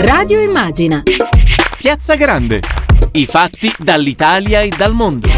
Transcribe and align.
Radio 0.00 0.40
Immagina. 0.40 1.02
Piazza 1.76 2.14
Grande. 2.14 2.60
I 3.10 3.26
fatti 3.26 3.74
dall'Italia 3.76 4.60
e 4.60 4.68
dal 4.68 4.94
mondo. 4.94 5.28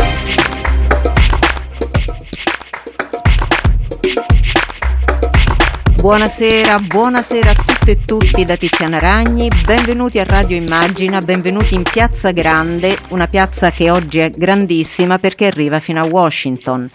Buonasera, 5.97 6.79
buonasera 6.79 7.51
a 7.51 7.55
tutte 7.55 7.91
e 7.93 8.05
tutti 8.05 8.45
da 8.45 8.57
Tiziana 8.57 8.99
Ragni, 8.99 9.49
benvenuti 9.65 10.19
a 10.19 10.25
Radio 10.25 10.59
Immagina, 10.59 11.23
benvenuti 11.23 11.75
in 11.75 11.83
Piazza 11.83 12.31
Grande, 12.31 12.99
una 13.09 13.29
piazza 13.29 13.71
che 13.71 13.91
oggi 13.91 14.19
è 14.19 14.31
grandissima 14.31 15.19
perché 15.19 15.47
arriva 15.47 15.81
fino 15.81 16.03
a 16.03 16.07
Washington. 16.07 16.91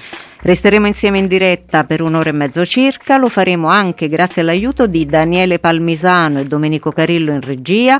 Resteremo 0.45 0.85
insieme 0.85 1.17
in 1.17 1.25
diretta 1.25 1.85
per 1.85 2.03
un'ora 2.03 2.29
e 2.29 2.31
mezzo 2.31 2.63
circa, 2.67 3.17
lo 3.17 3.29
faremo 3.29 3.67
anche 3.67 4.07
grazie 4.07 4.43
all'aiuto 4.43 4.85
di 4.85 5.07
Daniele 5.07 5.57
Palmisano 5.57 6.37
e 6.39 6.45
Domenico 6.45 6.91
Carillo 6.91 7.31
in 7.31 7.41
regia, 7.41 7.99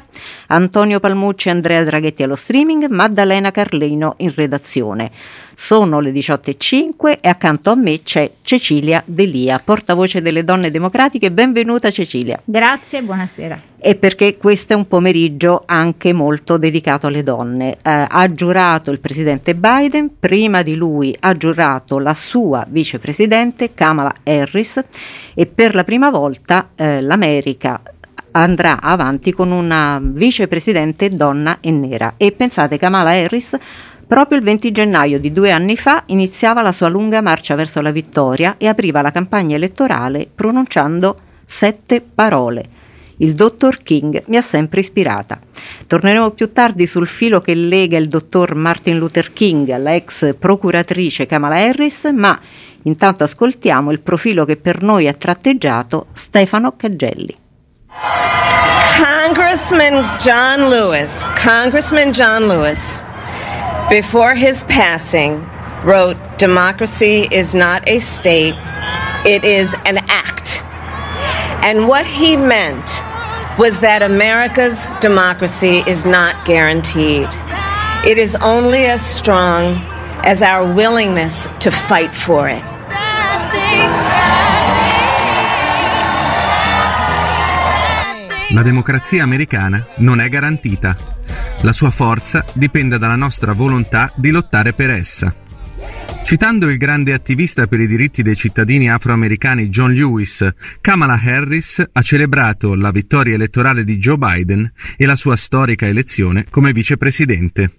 Antonio 0.50 1.00
Palmucci 1.00 1.48
e 1.48 1.52
Andrea 1.52 1.84
Draghetti 1.84 2.22
allo 2.22 2.36
streaming, 2.36 2.86
Maddalena 2.86 3.50
Carlino 3.50 4.14
in 4.18 4.32
redazione. 4.36 5.10
Sono 5.56 6.00
le 6.00 6.12
18.05 6.12 7.18
e 7.20 7.30
accanto 7.30 7.72
a 7.72 7.76
me 7.76 8.04
c'è 8.04 8.30
Cecilia 8.44 9.02
Delia, 9.08 9.60
portavoce 9.64 10.22
delle 10.22 10.44
donne 10.44 10.70
democratiche. 10.70 11.32
Benvenuta 11.32 11.90
Cecilia. 11.90 12.40
Grazie, 12.46 13.02
buonasera. 13.02 13.60
E 13.88 13.94
perché 13.94 14.36
questo 14.38 14.74
è 14.74 14.76
un 14.76 14.88
pomeriggio 14.88 15.62
anche 15.68 16.12
molto 16.12 16.58
dedicato 16.58 17.06
alle 17.06 17.22
donne. 17.22 17.74
Eh, 17.74 18.08
ha 18.10 18.32
giurato 18.32 18.90
il 18.90 19.00
presidente 19.00 19.54
Biden, 19.54 20.10
prima 20.20 20.64
di 20.64 20.74
lui 20.74 21.16
ha 21.20 21.38
giurato 21.38 22.00
la 22.00 22.16
sua 22.16 22.66
vicepresidente 22.68 23.76
Kamala 23.76 24.12
Harris 24.24 24.84
e 25.36 25.46
per 25.46 25.76
la 25.76 25.84
prima 25.84 26.10
volta 26.10 26.70
eh, 26.74 27.00
l'America 27.00 27.80
andrà 28.32 28.82
avanti 28.82 29.32
con 29.34 29.52
una 29.52 30.02
vicepresidente 30.02 31.10
donna 31.10 31.60
e 31.62 31.70
nera. 31.70 32.16
E 32.18 32.32
pensate, 32.32 32.80
Kamala 32.80 33.12
Harris 33.12 33.56
Proprio 34.08 34.40
il 34.40 34.44
20 34.44 34.72
gennaio 34.72 35.20
di 35.20 35.32
due 35.32 35.52
anni 35.52 35.78
fa 35.78 36.04
iniziava 36.08 36.64
la 36.64 36.72
sua 36.72 36.90
lunga 36.90 37.22
marcia 37.22 37.54
verso 37.54 37.82
la 37.82 37.92
vittoria 37.92 38.56
e 38.58 38.68
apriva 38.68 39.04
la 39.04 39.12
campagna 39.12 39.56
elettorale 39.56 40.28
pronunciando 40.34 41.18
sette 41.46 42.02
parole. 42.02 42.85
Il 43.18 43.34
dottor 43.34 43.78
King 43.82 44.24
mi 44.28 44.38
ha 44.38 44.42
sempre 44.42 44.82
ispirata. 44.82 45.40
Torneremo 45.88 46.32
più 46.32 46.52
tardi 46.52 46.86
sul 46.86 47.08
filo 47.08 47.40
che 47.40 47.56
lega 47.56 47.98
il 47.98 48.08
dottor 48.08 48.56
Martin 48.56 48.98
Luther 48.98 49.32
King 49.32 49.70
alla 49.70 49.96
ex 49.96 50.36
procuratrice 50.38 51.26
Kamala 51.26 51.56
Harris, 51.56 52.12
ma 52.14 52.38
intanto 52.84 53.24
ascoltiamo 53.24 53.92
il 53.92 54.02
profilo 54.02 54.44
che 54.44 54.58
per 54.58 54.82
noi 54.82 55.08
ha 55.08 55.14
tratteggiato 55.14 56.08
Stefano 56.14 56.76
Caggelli. 56.76 57.36
Congressman 58.98 60.18
John 60.20 60.70
Lewis, 60.70 61.26
Congressman 61.42 62.12
John 62.12 62.48
Lewis 62.48 63.04
before 63.90 64.36
his 64.36 64.64
passing, 64.64 65.42
wrote, 65.86 66.18
Democracy 66.38 67.28
is 67.32 67.54
not 67.54 67.88
a 67.88 68.00
state, 68.00 68.56
it 69.26 69.44
is 69.44 69.74
an 69.86 70.00
act. 70.10 70.65
And 71.62 71.88
what 71.88 72.06
he 72.06 72.36
meant 72.38 73.04
was 73.58 73.80
that 73.80 74.02
America's 74.02 74.90
democracy 75.00 75.84
is 75.88 76.06
not 76.06 76.46
guaranteed. 76.46 77.28
It 78.06 78.18
is 78.18 78.36
only 78.36 78.86
as 78.86 79.02
strong 79.02 79.76
as 80.24 80.42
our 80.42 80.64
willingness 80.64 81.48
to 81.60 81.72
fight 81.72 82.14
for 82.14 82.50
it. 82.50 82.64
La 88.52 88.62
democrazia 88.62 89.24
americana 89.24 89.86
non 89.98 90.22
è 90.22 90.30
garantita. 90.30 90.96
La 91.62 91.74
sua 91.74 91.90
forza 91.90 92.46
dipende 92.54 92.98
dalla 92.98 93.16
nostra 93.16 93.54
volontà 93.54 94.12
di 94.16 94.32
lottare 94.32 94.74
per 94.74 94.92
essa. 94.92 95.34
Citando 96.26 96.70
il 96.70 96.78
grande 96.78 97.14
attivista 97.14 97.68
per 97.68 97.80
i 97.80 97.86
diritti 97.86 98.24
dei 98.24 98.36
cittadini 98.36 98.90
afroamericani 98.90 99.70
John 99.70 99.94
Lewis, 99.94 100.48
Kamala 100.82 101.22
Harris 101.22 101.84
ha 101.92 102.02
celebrato 102.02 102.74
la 102.74 102.90
vittoria 102.90 103.36
elettorale 103.36 103.84
di 103.84 103.98
Joe 103.98 104.18
Biden 104.18 104.72
e 104.98 105.06
la 105.06 105.16
sua 105.16 105.36
storica 105.36 105.86
elezione 105.86 106.48
come 106.50 106.74
vicepresidente. 106.74 107.72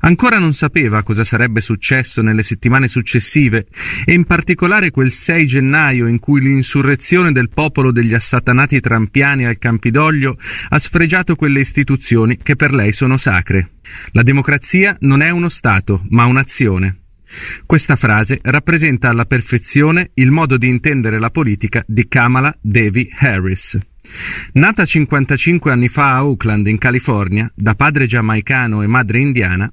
Ancora 0.00 0.38
non 0.38 0.52
sapeva 0.52 1.04
cosa 1.04 1.24
sarebbe 1.24 1.60
successo 1.60 2.22
nelle 2.22 2.42
settimane 2.42 2.88
successive 2.88 3.66
e 4.04 4.12
in 4.12 4.24
particolare 4.24 4.90
quel 4.90 5.12
6 5.12 5.46
gennaio 5.46 6.06
in 6.06 6.18
cui 6.18 6.40
l'insurrezione 6.40 7.32
del 7.32 7.48
popolo 7.48 7.92
degli 7.92 8.14
assatanati 8.14 8.80
trampiani 8.80 9.46
al 9.46 9.58
Campidoglio 9.58 10.36
ha 10.68 10.78
sfregiato 10.78 11.36
quelle 11.36 11.60
istituzioni 11.60 12.36
che 12.42 12.56
per 12.56 12.74
lei 12.74 12.92
sono 12.92 13.16
sacre. 13.16 13.74
La 14.10 14.22
democrazia 14.22 14.96
non 15.00 15.22
è 15.22 15.30
uno 15.30 15.48
Stato, 15.48 16.04
ma 16.08 16.24
un'azione. 16.26 17.03
Questa 17.66 17.96
frase 17.96 18.38
rappresenta 18.42 19.08
alla 19.08 19.24
perfezione 19.24 20.10
il 20.14 20.30
modo 20.30 20.56
di 20.56 20.68
intendere 20.68 21.18
la 21.18 21.30
politica 21.30 21.82
di 21.86 22.06
Kamala 22.08 22.56
Devi 22.60 23.08
Harris. 23.18 23.78
Nata 24.52 24.84
55 24.84 25.72
anni 25.72 25.88
fa 25.88 26.14
a 26.14 26.26
Oakland, 26.26 26.66
in 26.66 26.78
California, 26.78 27.50
da 27.54 27.74
padre 27.74 28.06
giamaicano 28.06 28.82
e 28.82 28.86
madre 28.86 29.20
indiana, 29.20 29.70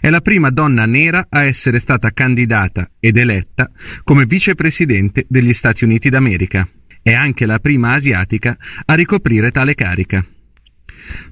è 0.00 0.08
la 0.08 0.20
prima 0.20 0.50
donna 0.50 0.86
nera 0.86 1.26
a 1.28 1.42
essere 1.44 1.78
stata 1.78 2.12
candidata 2.12 2.90
ed 3.00 3.16
eletta 3.16 3.70
come 4.04 4.24
vicepresidente 4.24 5.26
degli 5.28 5.52
Stati 5.52 5.84
Uniti 5.84 6.08
d'America. 6.10 6.66
È 7.02 7.12
anche 7.12 7.44
la 7.44 7.58
prima 7.58 7.92
asiatica 7.92 8.56
a 8.84 8.94
ricoprire 8.94 9.50
tale 9.50 9.74
carica. 9.74 10.24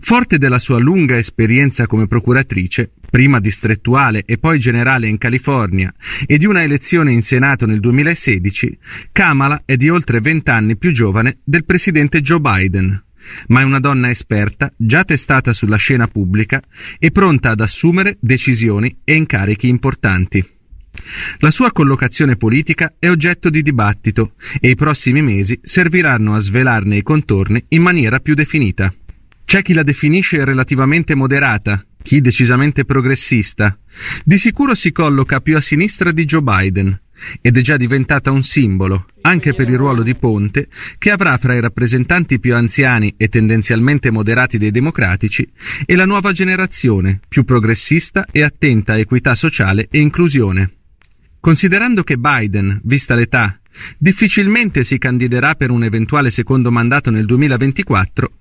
Forte 0.00 0.36
della 0.38 0.58
sua 0.58 0.78
lunga 0.78 1.16
esperienza 1.16 1.86
come 1.86 2.08
procuratrice, 2.08 2.90
prima 3.10 3.40
distrettuale 3.40 4.24
e 4.24 4.38
poi 4.38 4.58
generale 4.58 5.08
in 5.08 5.18
California, 5.18 5.92
e 6.26 6.38
di 6.38 6.46
una 6.46 6.62
elezione 6.62 7.12
in 7.12 7.22
Senato 7.22 7.66
nel 7.66 7.80
2016, 7.80 8.78
Kamala 9.12 9.62
è 9.64 9.76
di 9.76 9.88
oltre 9.88 10.20
vent'anni 10.20 10.76
più 10.76 10.92
giovane 10.92 11.38
del 11.44 11.64
presidente 11.64 12.20
Joe 12.20 12.40
Biden, 12.40 13.04
ma 13.48 13.60
è 13.60 13.64
una 13.64 13.80
donna 13.80 14.10
esperta, 14.10 14.72
già 14.76 15.04
testata 15.04 15.52
sulla 15.52 15.76
scena 15.76 16.06
pubblica 16.06 16.62
e 16.98 17.10
pronta 17.10 17.50
ad 17.50 17.60
assumere 17.60 18.16
decisioni 18.20 18.98
e 19.04 19.14
incarichi 19.14 19.68
importanti. 19.68 20.44
La 21.38 21.50
sua 21.50 21.72
collocazione 21.72 22.36
politica 22.36 22.94
è 22.98 23.08
oggetto 23.08 23.48
di 23.48 23.62
dibattito 23.62 24.34
e 24.60 24.70
i 24.70 24.74
prossimi 24.74 25.22
mesi 25.22 25.58
serviranno 25.62 26.34
a 26.34 26.38
svelarne 26.38 26.96
i 26.96 27.02
contorni 27.02 27.64
in 27.68 27.82
maniera 27.82 28.18
più 28.18 28.34
definita. 28.34 28.92
C'è 29.44 29.62
chi 29.62 29.72
la 29.72 29.82
definisce 29.82 30.44
relativamente 30.44 31.14
moderata, 31.14 31.84
chi 32.02 32.20
decisamente 32.20 32.84
progressista. 32.84 33.78
Di 34.24 34.38
sicuro 34.38 34.74
si 34.74 34.92
colloca 34.92 35.40
più 35.40 35.56
a 35.56 35.60
sinistra 35.60 36.12
di 36.12 36.24
Joe 36.24 36.42
Biden 36.42 37.00
ed 37.40 37.56
è 37.56 37.60
già 37.60 37.76
diventata 37.76 38.30
un 38.30 38.42
simbolo, 38.42 39.06
anche 39.22 39.54
per 39.54 39.68
il 39.68 39.76
ruolo 39.76 40.02
di 40.02 40.14
ponte, 40.14 40.68
che 40.98 41.10
avrà 41.10 41.36
fra 41.36 41.54
i 41.54 41.60
rappresentanti 41.60 42.40
più 42.40 42.54
anziani 42.54 43.14
e 43.16 43.28
tendenzialmente 43.28 44.10
moderati 44.10 44.58
dei 44.58 44.70
democratici 44.70 45.48
e 45.84 45.94
la 45.96 46.06
nuova 46.06 46.32
generazione, 46.32 47.20
più 47.28 47.44
progressista 47.44 48.26
e 48.30 48.42
attenta 48.42 48.94
a 48.94 48.98
equità 48.98 49.34
sociale 49.34 49.88
e 49.90 49.98
inclusione. 50.00 50.74
Considerando 51.40 52.02
che 52.02 52.18
Biden, 52.18 52.80
vista 52.84 53.14
l'età, 53.14 53.59
difficilmente 53.98 54.82
si 54.82 54.98
candiderà 54.98 55.54
per 55.54 55.70
un 55.70 55.84
eventuale 55.84 56.30
secondo 56.30 56.70
mandato 56.70 57.10
nel 57.10 57.26
2024, 57.26 58.32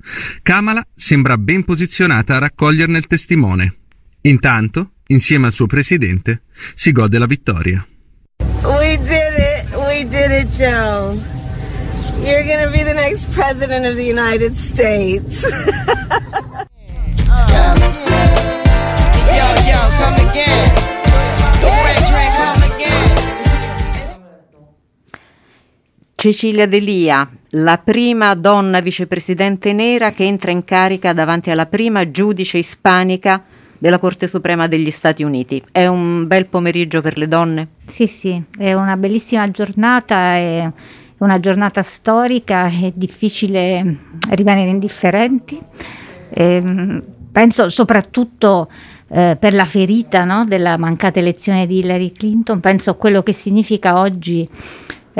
Kamala 0.41 0.85
sembra 0.93 1.37
ben 1.37 1.63
posizionata 1.63 2.35
a 2.35 2.39
raccoglierne 2.39 2.97
il 2.97 3.07
testimone. 3.07 3.73
Intanto, 4.21 4.91
insieme 5.07 5.47
al 5.47 5.53
suo 5.53 5.65
presidente, 5.65 6.43
si 6.75 6.91
gode 6.91 7.17
la 7.17 7.25
vittoria. 7.25 7.85
We 8.63 8.97
did 8.97 9.37
it! 9.37 9.75
We 9.75 10.05
did 10.07 10.31
it, 10.31 10.49
Joe! 10.55 11.37
You're 12.21 12.43
gonna 12.43 12.69
be 12.69 12.83
the 12.83 12.93
next 12.93 13.31
president 13.33 13.85
of 13.85 13.95
the 13.95 14.03
United 14.03 14.55
States. 14.55 15.45
Yo, 19.29 19.45
yo, 19.63 19.79
come 19.99 20.29
again. 20.29 20.98
Cecilia 26.19 26.67
Delia, 26.67 27.25
la 27.51 27.77
prima 27.77 28.35
donna 28.35 28.81
vicepresidente 28.81 29.71
nera 29.71 30.11
che 30.11 30.25
entra 30.25 30.51
in 30.51 30.65
carica 30.65 31.13
davanti 31.13 31.49
alla 31.49 31.65
prima 31.65 32.11
giudice 32.11 32.57
ispanica 32.57 33.41
della 33.77 33.99
Corte 33.99 34.27
Suprema 34.27 34.67
degli 34.67 34.91
Stati 34.91 35.23
Uniti. 35.23 35.63
È 35.71 35.87
un 35.87 36.27
bel 36.27 36.47
pomeriggio 36.47 36.99
per 36.99 37.17
le 37.17 37.29
donne? 37.29 37.67
Sì, 37.85 38.05
sì, 38.05 38.43
è 38.57 38.73
una 38.73 38.97
bellissima 38.97 39.49
giornata, 39.49 40.33
è 40.35 40.69
una 41.19 41.39
giornata 41.39 41.83
storica, 41.83 42.67
è 42.67 42.91
difficile 42.93 43.99
rimanere 44.31 44.71
indifferenti. 44.71 45.57
E, 46.31 46.43
ehm, 46.43 47.03
penso 47.31 47.69
soprattutto 47.69 48.69
eh, 49.07 49.37
per 49.39 49.53
la 49.53 49.63
ferita 49.63 50.25
no, 50.25 50.43
della 50.43 50.75
mancata 50.75 51.19
elezione 51.19 51.65
di 51.65 51.77
Hillary 51.77 52.11
Clinton, 52.11 52.59
penso 52.59 52.89
a 52.89 52.95
quello 52.95 53.23
che 53.23 53.31
significa 53.31 53.97
oggi 54.01 54.45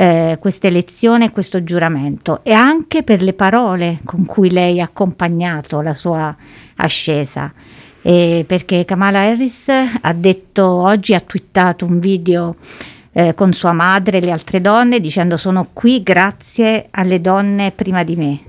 eh, 0.00 0.38
questa 0.40 0.66
elezione 0.66 1.26
e 1.26 1.30
questo 1.30 1.62
giuramento 1.62 2.40
e 2.42 2.54
anche 2.54 3.02
per 3.02 3.20
le 3.20 3.34
parole 3.34 3.98
con 4.06 4.24
cui 4.24 4.50
lei 4.50 4.80
ha 4.80 4.84
accompagnato 4.84 5.82
la 5.82 5.92
sua 5.92 6.34
ascesa. 6.76 7.52
Eh, 8.00 8.46
perché 8.48 8.86
Kamala 8.86 9.20
Harris 9.20 9.68
ha 9.68 10.12
detto 10.14 10.64
oggi, 10.64 11.12
ha 11.12 11.20
twittato 11.20 11.84
un 11.84 11.98
video 11.98 12.56
eh, 13.12 13.34
con 13.34 13.52
sua 13.52 13.72
madre 13.72 14.16
e 14.16 14.20
le 14.22 14.30
altre 14.30 14.62
donne 14.62 15.00
dicendo 15.00 15.36
sono 15.36 15.68
qui 15.70 16.02
grazie 16.02 16.86
alle 16.92 17.20
donne 17.20 17.70
prima 17.70 18.02
di 18.02 18.16
me. 18.16 18.40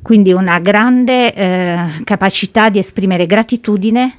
Quindi 0.00 0.32
una 0.32 0.60
grande 0.60 1.34
eh, 1.34 1.76
capacità 2.04 2.68
di 2.68 2.78
esprimere 2.78 3.26
gratitudine 3.26 4.14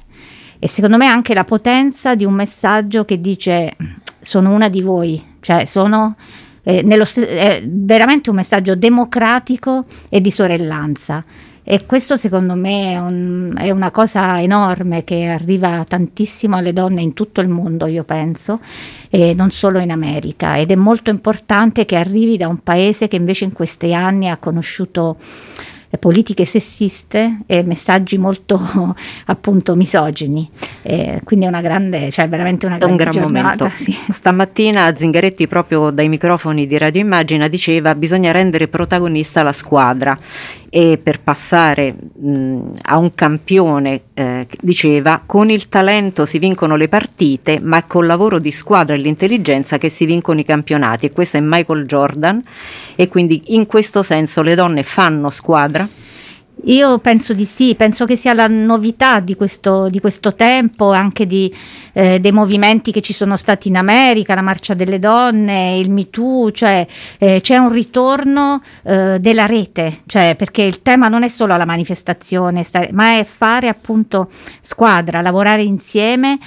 e 0.58 0.68
secondo 0.68 0.98
me 0.98 1.06
anche 1.06 1.32
la 1.32 1.44
potenza 1.44 2.14
di 2.14 2.26
un 2.26 2.34
messaggio 2.34 3.06
che 3.06 3.18
dice 3.18 3.74
sono 4.20 4.52
una 4.52 4.68
di 4.68 4.82
voi, 4.82 5.36
cioè 5.40 5.64
sono 5.64 6.16
eh, 6.62 6.82
nello, 6.82 7.04
è 7.04 7.62
veramente 7.66 8.30
un 8.30 8.36
messaggio 8.36 8.74
democratico 8.74 9.84
e 10.08 10.20
di 10.20 10.30
sorellanza. 10.30 11.24
E 11.62 11.86
questo 11.86 12.16
secondo 12.16 12.54
me 12.54 12.94
è, 12.94 12.98
un, 12.98 13.54
è, 13.56 13.70
una 13.70 13.90
cosa 13.90 14.42
enorme 14.42 15.04
che 15.04 15.26
arriva 15.26 15.84
tantissimo 15.86 16.56
alle 16.56 16.72
donne 16.72 17.02
in 17.02 17.12
tutto 17.12 17.40
il 17.40 17.48
mondo, 17.48 17.86
io 17.86 18.02
penso, 18.02 18.60
e 19.08 19.34
non 19.34 19.50
solo 19.50 19.78
in 19.78 19.92
America. 19.92 20.56
Ed 20.56 20.70
è 20.70 20.74
molto 20.74 21.10
importante 21.10 21.84
che 21.84 21.96
arrivi 21.96 22.36
da 22.36 22.48
un 22.48 22.62
paese 22.62 23.08
che 23.08 23.16
invece 23.16 23.44
in 23.44 23.52
questi 23.52 23.94
anni 23.94 24.28
ha 24.28 24.38
conosciuto 24.38 25.16
politiche 25.98 26.44
sessiste 26.44 27.40
e 27.46 27.62
messaggi 27.62 28.16
molto 28.16 28.60
appunto 29.26 29.74
misogini. 29.74 30.48
Eh, 30.82 31.20
quindi 31.24 31.46
è 31.46 31.48
una 31.48 31.60
grande, 31.60 32.10
cioè 32.10 32.28
veramente 32.28 32.66
una 32.66 32.78
grande 32.78 32.92
un 32.92 32.96
gran 32.96 33.12
giornata, 33.12 33.64
momento. 33.64 33.68
Sì. 33.80 33.96
Stamattina 34.10 34.94
Zingaretti 34.94 35.46
proprio 35.46 35.90
dai 35.90 36.08
microfoni 36.08 36.66
di 36.66 36.76
Radio 36.78 37.00
Immagina 37.00 37.48
diceva 37.48 37.94
bisogna 37.94 38.30
rendere 38.30 38.68
protagonista 38.68 39.42
la 39.42 39.52
squadra 39.52 40.18
e 40.70 40.98
per 41.02 41.20
passare 41.20 41.92
mh, 41.92 42.60
a 42.82 42.96
un 42.96 43.12
campione 43.14 44.02
eh, 44.14 44.46
diceva 44.60 45.20
con 45.26 45.50
il 45.50 45.68
talento 45.68 46.24
si 46.24 46.38
vincono 46.38 46.76
le 46.76 46.88
partite 46.88 47.58
ma 47.60 47.78
è 47.78 47.84
col 47.88 48.06
lavoro 48.06 48.38
di 48.38 48.52
squadra 48.52 48.94
e 48.94 48.98
l'intelligenza 48.98 49.78
che 49.78 49.88
si 49.88 50.04
vincono 50.06 50.38
i 50.38 50.44
campionati 50.44 51.06
e 51.06 51.12
questo 51.12 51.36
è 51.36 51.40
Michael 51.42 51.86
Jordan. 51.86 52.42
E 52.94 53.08
quindi 53.08 53.54
in 53.54 53.66
questo 53.66 54.02
senso 54.02 54.42
le 54.42 54.54
donne 54.54 54.82
fanno 54.84 55.28
squadra 55.30 55.88
io 56.64 56.98
penso 56.98 57.32
di 57.32 57.44
sì, 57.44 57.74
penso 57.74 58.04
che 58.04 58.16
sia 58.16 58.32
la 58.34 58.46
novità 58.46 59.20
di 59.20 59.34
questo, 59.34 59.88
di 59.88 60.00
questo 60.00 60.34
tempo, 60.34 60.92
anche 60.92 61.26
di, 61.26 61.54
eh, 61.92 62.20
dei 62.20 62.32
movimenti 62.32 62.92
che 62.92 63.00
ci 63.00 63.12
sono 63.12 63.36
stati 63.36 63.68
in 63.68 63.76
America, 63.76 64.34
la 64.34 64.42
marcia 64.42 64.74
delle 64.74 64.98
donne, 64.98 65.78
il 65.78 65.90
Me 65.90 66.10
Too, 66.10 66.52
cioè 66.52 66.86
eh, 67.18 67.40
c'è 67.40 67.56
un 67.56 67.70
ritorno 67.70 68.62
eh, 68.82 69.18
della 69.20 69.46
rete, 69.46 70.00
cioè, 70.06 70.34
perché 70.36 70.62
il 70.62 70.82
tema 70.82 71.08
non 71.08 71.22
è 71.22 71.28
solo 71.28 71.56
la 71.56 71.64
manifestazione, 71.64 72.64
ma 72.92 73.18
è 73.18 73.24
fare 73.24 73.68
appunto 73.68 74.30
squadra, 74.60 75.20
lavorare 75.20 75.62
insieme, 75.62 76.38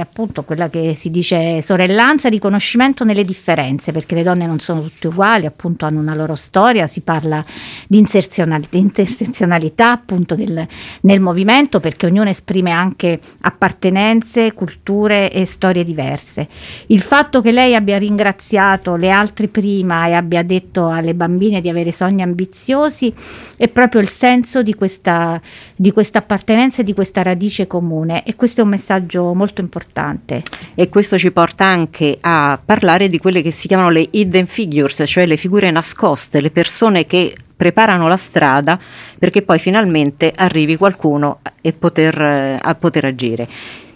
appunto 0.00 0.42
quella 0.44 0.68
che 0.68 0.94
si 0.94 1.10
dice 1.10 1.62
sorellanza, 1.62 2.28
riconoscimento 2.28 3.04
nelle 3.04 3.24
differenze, 3.24 3.92
perché 3.92 4.14
le 4.14 4.22
donne 4.22 4.46
non 4.46 4.58
sono 4.58 4.80
tutte 4.82 5.08
uguali, 5.08 5.46
appunto 5.46 5.86
hanno 5.86 6.00
una 6.00 6.14
loro 6.14 6.34
storia, 6.34 6.86
si 6.86 7.00
parla 7.00 7.44
di 7.86 7.98
inserzionalità 7.98 8.76
intersezionalità 8.94 9.90
appunto 9.90 10.36
del, 10.36 10.66
nel 11.00 11.20
movimento 11.20 11.80
perché 11.80 12.06
ognuno 12.06 12.28
esprime 12.28 12.70
anche 12.70 13.18
appartenenze, 13.40 14.52
culture 14.52 15.30
e 15.32 15.44
storie 15.46 15.82
diverse. 15.82 16.46
Il 16.86 17.00
fatto 17.00 17.40
che 17.40 17.50
lei 17.50 17.74
abbia 17.74 17.98
ringraziato 17.98 18.94
le 18.94 19.10
altre 19.10 19.48
prima 19.48 20.06
e 20.06 20.12
abbia 20.12 20.44
detto 20.44 20.88
alle 20.88 21.14
bambine 21.14 21.60
di 21.60 21.68
avere 21.68 21.90
sogni 21.90 22.22
ambiziosi 22.22 23.12
è 23.56 23.68
proprio 23.68 24.00
il 24.00 24.08
senso 24.08 24.62
di 24.62 24.74
questa, 24.74 25.40
di 25.74 25.92
questa 25.92 26.18
appartenenza 26.18 26.82
e 26.82 26.84
di 26.84 26.94
questa 26.94 27.22
radice 27.22 27.66
comune 27.66 28.22
e 28.24 28.36
questo 28.36 28.60
è 28.60 28.64
un 28.64 28.70
messaggio 28.70 29.34
molto 29.34 29.60
importante. 29.60 30.42
E 30.74 30.88
questo 30.88 31.18
ci 31.18 31.32
porta 31.32 31.64
anche 31.64 32.16
a 32.20 32.60
parlare 32.64 33.08
di 33.08 33.18
quelle 33.18 33.42
che 33.42 33.50
si 33.50 33.66
chiamano 33.66 33.90
le 33.90 34.06
hidden 34.08 34.46
figures, 34.46 35.02
cioè 35.06 35.26
le 35.26 35.36
figure 35.36 35.70
nascoste, 35.70 36.40
le 36.40 36.50
persone 36.50 37.06
che 37.06 37.34
preparano 37.56 38.08
la 38.08 38.16
strada 38.16 38.78
perché 39.18 39.42
poi 39.42 39.58
finalmente 39.58 40.32
arrivi 40.34 40.76
qualcuno 40.76 41.40
poter, 41.78 42.20
eh, 42.20 42.58
a 42.60 42.74
poter 42.74 43.04
agire. 43.04 43.48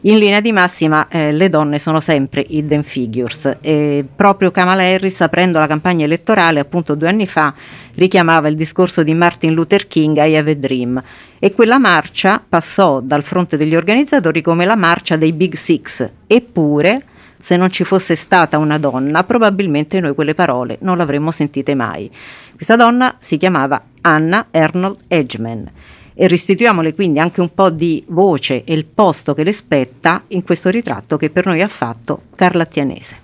In 0.02 0.18
linea 0.18 0.40
di 0.40 0.52
massima 0.52 1.08
eh, 1.08 1.32
le 1.32 1.48
donne 1.48 1.80
sono 1.80 1.98
sempre 1.98 2.44
hidden 2.48 2.84
figures 2.84 3.58
e 3.60 4.04
proprio 4.14 4.52
Kamala 4.52 4.84
Harris 4.84 5.20
aprendo 5.22 5.58
la 5.58 5.66
campagna 5.66 6.04
elettorale 6.04 6.60
appunto 6.60 6.94
due 6.94 7.08
anni 7.08 7.26
fa 7.26 7.52
richiamava 7.96 8.46
il 8.46 8.54
discorso 8.54 9.02
di 9.02 9.12
Martin 9.12 9.54
Luther 9.54 9.88
King 9.88 10.16
I 10.18 10.36
Have 10.36 10.52
a 10.52 10.54
Dream 10.54 11.02
e 11.40 11.52
quella 11.52 11.78
marcia 11.78 12.40
passò 12.48 13.00
dal 13.00 13.24
fronte 13.24 13.56
degli 13.56 13.74
organizzatori 13.74 14.40
come 14.40 14.64
la 14.64 14.76
marcia 14.76 15.16
dei 15.16 15.32
Big 15.32 15.54
Six 15.54 16.08
eppure 16.28 17.02
se 17.48 17.56
non 17.56 17.70
ci 17.70 17.82
fosse 17.82 18.14
stata 18.14 18.58
una 18.58 18.76
donna 18.76 19.24
probabilmente 19.24 20.00
noi 20.00 20.14
quelle 20.14 20.34
parole 20.34 20.76
non 20.82 20.98
le 20.98 21.02
avremmo 21.02 21.30
sentite 21.30 21.74
mai. 21.74 22.10
Questa 22.54 22.76
donna 22.76 23.16
si 23.20 23.38
chiamava 23.38 23.82
Anna 24.02 24.48
Arnold 24.50 25.04
Edgeman 25.08 25.70
e 26.12 26.28
restituiamole 26.28 26.92
quindi 26.92 27.20
anche 27.20 27.40
un 27.40 27.54
po' 27.54 27.70
di 27.70 28.04
voce 28.08 28.64
e 28.64 28.74
il 28.74 28.84
posto 28.84 29.32
che 29.32 29.44
le 29.44 29.52
spetta 29.52 30.24
in 30.28 30.42
questo 30.42 30.68
ritratto 30.68 31.16
che 31.16 31.30
per 31.30 31.46
noi 31.46 31.62
ha 31.62 31.68
fatto 31.68 32.20
Carla 32.36 32.64
Attianese. 32.64 33.16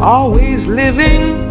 Always 0.00 0.66
living 0.68 1.47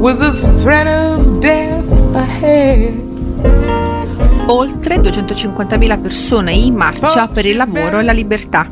with 0.00 0.18
the 0.18 0.32
threat 0.62 0.86
of 0.86 1.40
death 1.40 2.14
ahead 2.14 3.04
oltre 4.48 4.96
250.000 4.96 6.00
persone 6.00 6.52
in 6.52 6.74
marcia 6.74 7.28
per 7.28 7.46
il 7.46 7.56
lavoro 7.56 7.98
e 7.98 8.02
la 8.02 8.12
libertà. 8.12 8.70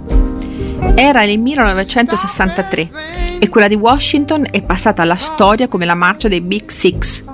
Era 0.95 1.21
nel 1.21 1.39
1963 1.39 2.91
e 3.39 3.49
quella 3.49 3.69
di 3.69 3.75
Washington 3.75 4.47
è 4.51 4.63
passata 4.63 5.03
alla 5.03 5.17
storia 5.17 5.69
come 5.69 5.85
la 5.85 5.95
marcia 5.95 6.29
dei 6.29 6.41
Big 6.41 6.69
Six. 6.69 7.25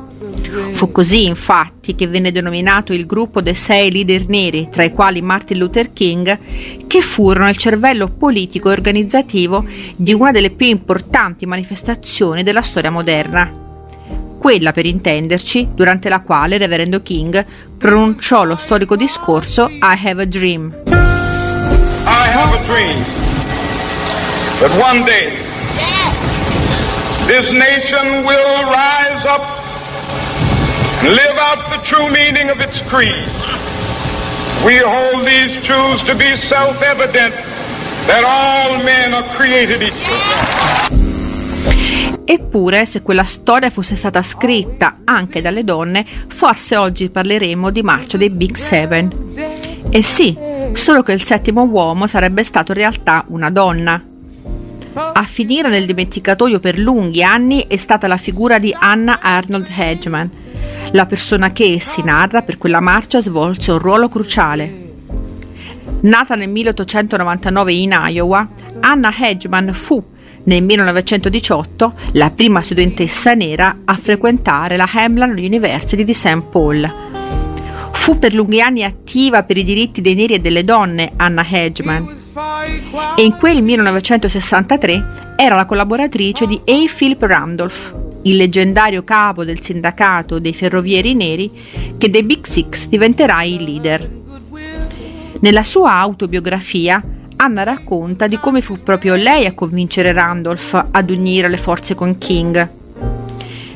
Fu 0.73 0.91
così, 0.91 1.27
infatti, 1.27 1.95
che 1.95 2.09
venne 2.09 2.33
denominato 2.33 2.93
il 2.93 3.07
gruppo 3.07 3.41
dei 3.41 3.55
sei 3.55 3.93
leader 3.93 4.27
neri, 4.27 4.69
tra 4.71 4.83
i 4.83 4.93
quali 4.93 5.21
Martin 5.21 5.59
Luther 5.59 5.93
King, 5.93 6.39
che 6.87 7.01
furono 7.03 7.49
il 7.49 7.57
cervello 7.57 8.09
politico 8.09 8.69
e 8.69 8.73
organizzativo 8.73 9.65
di 9.95 10.13
una 10.15 10.31
delle 10.31 10.51
più 10.51 10.67
importanti 10.67 11.47
manifestazioni 11.47 12.43
della 12.43 12.63
storia 12.63 12.91
moderna 12.91 13.69
quella 14.41 14.73
per 14.73 14.87
intenderci 14.87 15.69
durante 15.75 16.09
la 16.09 16.21
quale 16.21 16.55
il 16.55 16.63
reverendo 16.63 17.03
King 17.03 17.45
pronunciò 17.77 18.45
lo 18.45 18.57
storico 18.57 18.97
discorso 18.97 19.69
I 19.69 19.99
have 20.03 20.23
a 20.23 20.25
dream. 20.25 20.75
I 20.87 22.27
have 22.27 22.59
a 22.59 22.65
dream 22.65 23.05
that 24.61 24.71
one 24.81 25.05
day 25.05 25.31
this 27.27 27.51
nation 27.51 28.25
will 28.25 28.65
rise 28.71 29.27
up 29.27 29.45
and 31.03 31.13
live 31.13 31.37
out 31.37 31.69
the 31.69 31.79
true 31.87 32.09
meaning 32.09 32.49
of 32.49 32.61
its 32.61 32.81
creed. 32.89 33.29
We 34.65 34.79
hold 34.79 35.27
these 35.27 35.63
truths 35.65 36.03
to 36.05 36.15
be 36.17 36.35
self-evident 36.49 37.35
that 38.07 38.25
all 38.25 38.83
men 38.85 39.13
are 39.13 39.23
created 39.37 39.83
equal. 39.83 41.10
Eppure, 42.33 42.87
se 42.87 43.03
quella 43.03 43.25
storia 43.25 43.71
fosse 43.71 43.97
stata 43.97 44.23
scritta 44.23 44.99
anche 45.03 45.43
dalle 45.43 45.65
donne, 45.65 46.07
forse 46.29 46.77
oggi 46.77 47.11
parleremmo 47.11 47.71
di 47.71 47.83
marcia 47.83 48.17
dei 48.17 48.31
Big 48.31 48.55
Seven. 48.55 49.11
E 49.91 50.01
sì, 50.05 50.37
solo 50.75 51.03
che 51.03 51.11
il 51.11 51.25
settimo 51.25 51.65
uomo 51.65 52.07
sarebbe 52.07 52.45
stato 52.45 52.71
in 52.71 52.79
realtà 52.79 53.25
una 53.31 53.51
donna. 53.51 54.01
A 54.93 55.23
finire 55.25 55.69
nel 55.71 55.87
dimenticatoio 55.87 56.61
per 56.61 56.79
lunghi 56.79 57.25
anni 57.25 57.65
è 57.67 57.77
stata 57.77 58.07
la 58.07 58.17
figura 58.17 58.61
di 58.61 58.73
Anna 58.79 59.19
Arnold 59.21 59.67
Hedgeman, 59.69 60.31
la 60.93 61.07
persona 61.07 61.51
che, 61.51 61.81
si 61.81 62.01
narra, 62.05 62.43
per 62.43 62.59
quella 62.59 62.79
marcia 62.79 63.21
svolse 63.21 63.73
un 63.73 63.79
ruolo 63.79 64.09
cruciale. 64.09 64.93
Nata 66.03 66.37
nel 66.37 66.49
1899 66.49 67.73
in 67.73 68.01
Iowa, 68.07 68.49
Anna 68.79 69.13
Hedgeman 69.13 69.73
fu 69.73 70.01
nel 70.45 70.63
1918 70.63 71.93
la 72.13 72.31
prima 72.31 72.63
studentessa 72.63 73.35
nera 73.35 73.81
a 73.85 73.95
frequentare 73.95 74.77
la 74.77 74.89
Hamline 74.91 75.41
University 75.41 76.05
di 76.05 76.15
St. 76.15 76.43
Paul. 76.51 77.09
Fu 77.93 78.19
per 78.19 78.35
lunghi 78.35 78.61
anni 78.61 78.83
attiva 78.83 79.43
per 79.43 79.57
i 79.57 79.65
diritti 79.65 80.01
dei 80.01 80.15
neri 80.15 80.35
e 80.35 80.41
delle 80.41 80.65
donne 80.65 81.13
Anna 81.17 81.45
Hedgeman 81.49 82.19
e 83.17 83.25
in 83.25 83.37
quel 83.37 83.63
1963 83.63 85.35
era 85.37 85.57
la 85.57 85.65
collaboratrice 85.65 86.47
di 86.47 86.61
A. 86.65 86.91
Philip 86.97 87.23
Randolph. 87.23 87.95
il 88.23 88.37
leggendario 88.37 89.03
capo 89.03 89.45
del 89.45 89.63
sindacato 89.63 90.39
dei 90.39 90.53
ferrovieri 90.53 91.15
neri, 91.15 91.51
che 91.97 92.11
dei 92.11 92.23
Big 92.23 92.45
Six 92.45 92.87
diventerà 92.87 93.43
il 93.45 93.63
leader. 93.63 94.11
Nella 95.41 95.63
sua 95.63 95.95
autobiografia, 95.95 97.03
Anna 97.43 97.63
racconta 97.63 98.27
di 98.27 98.39
come 98.39 98.61
fu 98.61 98.83
proprio 98.83 99.15
lei 99.15 99.47
a 99.47 99.55
convincere 99.55 100.13
Randolph 100.13 100.89
ad 100.91 101.09
unire 101.09 101.49
le 101.49 101.57
forze 101.57 101.95
con 101.95 102.19
King. 102.19 102.69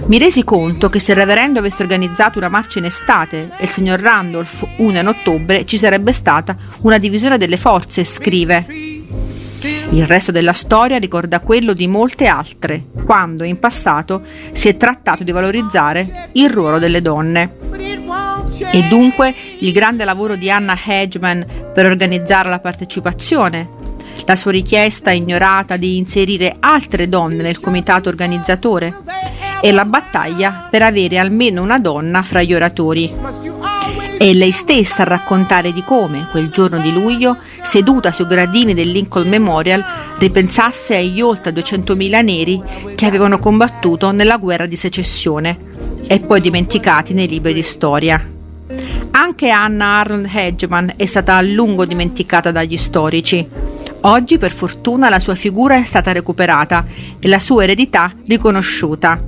Mi 0.05 0.19
resi 0.19 0.45
conto 0.45 0.91
che 0.91 0.99
se 0.99 1.13
il 1.13 1.17
reverendo 1.17 1.61
avesse 1.61 1.81
organizzato 1.81 2.37
una 2.37 2.51
marcia 2.51 2.79
in 2.79 2.85
estate 2.85 3.53
e 3.57 3.65
il 3.65 3.71
signor 3.71 4.01
Randolph 4.01 4.67
una 4.77 5.01
in 5.01 5.07
ottobre 5.07 5.65
ci 5.65 5.79
sarebbe 5.79 6.13
stata 6.13 6.55
una 6.83 6.99
divisione 6.99 7.39
delle 7.39 7.57
forze, 7.57 8.05
scrive. 8.05 8.67
Il 8.69 10.07
resto 10.07 10.31
della 10.31 10.53
storia 10.53 10.99
ricorda 10.99 11.41
quello 11.41 11.73
di 11.73 11.89
molte 11.89 12.27
altre, 12.27 12.85
quando 13.07 13.45
in 13.45 13.59
passato 13.59 14.25
si 14.53 14.69
è 14.69 14.77
trattato 14.77 15.25
di 15.25 15.33
valorizzare 15.33 16.29
il 16.33 16.51
ruolo 16.51 16.79
delle 16.79 17.01
donne. 17.01 17.84
E 18.59 18.83
dunque 18.89 19.35
il 19.59 19.73
grande 19.73 20.05
lavoro 20.05 20.37
di 20.37 20.51
Anna 20.51 20.77
Hedgeman 20.77 21.73
per 21.73 21.87
organizzare 21.87 22.49
la 22.49 22.61
partecipazione, 22.61 23.69
la 24.25 24.37
sua 24.37 24.53
richiesta 24.53 25.11
ignorata 25.11 25.77
di 25.77 25.97
inserire 25.97 26.57
altre 26.61 27.09
donne 27.09 27.43
nel 27.43 27.61
comitato 27.61 28.09
organizzatore 28.09 29.03
e 29.61 29.73
la 29.73 29.85
battaglia 29.85 30.69
per 30.71 30.83
avere 30.83 31.19
almeno 31.19 31.63
una 31.63 31.79
donna 31.79 32.23
fra 32.23 32.43
gli 32.43 32.55
oratori. 32.55 33.13
È 34.17 34.33
lei 34.33 34.53
stessa 34.53 35.03
a 35.03 35.07
raccontare 35.07 35.73
di 35.73 35.83
come, 35.83 36.29
quel 36.31 36.49
giorno 36.49 36.79
di 36.79 36.93
luglio, 36.93 37.39
seduta 37.63 38.13
sui 38.13 38.27
gradini 38.27 38.73
del 38.73 38.91
Lincoln 38.91 39.29
Memorial, 39.29 39.85
ripensasse 40.19 40.97
agli 40.97 41.21
oltre 41.21 41.53
200.000 41.53 42.25
neri 42.25 42.63
che 42.95 43.07
avevano 43.07 43.39
combattuto 43.39 44.13
nella 44.13 44.37
guerra 44.37 44.67
di 44.67 44.77
secessione 44.77 45.59
e 46.07 46.21
poi 46.21 46.41
dimenticati 46.41 47.13
nei 47.13 47.27
libri 47.27 47.53
di 47.53 47.63
storia. 47.63 48.34
Anche 49.17 49.49
Anna 49.49 50.01
Arnold 50.01 50.29
Hedgeman 50.29 50.95
è 50.97 51.07
stata 51.07 51.37
a 51.37 51.41
lungo 51.41 51.85
dimenticata 51.85 52.51
dagli 52.51 52.77
storici. 52.77 53.47
Oggi, 54.01 54.39
per 54.39 54.51
fortuna, 54.51 55.09
la 55.09 55.21
sua 55.21 55.37
figura 55.37 55.77
è 55.77 55.85
stata 55.85 56.11
recuperata 56.11 56.85
e 57.21 57.29
la 57.29 57.39
sua 57.39 57.63
eredità 57.63 58.13
riconosciuta. 58.27 59.23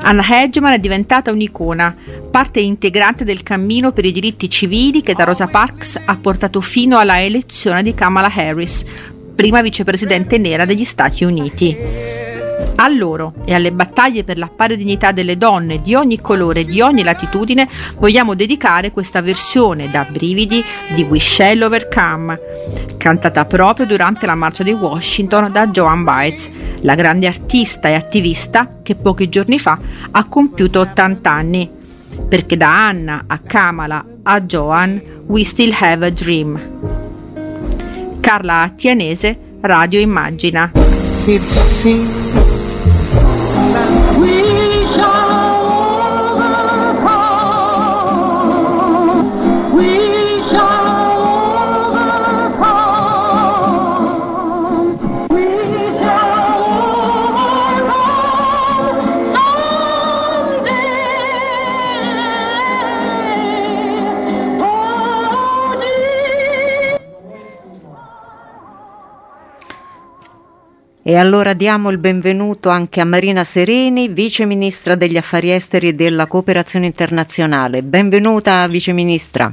Anna 0.00 0.24
Hedgeman 0.28 0.72
è 0.72 0.78
diventata 0.80 1.30
un'icona, 1.30 1.94
parte 2.28 2.58
integrante 2.58 3.22
del 3.22 3.44
cammino 3.44 3.92
per 3.92 4.04
i 4.04 4.10
diritti 4.10 4.50
civili 4.50 5.00
che 5.00 5.14
da 5.14 5.22
Rosa 5.22 5.46
Parks 5.46 6.00
ha 6.04 6.16
portato 6.16 6.60
fino 6.60 6.98
alla 6.98 7.22
elezione 7.22 7.84
di 7.84 7.94
Kamala 7.94 8.32
Harris, 8.34 8.84
prima 9.36 9.62
vicepresidente 9.62 10.38
nera 10.38 10.64
degli 10.64 10.84
Stati 10.84 11.22
Uniti. 11.22 12.18
A 12.76 12.88
loro 12.88 13.34
e 13.44 13.54
alle 13.54 13.72
battaglie 13.72 14.24
per 14.24 14.38
la 14.38 14.48
pari 14.48 14.76
dignità 14.76 15.12
delle 15.12 15.36
donne 15.36 15.82
di 15.82 15.94
ogni 15.94 16.20
colore 16.20 16.60
e 16.60 16.64
di 16.64 16.80
ogni 16.80 17.02
latitudine 17.02 17.68
vogliamo 17.96 18.34
dedicare 18.34 18.90
questa 18.90 19.20
versione 19.20 19.90
da 19.90 20.06
brividi 20.10 20.64
di 20.94 21.02
We 21.02 21.20
Shall 21.20 21.60
Overcome, 21.60 22.40
cantata 22.96 23.44
proprio 23.44 23.86
durante 23.86 24.26
la 24.26 24.34
marcia 24.34 24.62
di 24.62 24.72
Washington 24.72 25.52
da 25.52 25.66
Joan 25.68 26.04
Baez, 26.04 26.48
la 26.80 26.94
grande 26.94 27.26
artista 27.26 27.88
e 27.88 27.94
attivista 27.94 28.78
che 28.82 28.94
pochi 28.94 29.28
giorni 29.28 29.58
fa 29.58 29.78
ha 30.10 30.24
compiuto 30.24 30.80
80 30.80 31.30
anni. 31.30 31.70
Perché 32.28 32.56
da 32.56 32.88
Anna 32.88 33.24
a 33.26 33.38
Kamala 33.38 34.04
a 34.22 34.40
Joan 34.40 35.00
we 35.26 35.44
still 35.44 35.74
have 35.78 36.04
a 36.06 36.10
dream. 36.10 36.60
Carla 38.20 38.62
Attianese, 38.62 39.38
Radio 39.60 40.00
Immagina. 40.00 40.70
E 71.10 71.16
allora 71.16 71.54
diamo 71.54 71.90
il 71.90 71.98
benvenuto 71.98 72.68
anche 72.68 73.00
a 73.00 73.04
Marina 73.04 73.42
Sereni, 73.42 74.06
Vice 74.06 74.44
Ministra 74.46 74.94
degli 74.94 75.16
Affari 75.16 75.50
Esteri 75.50 75.88
e 75.88 75.92
della 75.92 76.28
Cooperazione 76.28 76.86
Internazionale. 76.86 77.82
Benvenuta 77.82 78.64
Vice 78.68 78.92
Ministra. 78.92 79.52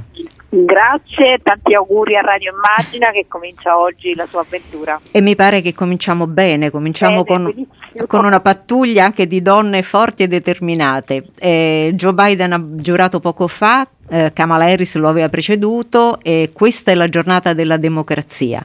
Grazie, 0.50 1.40
tanti 1.42 1.74
auguri 1.74 2.16
a 2.16 2.20
Radio 2.20 2.52
Immagina 2.52 3.10
che 3.10 3.26
comincia 3.26 3.76
oggi 3.76 4.14
la 4.14 4.26
sua 4.26 4.42
avventura. 4.42 5.00
E 5.10 5.20
mi 5.20 5.34
pare 5.34 5.60
che 5.60 5.74
cominciamo 5.74 6.28
bene, 6.28 6.70
cominciamo 6.70 7.24
bene, 7.24 7.52
con, 7.52 8.06
con, 8.06 8.24
una 8.24 8.38
pattuglia 8.38 9.04
anche 9.04 9.26
di 9.26 9.42
donne 9.42 9.82
forti 9.82 10.22
e 10.22 10.28
determinate. 10.28 11.24
Eh, 11.40 11.90
Joe 11.96 12.12
Biden 12.12 12.52
ha 12.52 12.64
giurato 12.76 13.18
poco 13.18 13.48
fa 13.48 13.84
eh, 14.08 14.32
Kamala 14.32 14.64
Harris 14.66 14.94
lo 14.96 15.08
aveva 15.08 15.28
preceduto 15.28 16.18
e 16.22 16.50
questa 16.52 16.90
è 16.90 16.94
la 16.94 17.08
giornata 17.08 17.52
della 17.52 17.76
democrazia 17.76 18.64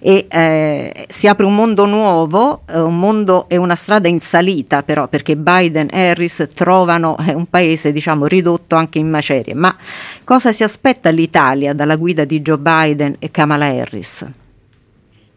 e 0.00 0.26
eh, 0.28 1.06
si 1.08 1.28
apre 1.28 1.46
un 1.46 1.54
mondo 1.54 1.86
nuovo, 1.86 2.62
eh, 2.68 2.80
un 2.80 2.98
mondo 2.98 3.48
e 3.48 3.56
una 3.56 3.74
strada 3.74 4.08
in 4.08 4.20
salita 4.20 4.82
però 4.82 5.08
perché 5.08 5.36
Biden 5.36 5.88
e 5.90 6.10
Harris 6.10 6.48
trovano 6.54 7.16
eh, 7.18 7.34
un 7.34 7.46
paese 7.46 7.92
diciamo 7.92 8.26
ridotto 8.26 8.76
anche 8.76 8.98
in 8.98 9.08
macerie, 9.08 9.54
ma 9.54 9.76
cosa 10.24 10.52
si 10.52 10.62
aspetta 10.62 11.10
l'Italia 11.10 11.72
dalla 11.72 11.96
guida 11.96 12.24
di 12.24 12.40
Joe 12.40 12.58
Biden 12.58 13.16
e 13.18 13.30
Kamala 13.30 13.66
Harris? 13.66 14.26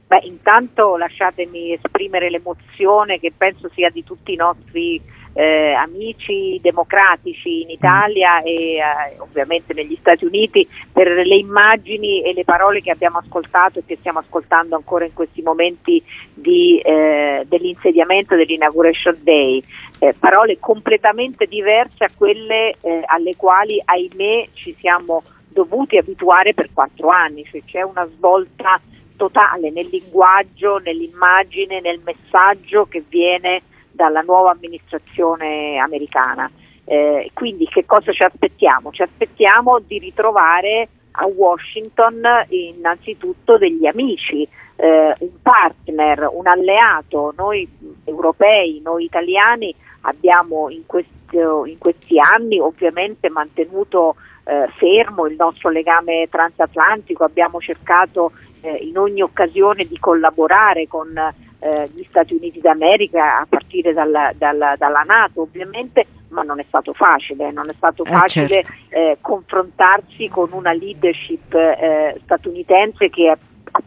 Beh, 0.08 0.22
intanto 0.24 0.96
lasciatemi 0.96 1.74
esprimere 1.74 2.30
l'emozione 2.30 3.20
che 3.20 3.34
penso 3.36 3.70
sia 3.74 3.90
di 3.90 4.06
tutti 4.06 4.32
i 4.32 4.38
nostri 4.38 5.02
eh, 5.38 5.74
amici 5.74 6.60
democratici 6.64 7.62
in 7.62 7.70
Italia 7.70 8.42
e 8.42 8.78
eh, 8.78 8.82
ovviamente 9.20 9.72
negli 9.76 9.96
Stati 10.00 10.26
Uniti 10.26 10.68
per 10.92 11.08
le 11.08 11.36
immagini 11.36 12.24
e 12.24 12.34
le 12.34 12.44
parole 12.44 12.82
che 12.82 12.90
abbiamo 12.90 13.20
ascoltato 13.20 13.78
e 13.78 13.84
che 13.86 13.98
stiamo 13.98 14.18
ascoltando 14.18 14.76
ancora 14.76 15.06
in 15.06 15.14
questi 15.14 15.44
momenti 15.44 16.02
di, 16.34 16.80
eh, 16.80 17.46
dell'insediamento 17.48 18.36
dell'Inauguration 18.36 19.16
Day. 19.22 19.62
Eh, 20.00 20.16
parole 20.18 20.58
completamente 20.60 21.46
diverse 21.46 22.06
a 22.06 22.10
quelle 22.18 22.76
eh, 22.82 23.04
alle 23.06 23.36
quali 23.36 23.80
ahimè 23.86 24.48
ci 24.54 24.76
siamo 24.80 25.22
dovuti 25.50 25.98
abituare 25.98 26.56
per 26.56 26.70
quattro 26.74 27.10
anni, 27.10 27.46
cioè 27.46 27.62
c'è 27.64 27.84
una 27.84 28.08
svolta 28.08 28.82
totale 29.16 29.70
nel 29.70 29.88
linguaggio, 29.92 30.80
nell'immagine, 30.80 31.80
nel 31.80 32.02
messaggio 32.04 32.86
che 32.86 33.04
viene 33.08 33.62
dalla 33.98 34.22
nuova 34.22 34.52
amministrazione 34.52 35.78
americana. 35.78 36.50
Eh, 36.86 37.32
quindi 37.34 37.66
che 37.66 37.86
cosa 37.86 38.14
ci 38.14 38.24
aspettiamo? 38.24 38.92
Ci 38.92 39.02
aspettiamo 39.02 39.80
di 39.80 39.98
ritrovare 39.98 40.88
a 41.20 41.26
Washington 41.26 42.22
innanzitutto 42.50 43.58
degli 43.58 43.88
amici, 43.88 44.48
eh, 44.76 45.16
un 45.18 45.42
partner, 45.42 46.30
un 46.32 46.46
alleato. 46.48 47.34
Noi 47.36 47.68
europei, 48.06 48.80
noi 48.82 49.06
italiani 49.06 49.74
abbiamo 50.02 50.70
in, 50.70 50.86
questo, 50.86 51.66
in 51.66 51.78
questi 51.80 52.20
anni 52.20 52.60
ovviamente 52.60 53.30
mantenuto 53.30 54.16
eh, 54.46 54.68
fermo 54.78 55.26
il 55.26 55.36
nostro 55.36 55.70
legame 55.70 56.28
transatlantico, 56.30 57.26
abbiamo 57.26 57.60
cercato 57.60 58.32
eh, 58.62 58.78
in 58.78 58.98
ogni 58.98 59.22
occasione 59.22 59.86
di 59.86 59.98
collaborare 60.00 60.88
con 60.88 61.12
eh, 61.60 61.90
gli 61.94 62.04
Stati 62.04 62.34
Uniti 62.34 62.60
d'America 62.60 63.40
a 63.40 63.46
partire 63.48 63.94
dalla, 63.94 64.32
dalla, 64.36 64.76
dalla, 64.78 65.02
Nato 65.02 65.42
ovviamente, 65.42 66.06
ma 66.30 66.44
non 66.44 66.60
è 66.60 66.66
stato 66.68 66.94
facile, 66.94 67.52
non 67.52 67.70
è 67.70 67.74
stato 67.74 68.04
eh, 68.04 68.10
facile 68.10 68.64
certo. 68.64 68.72
eh, 68.90 69.18
confrontarsi 69.22 70.28
con 70.30 70.52
una 70.52 70.74
leadership 70.74 71.54
eh, 71.54 72.20
statunitense 72.24 73.10
che 73.10 73.30
a 73.30 73.38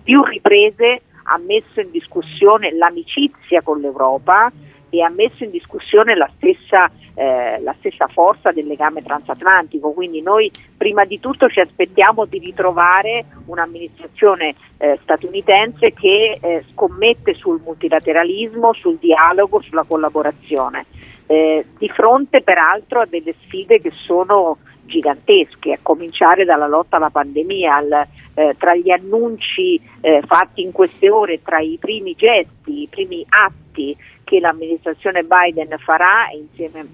più 0.03 0.23
riprese 0.25 1.03
ha 1.25 1.39
messo 1.39 1.81
in 1.81 1.91
discussione 1.91 2.73
l'amicizia 2.73 3.63
con 3.63 3.81
l'Europa 3.81 4.51
e 4.91 5.03
ha 5.03 5.09
messo 5.09 5.45
in 5.45 5.51
discussione 5.51 6.17
la 6.17 6.29
stessa, 6.37 6.91
eh, 7.15 7.61
la 7.61 7.75
stessa, 7.79 8.09
forza 8.09 8.51
del 8.51 8.67
legame 8.67 9.03
transatlantico. 9.03 9.93
Quindi 9.93 10.21
noi 10.21 10.51
prima 10.77 11.05
di 11.05 11.21
tutto 11.21 11.49
ci 11.49 11.61
aspettiamo 11.61 12.27
di 12.27 12.39
ritrovare 12.39 13.25
un'amministrazione 13.47 14.55
eh, 14.79 14.99
statunitense 15.03 15.93
che 15.93 16.39
eh, 16.41 16.65
scommette 16.73 17.35
sul 17.35 17.61
multilateralismo, 17.65 18.73
sul 18.75 18.99
dialogo, 18.99 19.63
sulla 19.63 19.85
collaborazione. 19.87 20.87
Eh, 21.27 21.65
di 21.79 21.89
fronte 21.89 22.43
peraltro 22.43 23.01
a 23.01 23.07
delle 23.07 23.35
sfide 23.45 23.81
che 23.81 23.93
sono 23.93 24.59
gigantesche, 24.83 25.75
a 25.75 25.79
cominciare 25.81 26.45
dalla 26.45 26.67
lotta 26.67 26.97
alla 26.97 27.11
pandemia, 27.11 27.77
al, 27.77 28.07
eh, 28.35 28.57
tra 28.59 28.75
gli 28.75 28.91
annunci 28.91 29.81
eh, 30.01 30.21
fatti 30.27 30.63
in 30.63 30.73
queste 30.73 31.09
ore, 31.09 31.41
tra 31.45 31.61
i 31.61 31.77
primi 31.79 32.17
gesti, 32.17 32.83
i 32.83 32.89
primi 32.91 33.25
atti 33.29 33.61
atti 33.71 33.97
che 34.31 34.39
l'amministrazione 34.39 35.25
Biden 35.25 35.77
farà 35.79 36.31
insieme 36.33 36.87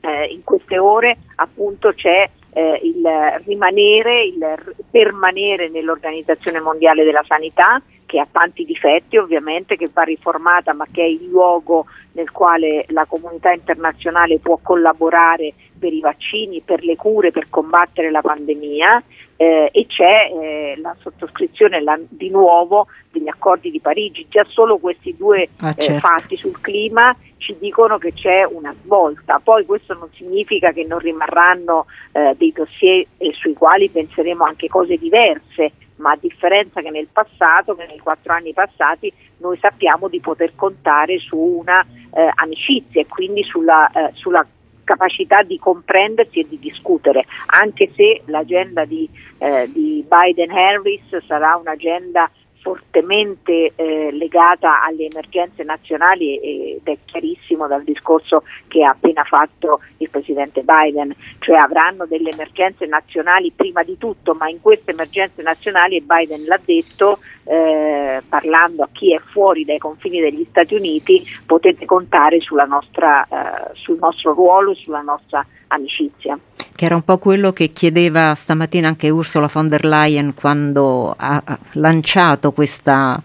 eh, 0.00 0.26
in 0.26 0.44
queste 0.44 0.78
ore 0.78 1.16
appunto 1.36 1.94
c'è 1.94 2.28
eh, 2.52 2.80
il 2.82 3.02
rimanere, 3.46 4.24
il 4.24 4.74
permanere 4.90 5.70
nell'Organizzazione 5.70 6.60
Mondiale 6.60 7.04
della 7.04 7.24
Sanità 7.26 7.80
che 8.04 8.20
ha 8.20 8.28
tanti 8.30 8.64
difetti 8.64 9.16
ovviamente, 9.16 9.76
che 9.76 9.88
va 9.90 10.02
riformata 10.02 10.74
ma 10.74 10.86
che 10.92 11.02
è 11.02 11.06
il 11.06 11.26
luogo 11.28 11.86
nel 12.12 12.30
quale 12.32 12.84
la 12.88 13.06
comunità 13.06 13.50
internazionale 13.50 14.38
può 14.38 14.58
collaborare 14.62 15.54
per 15.78 15.92
i 15.92 16.00
vaccini, 16.00 16.60
per 16.64 16.82
le 16.82 16.96
cure, 16.96 17.30
per 17.30 17.48
combattere 17.48 18.10
la 18.10 18.20
pandemia 18.20 19.02
eh, 19.36 19.70
e 19.72 19.86
c'è 19.86 20.30
eh, 20.32 20.74
la 20.80 20.94
sottoscrizione 21.00 21.80
la, 21.80 21.98
di 22.08 22.28
nuovo 22.28 22.88
degli 23.10 23.28
accordi 23.28 23.70
di 23.70 23.80
Parigi. 23.80 24.26
Già 24.28 24.44
solo 24.48 24.78
questi 24.78 25.14
due 25.16 25.48
ah, 25.58 25.70
eh, 25.70 25.80
certo. 25.80 26.06
fatti 26.06 26.36
sul 26.36 26.60
clima 26.60 27.16
ci 27.38 27.56
dicono 27.58 27.98
che 27.98 28.12
c'è 28.12 28.44
una 28.44 28.74
svolta. 28.82 29.40
Poi 29.42 29.64
questo 29.64 29.94
non 29.94 30.08
significa 30.14 30.72
che 30.72 30.84
non 30.84 30.98
rimarranno 30.98 31.86
eh, 32.12 32.34
dei 32.36 32.52
dossier 32.52 33.06
eh, 33.18 33.32
sui 33.32 33.54
quali 33.54 33.88
penseremo 33.88 34.44
anche 34.44 34.68
cose 34.68 34.96
diverse 34.96 35.72
ma 35.98 36.12
a 36.12 36.18
differenza 36.20 36.80
che 36.80 36.90
nel 36.90 37.08
passato, 37.12 37.74
che 37.74 37.86
nei 37.86 37.98
quattro 37.98 38.32
anni 38.32 38.52
passati, 38.52 39.12
noi 39.38 39.58
sappiamo 39.58 40.08
di 40.08 40.20
poter 40.20 40.52
contare 40.54 41.18
su 41.18 41.36
una 41.36 41.84
eh, 42.12 42.30
amicizia 42.36 43.00
e 43.00 43.06
quindi 43.06 43.42
sulla, 43.44 43.90
eh, 43.90 44.10
sulla 44.14 44.46
capacità 44.88 45.42
di 45.42 45.58
comprendersi 45.58 46.40
e 46.40 46.46
di 46.48 46.58
discutere, 46.58 47.26
anche 47.60 47.90
se 47.94 48.22
l'agenda 48.24 48.86
di, 48.86 49.06
eh, 49.36 49.68
di 49.70 50.02
Biden-Harris 50.08 51.26
sarà 51.26 51.56
un'agenda 51.56 52.30
fortemente 52.60 53.72
eh, 53.76 54.10
legata 54.12 54.82
alle 54.82 55.08
emergenze 55.10 55.62
nazionali 55.62 56.38
ed 56.38 56.80
è 56.84 56.96
chiarissimo 57.04 57.66
dal 57.66 57.84
discorso 57.84 58.44
che 58.66 58.82
ha 58.82 58.90
appena 58.90 59.24
fatto 59.24 59.80
il 59.98 60.08
Presidente 60.10 60.62
Biden, 60.62 61.14
cioè 61.38 61.56
avranno 61.56 62.06
delle 62.06 62.30
emergenze 62.30 62.86
nazionali 62.86 63.52
prima 63.54 63.82
di 63.82 63.96
tutto, 63.98 64.34
ma 64.34 64.48
in 64.48 64.60
queste 64.60 64.90
emergenze 64.92 65.42
nazionali, 65.42 65.96
e 65.96 66.02
Biden 66.02 66.44
l'ha 66.46 66.60
detto, 66.64 67.18
eh, 67.48 68.22
parlando 68.28 68.82
a 68.82 68.88
chi 68.92 69.14
è 69.14 69.20
fuori 69.32 69.64
dai 69.64 69.78
confini 69.78 70.20
degli 70.20 70.46
Stati 70.50 70.74
Uniti, 70.74 71.24
potete 71.46 71.86
contare 71.86 72.38
nostra, 72.66 73.24
eh, 73.24 73.70
sul 73.72 73.96
nostro 73.98 74.34
ruolo, 74.34 74.74
sulla 74.74 75.00
nostra 75.00 75.44
amicizia 75.68 76.38
che 76.78 76.84
era 76.84 76.94
un 76.94 77.02
po' 77.02 77.18
quello 77.18 77.52
che 77.52 77.72
chiedeva 77.72 78.36
stamattina 78.36 78.86
anche 78.86 79.10
Ursula 79.10 79.50
von 79.52 79.66
der 79.66 79.84
Leyen 79.84 80.32
quando 80.32 81.12
ha 81.18 81.42
lanciato 81.72 82.52
questa, 82.52 83.20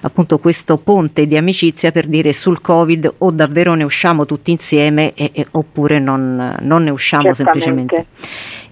appunto 0.00 0.38
questo 0.38 0.78
ponte 0.78 1.26
di 1.26 1.36
amicizia 1.36 1.92
per 1.92 2.06
dire 2.06 2.32
sul 2.32 2.62
Covid 2.62 3.16
o 3.18 3.30
davvero 3.32 3.74
ne 3.74 3.84
usciamo 3.84 4.24
tutti 4.24 4.50
insieme 4.50 5.12
e, 5.12 5.30
e, 5.34 5.46
oppure 5.50 5.98
non, 5.98 6.56
non, 6.60 6.84
ne 6.84 6.90
usciamo 6.90 7.34
Certamente. 7.34 7.60
semplicemente. 7.60 8.06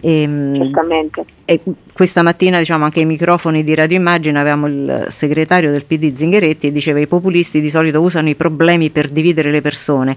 E, 0.00 0.22
ehm, 0.22 0.56
Certamente. 0.56 1.26
E 1.46 1.60
questa 1.92 2.22
mattina 2.22 2.58
diciamo 2.58 2.84
anche 2.84 3.00
ai 3.00 3.04
microfoni 3.04 3.62
di 3.62 3.74
Radio 3.74 3.98
Immagine 3.98 4.40
avevamo 4.40 4.66
il 4.66 5.06
segretario 5.10 5.70
del 5.70 5.84
PD 5.84 6.14
Zingaretti 6.14 6.68
e 6.68 6.72
diceva 6.72 7.00
i 7.00 7.06
populisti 7.06 7.60
di 7.60 7.68
solito 7.68 8.00
usano 8.00 8.30
i 8.30 8.34
problemi 8.34 8.88
per 8.88 9.10
dividere 9.10 9.50
le 9.50 9.60
persone, 9.60 10.16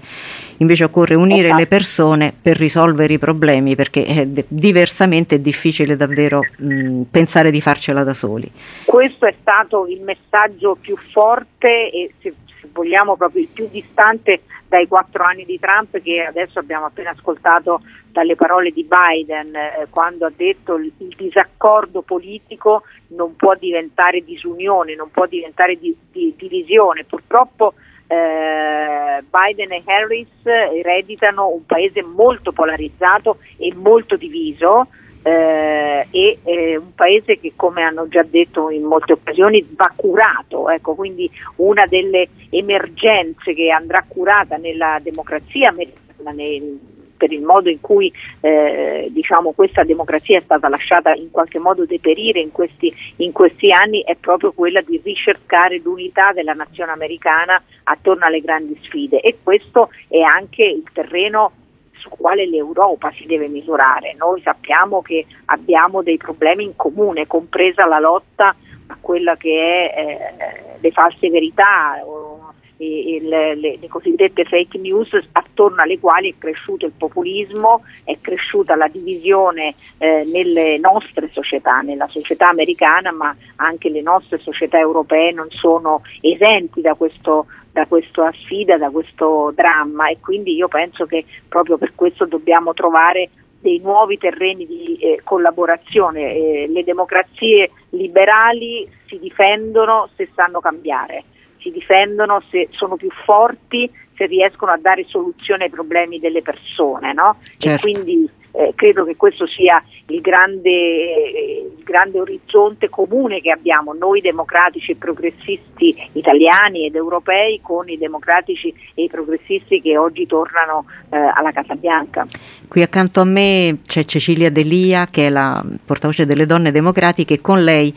invece 0.56 0.84
occorre 0.84 1.14
unire 1.14 1.48
esatto. 1.48 1.58
le 1.58 1.66
persone 1.66 2.34
per 2.40 2.56
risolvere 2.56 3.12
i 3.12 3.18
problemi 3.18 3.74
perché 3.74 4.06
eh, 4.06 4.44
diversamente 4.48 5.36
è 5.36 5.38
difficile 5.38 5.96
davvero 5.96 6.40
mh, 6.56 7.02
pensare 7.10 7.50
di 7.50 7.60
farcela 7.60 8.02
da 8.04 8.14
soli. 8.14 8.50
Questo 8.86 9.26
è 9.26 9.34
stato 9.38 9.86
il 9.86 10.00
messaggio 10.00 10.78
più 10.80 10.96
forte 10.96 11.90
e 11.90 12.10
se, 12.22 12.32
se 12.46 12.68
vogliamo 12.72 13.16
proprio 13.16 13.42
il 13.42 13.48
più 13.52 13.68
distante 13.70 14.40
dai 14.68 14.86
quattro 14.86 15.24
anni 15.24 15.44
di 15.44 15.58
Trump 15.58 16.00
che 16.00 16.22
adesso 16.22 16.58
abbiamo 16.58 16.86
appena 16.86 17.10
ascoltato 17.10 17.80
dalle 18.10 18.36
parole 18.36 18.70
di 18.70 18.84
Biden 18.84 19.54
eh, 19.54 19.86
quando 19.90 20.26
ha 20.26 20.32
detto 20.34 20.76
il, 20.76 20.92
il 20.98 21.14
disaccordo 21.16 22.02
politico 22.02 22.82
non 23.08 23.36
può 23.36 23.54
diventare 23.54 24.22
disunione, 24.22 24.94
non 24.94 25.10
può 25.10 25.26
diventare 25.26 25.78
di, 25.78 25.96
di, 26.10 26.34
divisione. 26.36 27.04
Purtroppo 27.04 27.74
eh, 28.06 29.22
Biden 29.22 29.72
e 29.72 29.82
Harris 29.84 30.44
ereditano 30.44 31.48
un 31.48 31.64
paese 31.64 32.02
molto 32.02 32.52
polarizzato 32.52 33.38
e 33.56 33.72
molto 33.74 34.16
diviso. 34.16 34.88
Eh, 35.22 36.06
e 36.10 36.38
eh, 36.44 36.76
un 36.76 36.94
paese 36.94 37.38
che 37.38 37.52
come 37.56 37.82
hanno 37.82 38.08
già 38.08 38.22
detto 38.22 38.70
in 38.70 38.84
molte 38.84 39.12
occasioni 39.12 39.66
va 39.76 39.92
curato, 39.94 40.70
ecco, 40.70 40.94
quindi 40.94 41.30
una 41.56 41.86
delle 41.86 42.28
emergenze 42.50 43.52
che 43.52 43.70
andrà 43.70 44.04
curata 44.06 44.56
nella 44.56 44.98
democrazia 45.02 45.68
americana, 45.68 46.30
nel, 46.30 46.78
per 47.18 47.32
il 47.32 47.42
modo 47.42 47.68
in 47.68 47.80
cui 47.80 48.10
eh, 48.40 49.08
diciamo, 49.10 49.52
questa 49.52 49.84
democrazia 49.84 50.38
è 50.38 50.40
stata 50.40 50.68
lasciata 50.68 51.12
in 51.12 51.30
qualche 51.30 51.58
modo 51.58 51.84
deperire 51.84 52.40
in 52.40 52.52
questi, 52.52 52.94
in 53.16 53.32
questi 53.32 53.70
anni 53.72 54.02
è 54.02 54.14
proprio 54.14 54.52
quella 54.52 54.80
di 54.80 54.98
ricercare 55.02 55.80
l'unità 55.80 56.32
della 56.32 56.54
nazione 56.54 56.92
americana 56.92 57.62
attorno 57.82 58.24
alle 58.24 58.40
grandi 58.40 58.78
sfide. 58.82 59.20
E 59.20 59.38
questo 59.42 59.90
è 60.06 60.20
anche 60.20 60.64
il 60.64 60.84
terreno 60.92 61.52
sul 61.98 62.12
quale 62.16 62.46
l'Europa 62.46 63.12
si 63.12 63.26
deve 63.26 63.48
misurare. 63.48 64.14
Noi 64.14 64.40
sappiamo 64.42 65.02
che 65.02 65.26
abbiamo 65.46 66.02
dei 66.02 66.16
problemi 66.16 66.64
in 66.64 66.76
comune, 66.76 67.26
compresa 67.26 67.86
la 67.86 67.98
lotta 67.98 68.54
a 68.90 68.96
quella 69.00 69.36
che 69.36 69.90
è 69.90 70.34
eh, 70.38 70.78
le 70.80 70.90
false 70.90 71.28
verità 71.28 72.00
o 72.04 72.38
il, 72.78 73.26
le, 73.26 73.54
le, 73.56 73.88
cosiddette 73.88 74.44
fake 74.44 74.78
news 74.78 75.08
attorno 75.32 75.82
alle 75.82 75.98
quali 75.98 76.30
è 76.30 76.34
cresciuto 76.38 76.86
il 76.86 76.92
populismo, 76.96 77.82
è 78.04 78.16
cresciuta 78.20 78.76
la 78.76 78.88
divisione 78.88 79.74
eh, 79.98 80.24
nelle 80.26 80.78
nostre 80.78 81.28
società, 81.32 81.80
nella 81.80 82.08
società 82.08 82.48
americana, 82.48 83.10
ma 83.10 83.34
anche 83.56 83.88
le 83.88 84.02
nostre 84.02 84.38
società 84.38 84.78
europee 84.78 85.32
non 85.32 85.48
sono 85.50 86.02
esenti 86.20 86.80
da 86.80 86.94
questo 86.94 87.46
da 87.78 87.86
questa 87.86 88.32
sfida, 88.42 88.76
da 88.76 88.90
questo 88.90 89.52
dramma 89.54 90.08
e 90.08 90.18
quindi 90.20 90.56
io 90.56 90.66
penso 90.66 91.06
che 91.06 91.24
proprio 91.48 91.78
per 91.78 91.92
questo 91.94 92.26
dobbiamo 92.26 92.74
trovare 92.74 93.30
dei 93.60 93.78
nuovi 93.78 94.18
terreni 94.18 94.66
di 94.66 94.98
eh, 95.00 95.20
collaborazione. 95.22 96.34
Eh, 96.34 96.66
le 96.68 96.82
democrazie 96.82 97.70
liberali 97.90 98.88
si 99.06 99.18
difendono 99.20 100.08
se 100.16 100.28
sanno 100.34 100.60
cambiare 100.60 101.24
si 101.60 101.72
difendono 101.72 102.40
se 102.50 102.68
sono 102.70 102.94
più 102.94 103.10
forti, 103.24 103.90
se 104.16 104.26
riescono 104.26 104.70
a 104.70 104.78
dare 104.78 105.04
soluzione 105.08 105.64
ai 105.64 105.70
problemi 105.70 106.20
delle 106.20 106.40
persone. 106.40 107.12
No? 107.12 107.36
Certo. 107.56 107.84
E 107.86 107.92
quindi 107.92 108.30
eh, 108.58 108.72
credo 108.74 109.04
che 109.04 109.14
questo 109.14 109.46
sia 109.46 109.80
il 110.06 110.20
grande, 110.20 110.68
eh, 110.68 111.72
il 111.76 111.84
grande, 111.84 112.18
orizzonte 112.18 112.88
comune 112.88 113.40
che 113.40 113.52
abbiamo 113.52 113.92
noi 113.92 114.20
democratici 114.20 114.92
e 114.92 114.96
progressisti 114.96 115.94
italiani 116.14 116.86
ed 116.86 116.96
europei 116.96 117.60
con 117.62 117.88
i 117.88 117.96
democratici 117.96 118.74
e 118.94 119.04
i 119.04 119.08
progressisti 119.08 119.80
che 119.80 119.96
oggi 119.96 120.26
tornano 120.26 120.86
eh, 121.10 121.16
alla 121.16 121.52
Casa 121.52 121.76
Bianca. 121.76 122.26
Qui 122.66 122.82
accanto 122.82 123.20
a 123.20 123.24
me 123.24 123.78
c'è 123.86 124.04
Cecilia 124.04 124.50
Delia 124.50 125.06
che 125.06 125.26
è 125.26 125.30
la 125.30 125.64
portavoce 125.84 126.26
delle 126.26 126.44
donne 126.44 126.72
democratiche 126.72 127.40
con 127.40 127.62
lei 127.62 127.94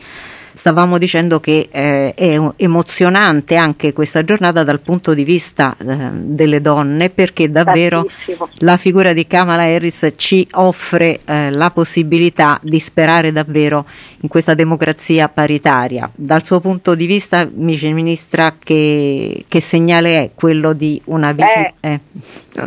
stavamo 0.62 0.96
dicendo 0.96 1.40
che 1.40 1.68
eh, 1.72 2.14
è 2.14 2.38
emozionante 2.54 3.56
anche 3.56 3.92
questa 3.92 4.22
giornata 4.22 4.62
dal 4.62 4.78
punto 4.78 5.12
di 5.12 5.24
vista 5.24 5.76
eh, 5.76 6.10
delle 6.12 6.60
donne 6.60 7.10
perché 7.10 7.50
davvero 7.50 8.04
Tantissimo. 8.04 8.48
la 8.58 8.76
figura 8.76 9.12
di 9.12 9.26
Kamala 9.26 9.64
Harris 9.64 10.12
ci 10.14 10.46
offre 10.52 11.18
eh, 11.24 11.50
la 11.50 11.70
possibilità 11.70 12.60
di 12.62 12.78
sperare 12.78 13.32
davvero 13.32 13.84
in 14.20 14.28
questa 14.28 14.54
democrazia 14.54 15.28
paritaria. 15.28 16.08
Dal 16.14 16.44
suo 16.44 16.60
punto 16.60 16.94
di 16.94 17.06
vista, 17.06 17.44
vice 17.44 17.90
ministra, 17.90 18.54
che, 18.56 19.44
che 19.48 19.60
segnale 19.60 20.18
è 20.18 20.30
quello 20.32 20.74
di 20.74 21.02
una 21.06 21.32
vice? 21.32 21.74
Eh, 21.80 21.98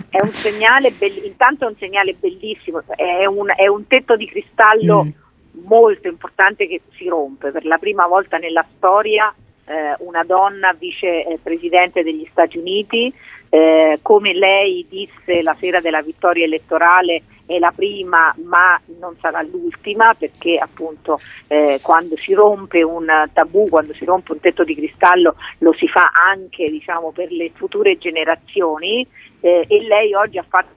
è 0.09 0.19
un 0.21 0.33
segnale, 0.33 0.91
be- 0.91 1.21
intanto 1.23 1.63
è 1.63 1.69
un 1.69 1.75
segnale 1.79 2.13
bellissimo, 2.19 2.83
è 2.93 3.25
un, 3.25 3.47
è 3.55 3.67
un 3.67 3.87
tetto 3.87 4.17
di 4.17 4.27
cristallo. 4.27 5.05
Mm 5.05 5.23
molto 5.67 6.07
importante 6.07 6.67
che 6.67 6.81
si 6.95 7.07
rompe. 7.07 7.51
Per 7.51 7.65
la 7.65 7.77
prima 7.77 8.07
volta 8.07 8.37
nella 8.37 8.65
storia 8.75 9.33
eh, 9.65 9.95
una 9.99 10.23
donna 10.23 10.73
vicepresidente 10.73 12.03
degli 12.03 12.27
Stati 12.31 12.57
Uniti, 12.57 13.13
eh, 13.49 13.99
come 14.01 14.33
lei 14.33 14.85
disse 14.89 15.41
la 15.41 15.55
sera 15.59 15.79
della 15.79 16.01
vittoria 16.01 16.45
elettorale, 16.45 17.23
è 17.45 17.59
la 17.59 17.71
prima 17.75 18.33
ma 18.43 18.79
non 18.99 19.15
sarà 19.19 19.41
l'ultima 19.43 20.15
perché 20.15 20.57
appunto 20.57 21.19
eh, 21.47 21.79
quando 21.81 22.17
si 22.17 22.33
rompe 22.33 22.81
un 22.81 23.05
tabù, 23.33 23.69
quando 23.69 23.93
si 23.93 24.03
rompe 24.03 24.31
un 24.31 24.39
tetto 24.39 24.63
di 24.63 24.75
cristallo 24.75 25.35
lo 25.59 25.71
si 25.73 25.87
fa 25.87 26.09
anche 26.27 26.69
diciamo, 26.69 27.11
per 27.11 27.31
le 27.31 27.51
future 27.53 27.97
generazioni 27.97 29.05
eh, 29.41 29.65
e 29.67 29.81
lei 29.83 30.13
oggi 30.15 30.39
ha 30.39 30.45
fatto 30.47 30.74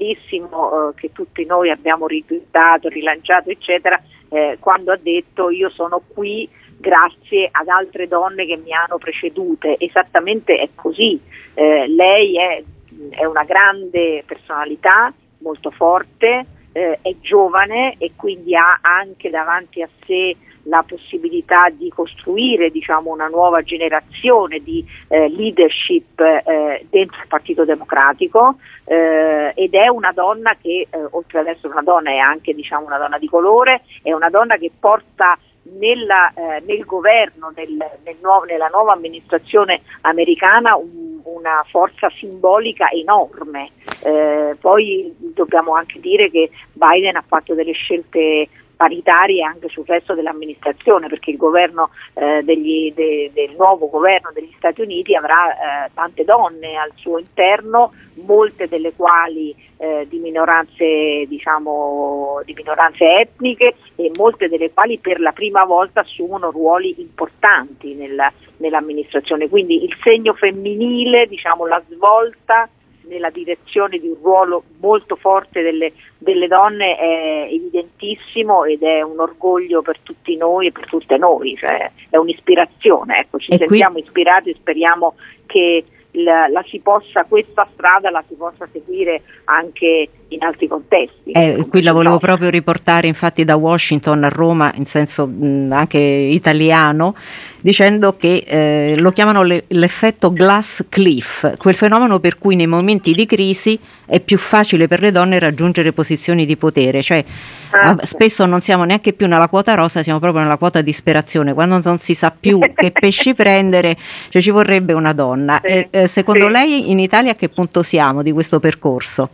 bellissimo 0.00 0.88
eh, 0.88 0.94
che 0.94 1.12
tutti 1.12 1.44
noi 1.44 1.70
abbiamo 1.70 2.06
ritwittato, 2.06 2.88
rilanciato, 2.88 3.50
eccetera, 3.50 4.02
eh, 4.30 4.56
quando 4.58 4.92
ha 4.92 4.98
detto 5.00 5.50
io 5.50 5.68
sono 5.68 6.02
qui 6.08 6.48
grazie 6.78 7.48
ad 7.52 7.68
altre 7.68 8.08
donne 8.08 8.46
che 8.46 8.56
mi 8.56 8.72
hanno 8.72 8.96
precedute. 8.96 9.76
Esattamente 9.78 10.56
è 10.56 10.70
così. 10.74 11.20
Eh, 11.52 11.86
lei 11.86 12.38
è, 12.38 12.62
è, 13.10 13.24
una 13.26 13.44
grande 13.44 14.24
personalità, 14.26 15.12
molto 15.40 15.70
forte, 15.70 16.46
eh, 16.72 16.98
è 17.02 17.14
giovane 17.20 17.96
e 17.98 18.12
quindi 18.16 18.56
ha 18.56 18.78
anche 18.80 19.28
davanti 19.28 19.82
a 19.82 19.88
sé 20.06 20.34
la 20.64 20.84
possibilità 20.86 21.68
di 21.70 21.88
costruire 21.90 22.70
diciamo, 22.70 23.10
una 23.10 23.28
nuova 23.28 23.62
generazione 23.62 24.58
di 24.58 24.84
eh, 25.08 25.28
leadership 25.28 26.20
eh, 26.20 26.86
dentro 26.88 27.20
il 27.20 27.28
Partito 27.28 27.64
Democratico 27.64 28.56
eh, 28.84 29.52
ed 29.54 29.74
è 29.74 29.88
una 29.88 30.12
donna 30.12 30.56
che, 30.60 30.86
eh, 30.90 30.98
oltre 31.10 31.40
ad 31.40 31.46
essere 31.46 31.68
una 31.68 31.82
donna, 31.82 32.10
è 32.10 32.16
anche 32.16 32.54
diciamo, 32.54 32.86
una 32.86 32.98
donna 32.98 33.18
di 33.18 33.28
colore, 33.28 33.82
è 34.02 34.12
una 34.12 34.30
donna 34.30 34.56
che 34.56 34.70
porta 34.78 35.38
nella, 35.78 36.32
eh, 36.34 36.62
nel 36.66 36.84
governo, 36.84 37.52
nel, 37.54 37.76
nel 38.04 38.16
nuovo, 38.20 38.44
nella 38.44 38.68
nuova 38.68 38.92
amministrazione 38.92 39.82
americana 40.02 40.76
un, 40.76 41.20
una 41.24 41.64
forza 41.68 42.10
simbolica 42.10 42.88
enorme. 42.90 43.70
Eh, 44.02 44.56
poi 44.58 45.14
dobbiamo 45.18 45.74
anche 45.74 46.00
dire 46.00 46.30
che 46.30 46.50
Biden 46.72 47.16
ha 47.16 47.24
fatto 47.26 47.54
delle 47.54 47.72
scelte 47.72 48.48
paritarie 48.80 49.44
anche 49.44 49.68
sul 49.68 49.84
resto 49.86 50.14
dell'amministrazione 50.14 51.06
perché 51.08 51.32
il 51.32 51.36
governo 51.36 51.90
eh, 52.14 52.40
degli, 52.42 52.90
de, 52.94 53.30
del 53.34 53.54
nuovo 53.54 53.90
governo 53.90 54.30
degli 54.32 54.50
Stati 54.56 54.80
Uniti 54.80 55.14
avrà 55.14 55.52
eh, 55.84 55.90
tante 55.92 56.24
donne 56.24 56.76
al 56.76 56.90
suo 56.94 57.18
interno, 57.18 57.92
molte 58.24 58.68
delle 58.68 58.94
quali 58.94 59.54
eh, 59.76 60.06
di, 60.08 60.16
minoranze, 60.16 61.26
diciamo, 61.28 62.40
di 62.46 62.54
minoranze 62.54 63.04
etniche 63.20 63.74
e 63.96 64.10
molte 64.16 64.48
delle 64.48 64.72
quali 64.72 64.96
per 64.96 65.20
la 65.20 65.32
prima 65.32 65.64
volta 65.64 66.00
assumono 66.00 66.50
ruoli 66.50 67.02
importanti 67.02 67.92
nella, 67.92 68.32
nell'amministrazione. 68.56 69.50
Quindi 69.50 69.84
il 69.84 69.94
segno 70.02 70.32
femminile, 70.32 71.26
diciamo, 71.26 71.66
la 71.66 71.82
svolta 71.90 72.66
nella 73.10 73.30
direzione 73.30 73.98
di 73.98 74.06
un 74.06 74.16
ruolo 74.22 74.62
molto 74.78 75.16
forte 75.16 75.60
delle, 75.62 75.92
delle, 76.16 76.46
donne 76.46 76.96
è 76.96 77.48
evidentissimo 77.50 78.64
ed 78.64 78.82
è 78.82 79.02
un 79.02 79.18
orgoglio 79.18 79.82
per 79.82 79.98
tutti 80.00 80.36
noi 80.36 80.68
e 80.68 80.72
per 80.72 80.86
tutte 80.86 81.18
noi, 81.18 81.56
cioè 81.56 81.90
è 82.08 82.16
un'ispirazione, 82.16 83.18
ecco, 83.18 83.38
ci 83.38 83.50
e 83.50 83.56
sentiamo 83.56 83.94
qui... 83.94 84.02
ispirati 84.02 84.50
e 84.50 84.54
speriamo 84.54 85.14
che 85.46 85.84
la, 86.12 86.48
la 86.48 86.64
si 86.68 86.78
possa, 86.78 87.24
questa 87.24 87.68
strada 87.72 88.10
la 88.10 88.24
si 88.26 88.34
possa 88.34 88.68
seguire 88.72 89.22
anche 89.44 90.08
in 90.30 90.42
altri 90.42 90.68
contesti. 90.68 91.30
Eh, 91.32 91.66
qui 91.68 91.82
la 91.82 91.92
volevo 91.92 92.18
proprio 92.18 92.50
riportare 92.50 93.06
infatti 93.06 93.44
da 93.44 93.56
Washington 93.56 94.24
a 94.24 94.28
Roma 94.28 94.72
in 94.74 94.84
senso 94.84 95.26
mh, 95.26 95.72
anche 95.72 95.98
italiano 95.98 97.14
dicendo 97.60 98.16
che 98.16 98.44
eh, 98.46 98.94
lo 98.96 99.10
chiamano 99.10 99.42
le, 99.42 99.64
l'effetto 99.68 100.32
glass 100.32 100.84
cliff, 100.88 101.56
quel 101.58 101.74
fenomeno 101.74 102.18
per 102.18 102.38
cui 102.38 102.56
nei 102.56 102.66
momenti 102.66 103.12
di 103.12 103.26
crisi 103.26 103.78
è 104.06 104.18
più 104.20 104.38
facile 104.38 104.88
per 104.88 105.00
le 105.00 105.12
donne 105.12 105.38
raggiungere 105.38 105.92
posizioni 105.92 106.46
di 106.46 106.56
potere, 106.56 107.02
cioè 107.02 107.22
ah, 107.70 107.96
spesso 108.02 108.46
non 108.46 108.60
siamo 108.60 108.84
neanche 108.84 109.12
più 109.12 109.28
nella 109.28 109.48
quota 109.48 109.74
rosa, 109.74 110.02
siamo 110.02 110.18
proprio 110.18 110.42
nella 110.42 110.56
quota 110.56 110.80
disperazione, 110.80 111.52
quando 111.52 111.78
non 111.82 111.98
si 111.98 112.14
sa 112.14 112.32
più 112.38 112.58
che 112.74 112.92
pesci 112.92 113.34
prendere, 113.34 113.96
cioè 114.30 114.40
ci 114.40 114.50
vorrebbe 114.50 114.92
una 114.92 115.12
donna. 115.12 115.60
Sì, 115.62 115.72
e, 115.72 115.88
eh, 115.90 116.06
secondo 116.06 116.46
sì. 116.46 116.52
lei 116.52 116.90
in 116.90 116.98
Italia 116.98 117.32
a 117.32 117.34
che 117.34 117.50
punto 117.50 117.82
siamo 117.82 118.22
di 118.22 118.32
questo 118.32 118.58
percorso? 118.58 119.28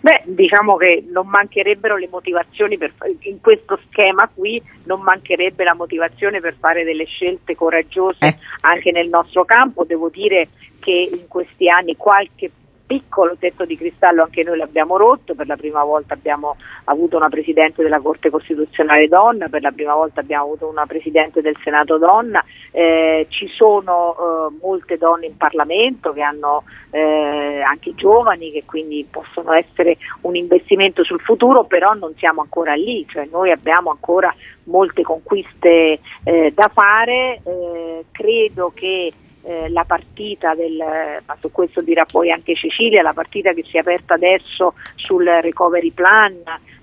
Beh, 0.00 0.22
diciamo 0.26 0.76
che 0.76 1.04
non 1.10 1.26
mancherebbero 1.26 1.96
le 1.96 2.08
motivazioni 2.08 2.78
per, 2.78 2.92
in 3.22 3.40
questo 3.40 3.78
schema 3.88 4.30
qui 4.32 4.62
non 4.84 5.00
mancherebbe 5.00 5.64
la 5.64 5.74
motivazione 5.74 6.40
per 6.40 6.54
fare 6.58 6.84
delle 6.84 7.04
scelte 7.04 7.56
coraggiose 7.56 8.18
eh. 8.20 8.36
anche 8.60 8.92
nel 8.92 9.08
nostro 9.08 9.44
campo. 9.44 9.84
Devo 9.84 10.08
dire 10.08 10.48
che 10.78 11.08
in 11.12 11.26
questi 11.26 11.68
anni 11.68 11.96
qualche 11.96 12.50
piccolo 12.88 13.36
tetto 13.38 13.66
di 13.66 13.76
cristallo 13.76 14.22
anche 14.22 14.42
noi 14.42 14.56
l'abbiamo 14.56 14.96
rotto, 14.96 15.34
per 15.34 15.46
la 15.46 15.56
prima 15.56 15.84
volta 15.84 16.14
abbiamo 16.14 16.56
avuto 16.84 17.18
una 17.18 17.28
Presidente 17.28 17.82
della 17.82 18.00
Corte 18.00 18.30
Costituzionale 18.30 19.08
donna, 19.08 19.48
per 19.48 19.60
la 19.60 19.70
prima 19.70 19.94
volta 19.94 20.20
abbiamo 20.20 20.44
avuto 20.44 20.68
una 20.68 20.86
Presidente 20.86 21.42
del 21.42 21.54
Senato 21.62 21.98
donna, 21.98 22.42
eh, 22.70 23.26
ci 23.28 23.46
sono 23.48 24.16
eh, 24.16 24.56
molte 24.62 24.96
donne 24.96 25.26
in 25.26 25.36
Parlamento 25.36 26.14
che 26.14 26.22
hanno 26.22 26.64
eh, 26.90 27.60
anche 27.60 27.94
giovani 27.94 28.50
che 28.50 28.64
quindi 28.64 29.06
possono 29.08 29.52
essere 29.52 29.98
un 30.22 30.34
investimento 30.34 31.04
sul 31.04 31.20
futuro, 31.20 31.64
però 31.64 31.92
non 31.92 32.14
siamo 32.16 32.40
ancora 32.40 32.72
lì, 32.72 33.06
cioè 33.06 33.28
noi 33.30 33.50
abbiamo 33.50 33.90
ancora 33.90 34.34
molte 34.64 35.02
conquiste 35.02 36.00
eh, 36.24 36.52
da 36.54 36.70
fare, 36.72 37.42
eh, 37.44 38.04
credo 38.12 38.72
che 38.74 39.12
eh, 39.48 39.70
la 39.70 39.84
partita 39.84 40.54
del, 40.54 40.76
ma 40.76 41.36
su 41.40 41.50
questo 41.50 41.80
dirà 41.80 42.04
poi 42.04 42.30
anche 42.30 42.54
Cecilia, 42.54 43.00
la 43.00 43.14
partita 43.14 43.54
che 43.54 43.64
si 43.66 43.78
è 43.78 43.80
aperta 43.80 44.12
adesso 44.12 44.74
sul 44.94 45.24
recovery 45.24 45.90
plan 45.90 46.34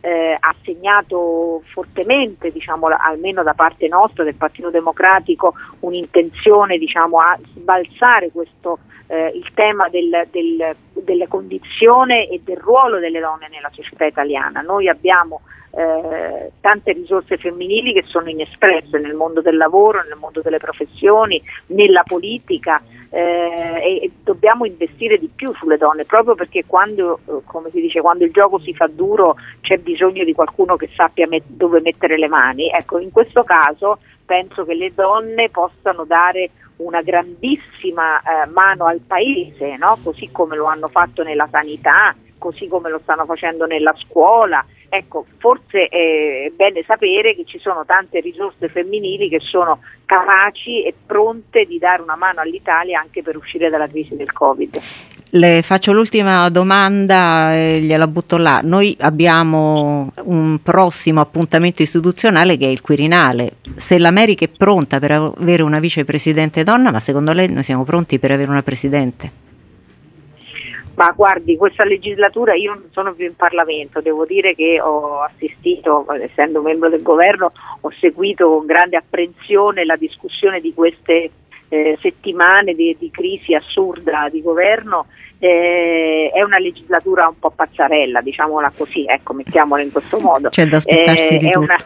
eh, 0.01 0.36
ha 0.39 0.56
segnato 0.63 1.62
fortemente, 1.65 2.51
diciamo, 2.51 2.88
almeno 2.88 3.43
da 3.43 3.54
parte 3.54 3.88
nostra 3.88 4.23
del 4.23 4.34
Partito 4.34 4.71
Democratico, 4.71 5.54
un'intenzione 5.82 6.80
diciamo, 6.80 7.19
a 7.19 7.38
sbalzare 7.54 8.32
questo, 8.32 8.80
eh, 9.08 9.32
il 9.36 9.52
tema 9.54 9.89
del, 9.89 10.28
del, 10.32 10.76
della 10.94 11.28
condizione 11.28 12.28
e 12.28 12.41
del 12.44 12.58
ruolo 12.58 13.00
delle 13.00 13.20
donne 13.20 13.48
nella 13.50 13.70
società 13.72 14.06
italiana. 14.06 14.62
Noi 14.62 14.88
abbiamo 14.89 15.41
eh, 15.78 16.52
tante 16.62 16.94
risorse 16.94 17.38
femminili 17.38 17.91
che 17.91 18.04
sono 18.06 18.30
inespresse 18.30 18.98
nel 18.98 19.13
mondo 19.13 19.41
del 19.41 19.58
lavoro, 19.58 20.02
nel 20.04 20.18
mondo 20.18 20.41
delle 20.41 20.58
professioni, 20.58 21.41
nella 21.68 22.04
politica 22.04 22.82
eh, 23.10 23.82
e, 23.84 24.04
e, 24.04 24.12
dobbiamo 24.24 24.65
investire 24.65 25.18
di 25.18 25.30
più 25.34 25.54
sulle 25.56 25.78
donne 25.78 26.06
proprio 26.06 26.36
perché 26.36 26.63
quando, 26.65 27.20
eh, 27.28 27.41
come 27.46 27.70
si 27.72 27.82
dice, 27.82 28.00
quando 28.00 28.24
il 28.24 28.32
gioco 28.32 28.58
si 28.60 28.74
fa 28.74 28.88
duro 28.88 29.36
c'è 29.60 29.78
bisogno 29.78 30.24
di 30.24 30.34
qualcuno 30.34 30.78
che 30.78 30.89
sappia 30.96 31.28
met- 31.28 31.44
dove 31.48 31.82
mettere 31.82 32.18
le 32.18 32.30
mani. 32.30 32.70
Ecco, 32.70 32.98
in 33.00 33.12
questo 33.12 33.44
caso 33.44 34.00
penso 34.26 34.63
che 34.63 34.74
le 34.74 34.94
donne 34.94 35.50
possano 35.50 36.06
dare 36.06 36.52
una 36.77 37.01
grandissima 37.01 38.19
eh, 38.19 38.47
mano 38.47 38.85
al 38.85 38.99
paese, 38.99 39.77
no? 39.77 39.97
così 40.03 40.29
come 40.31 40.55
lo 40.55 40.65
hanno 40.65 40.88
fatto 40.88 41.23
nella 41.23 41.47
sanità, 41.49 42.15
così 42.45 42.67
come 42.67 42.91
lo 42.91 42.99
stanno 43.01 43.25
facendo 43.25 43.65
nella 43.65 43.95
scuola, 43.97 44.63
Ecco, 44.95 45.25
forse 45.39 45.88
è 45.88 46.49
bene 46.55 46.84
sapere 46.86 47.36
che 47.36 47.43
ci 47.45 47.60
sono 47.60 47.84
tante 47.86 48.21
risorse 48.21 48.69
femminili 48.69 49.27
che 49.27 49.39
sono 49.41 49.79
capaci 50.05 50.84
e 50.84 50.93
pronte 51.05 51.65
di 51.65 51.77
dare 51.77 52.01
una 52.01 52.15
mano 52.15 52.39
all'Italia 52.39 53.01
anche 53.01 53.21
per 53.21 53.36
uscire 53.36 53.69
dalla 53.69 53.88
crisi 53.88 54.15
del 54.15 54.31
Covid. 54.31 54.81
Le 55.31 55.62
faccio 55.63 55.91
l'ultima 55.91 56.49
domanda 56.49 57.53
e 57.53 57.81
gliela 57.81 58.08
butto 58.08 58.38
là. 58.38 58.62
Noi 58.63 58.95
abbiamo 59.01 60.13
un 60.23 60.60
prossimo 60.63 61.19
appuntamento 61.19 61.81
istituzionale 61.81 62.55
che 62.55 62.65
è 62.65 62.69
il 62.69 62.79
Quirinale. 62.79 63.55
Se 63.75 63.99
l'America 63.99 64.45
è 64.45 64.49
pronta 64.49 64.99
per 64.99 65.12
avere 65.12 65.63
una 65.63 65.79
vicepresidente 65.79 66.63
donna, 66.63 66.91
ma 66.91 67.01
secondo 67.01 67.34
lei 67.34 67.51
noi 67.51 67.63
siamo 67.63 67.84
pronti 67.84 68.17
per 68.17 68.31
avere 68.31 68.49
una 68.49 68.63
presidente? 68.63 69.43
Ma 70.95 71.12
guardi, 71.15 71.58
questa 71.58 71.84
legislatura 71.84 72.55
io 72.55 72.73
non 72.73 72.89
sono 72.91 73.13
più 73.13 73.25
in 73.25 73.36
Parlamento, 73.36 73.99
devo 73.99 74.25
dire 74.25 74.55
che 74.55 74.79
ho 74.79 75.21
assistito, 75.21 76.05
essendo 76.21 76.62
membro 76.62 76.89
del 76.89 77.01
governo, 77.01 77.51
ho 77.81 77.91
seguito 77.99 78.49
con 78.49 78.65
grande 78.65 78.95
apprensione 78.95 79.84
la 79.84 79.97
discussione 79.97 80.62
di 80.62 80.73
queste 80.73 81.31
eh, 81.67 81.97
settimane 82.01 82.73
di, 82.73 82.95
di, 82.97 83.12
crisi 83.12 83.53
assurda 83.53 84.29
di 84.31 84.41
governo. 84.41 85.08
Eh, 85.38 86.31
è 86.34 86.41
una 86.41 86.60
legislatura 86.60 87.27
un 87.27 87.38
po' 87.39 87.51
pazzarella, 87.51 88.21
diciamola 88.21 88.71
così, 88.75 89.03
ecco, 89.05 89.34
mettiamola 89.34 89.81
in 89.81 89.91
questo 89.91 90.17
modo. 90.19 90.47
C'è 90.47 90.65
da 90.65 90.77
aspettarsi 90.77 91.36
eh, 91.36 91.38
di 91.38 91.49
tutto. 91.49 91.60
Una, 91.60 91.77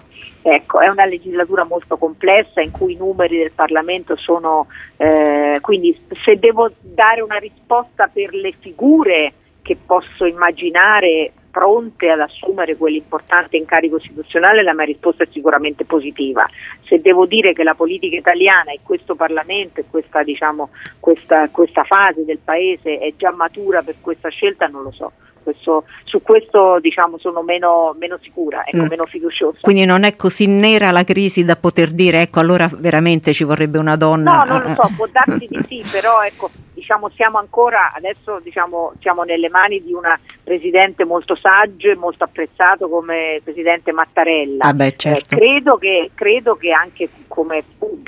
Ecco, 0.51 0.79
è 0.79 0.87
una 0.87 1.05
legislatura 1.05 1.63
molto 1.63 1.95
complessa 1.97 2.59
in 2.59 2.71
cui 2.71 2.93
i 2.93 2.97
numeri 2.97 3.37
del 3.37 3.51
Parlamento 3.51 4.15
sono, 4.15 4.65
eh, 4.97 5.59
quindi 5.61 5.95
se 6.23 6.39
devo 6.39 6.71
dare 6.81 7.21
una 7.21 7.37
risposta 7.37 8.09
per 8.11 8.33
le 8.33 8.55
figure 8.59 9.33
che 9.61 9.77
posso 9.85 10.25
immaginare 10.25 11.33
pronte 11.51 12.09
ad 12.09 12.21
assumere 12.21 12.77
quell'importante 12.77 13.57
incarico 13.57 13.97
istituzionale, 13.97 14.63
la 14.63 14.73
mia 14.73 14.85
risposta 14.85 15.23
è 15.23 15.27
sicuramente 15.31 15.85
positiva. 15.85 16.49
Se 16.81 16.99
devo 16.99 17.27
dire 17.27 17.53
che 17.53 17.63
la 17.63 17.75
politica 17.75 18.17
italiana 18.17 18.71
e 18.71 18.79
questo 18.81 19.13
Parlamento 19.13 19.81
e 19.81 19.85
questa, 19.87 20.23
diciamo, 20.23 20.69
questa, 20.99 21.47
questa 21.49 21.83
fase 21.83 22.25
del 22.25 22.39
Paese 22.43 22.97
è 22.97 23.13
già 23.15 23.31
matura 23.31 23.83
per 23.83 23.97
questa 24.01 24.29
scelta, 24.29 24.65
non 24.65 24.81
lo 24.81 24.91
so 24.91 25.11
questo, 25.41 25.85
su 26.03 26.21
questo 26.21 26.79
diciamo, 26.79 27.17
sono 27.17 27.41
meno, 27.41 27.95
meno 27.99 28.17
sicura, 28.21 28.63
ecco, 28.65 28.83
mm. 28.83 28.87
meno 28.87 29.05
fiduciosa. 29.05 29.57
Quindi 29.61 29.85
non 29.85 30.03
è 30.03 30.15
così 30.15 30.47
nera 30.47 30.91
la 30.91 31.03
crisi 31.03 31.43
da 31.43 31.55
poter 31.55 31.91
dire 31.91 32.21
ecco 32.21 32.39
allora 32.39 32.69
veramente 32.71 33.33
ci 33.33 33.43
vorrebbe 33.43 33.77
una 33.77 33.95
donna? 33.95 34.43
No, 34.43 34.43
non 34.45 34.61
lo 34.61 34.75
so, 34.75 34.93
può 34.95 35.07
darsi 35.11 35.45
di 35.47 35.59
sì, 35.67 35.83
però 35.91 36.21
ecco, 36.23 36.49
diciamo, 36.79 37.09
siamo 37.09 37.37
ancora, 37.37 37.93
adesso 37.93 38.39
diciamo, 38.41 38.93
siamo 38.99 39.23
nelle 39.23 39.49
mani 39.49 39.83
di 39.83 39.93
una 39.93 40.17
presidente 40.43 41.03
molto 41.03 41.35
saggio 41.35 41.89
e 41.89 41.95
molto 41.95 42.23
apprezzato 42.23 42.87
come 42.89 43.35
il 43.35 43.43
presidente 43.43 43.91
Mattarella. 43.91 44.63
Ah 44.63 44.73
beh, 44.73 44.95
certo. 44.95 45.35
eh, 45.35 45.37
credo, 45.37 45.77
che, 45.77 46.11
credo 46.15 46.55
che 46.55 46.71
anche 46.71 47.09
come 47.27 47.63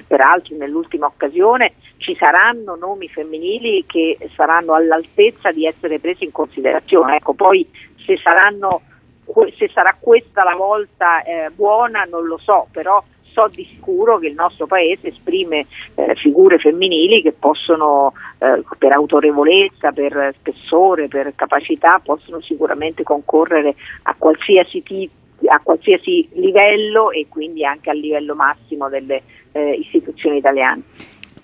peraltro 0.07 0.55
nell'ultima 0.55 1.05
occasione 1.05 1.73
ci 1.97 2.15
saranno 2.15 2.75
nomi 2.75 3.07
femminili 3.09 3.85
che 3.85 4.17
saranno 4.35 4.73
all'altezza 4.73 5.51
di 5.51 5.65
essere 5.65 5.99
presi 5.99 6.23
in 6.23 6.31
considerazione. 6.31 7.17
Ecco, 7.17 7.33
poi 7.33 7.67
se, 8.05 8.17
saranno, 8.17 8.81
se 9.57 9.69
sarà 9.71 9.95
questa 9.99 10.43
la 10.43 10.55
volta 10.55 11.21
eh, 11.23 11.49
buona 11.53 12.05
non 12.05 12.25
lo 12.25 12.37
so, 12.37 12.67
però 12.71 13.03
so 13.33 13.47
di 13.49 13.65
sicuro 13.69 14.19
che 14.19 14.27
il 14.27 14.33
nostro 14.33 14.67
paese 14.67 15.07
esprime 15.07 15.65
eh, 15.95 16.15
figure 16.15 16.57
femminili 16.59 17.21
che 17.21 17.31
possono, 17.31 18.13
eh, 18.39 18.63
per 18.77 18.91
autorevolezza, 18.91 19.91
per 19.91 20.33
spessore, 20.39 21.07
per 21.07 21.33
capacità, 21.35 21.99
possono 22.03 22.41
sicuramente 22.41 23.03
concorrere 23.03 23.75
a 24.03 24.15
qualsiasi, 24.17 24.83
tipo, 24.83 25.13
a 25.47 25.59
qualsiasi 25.63 26.29
livello 26.33 27.11
e 27.11 27.25
quindi 27.27 27.65
anche 27.65 27.89
al 27.89 27.97
livello 27.97 28.35
massimo 28.35 28.89
delle 28.89 29.23
eh, 29.51 29.71
istituzioni 29.71 30.37
italiane. 30.37 30.83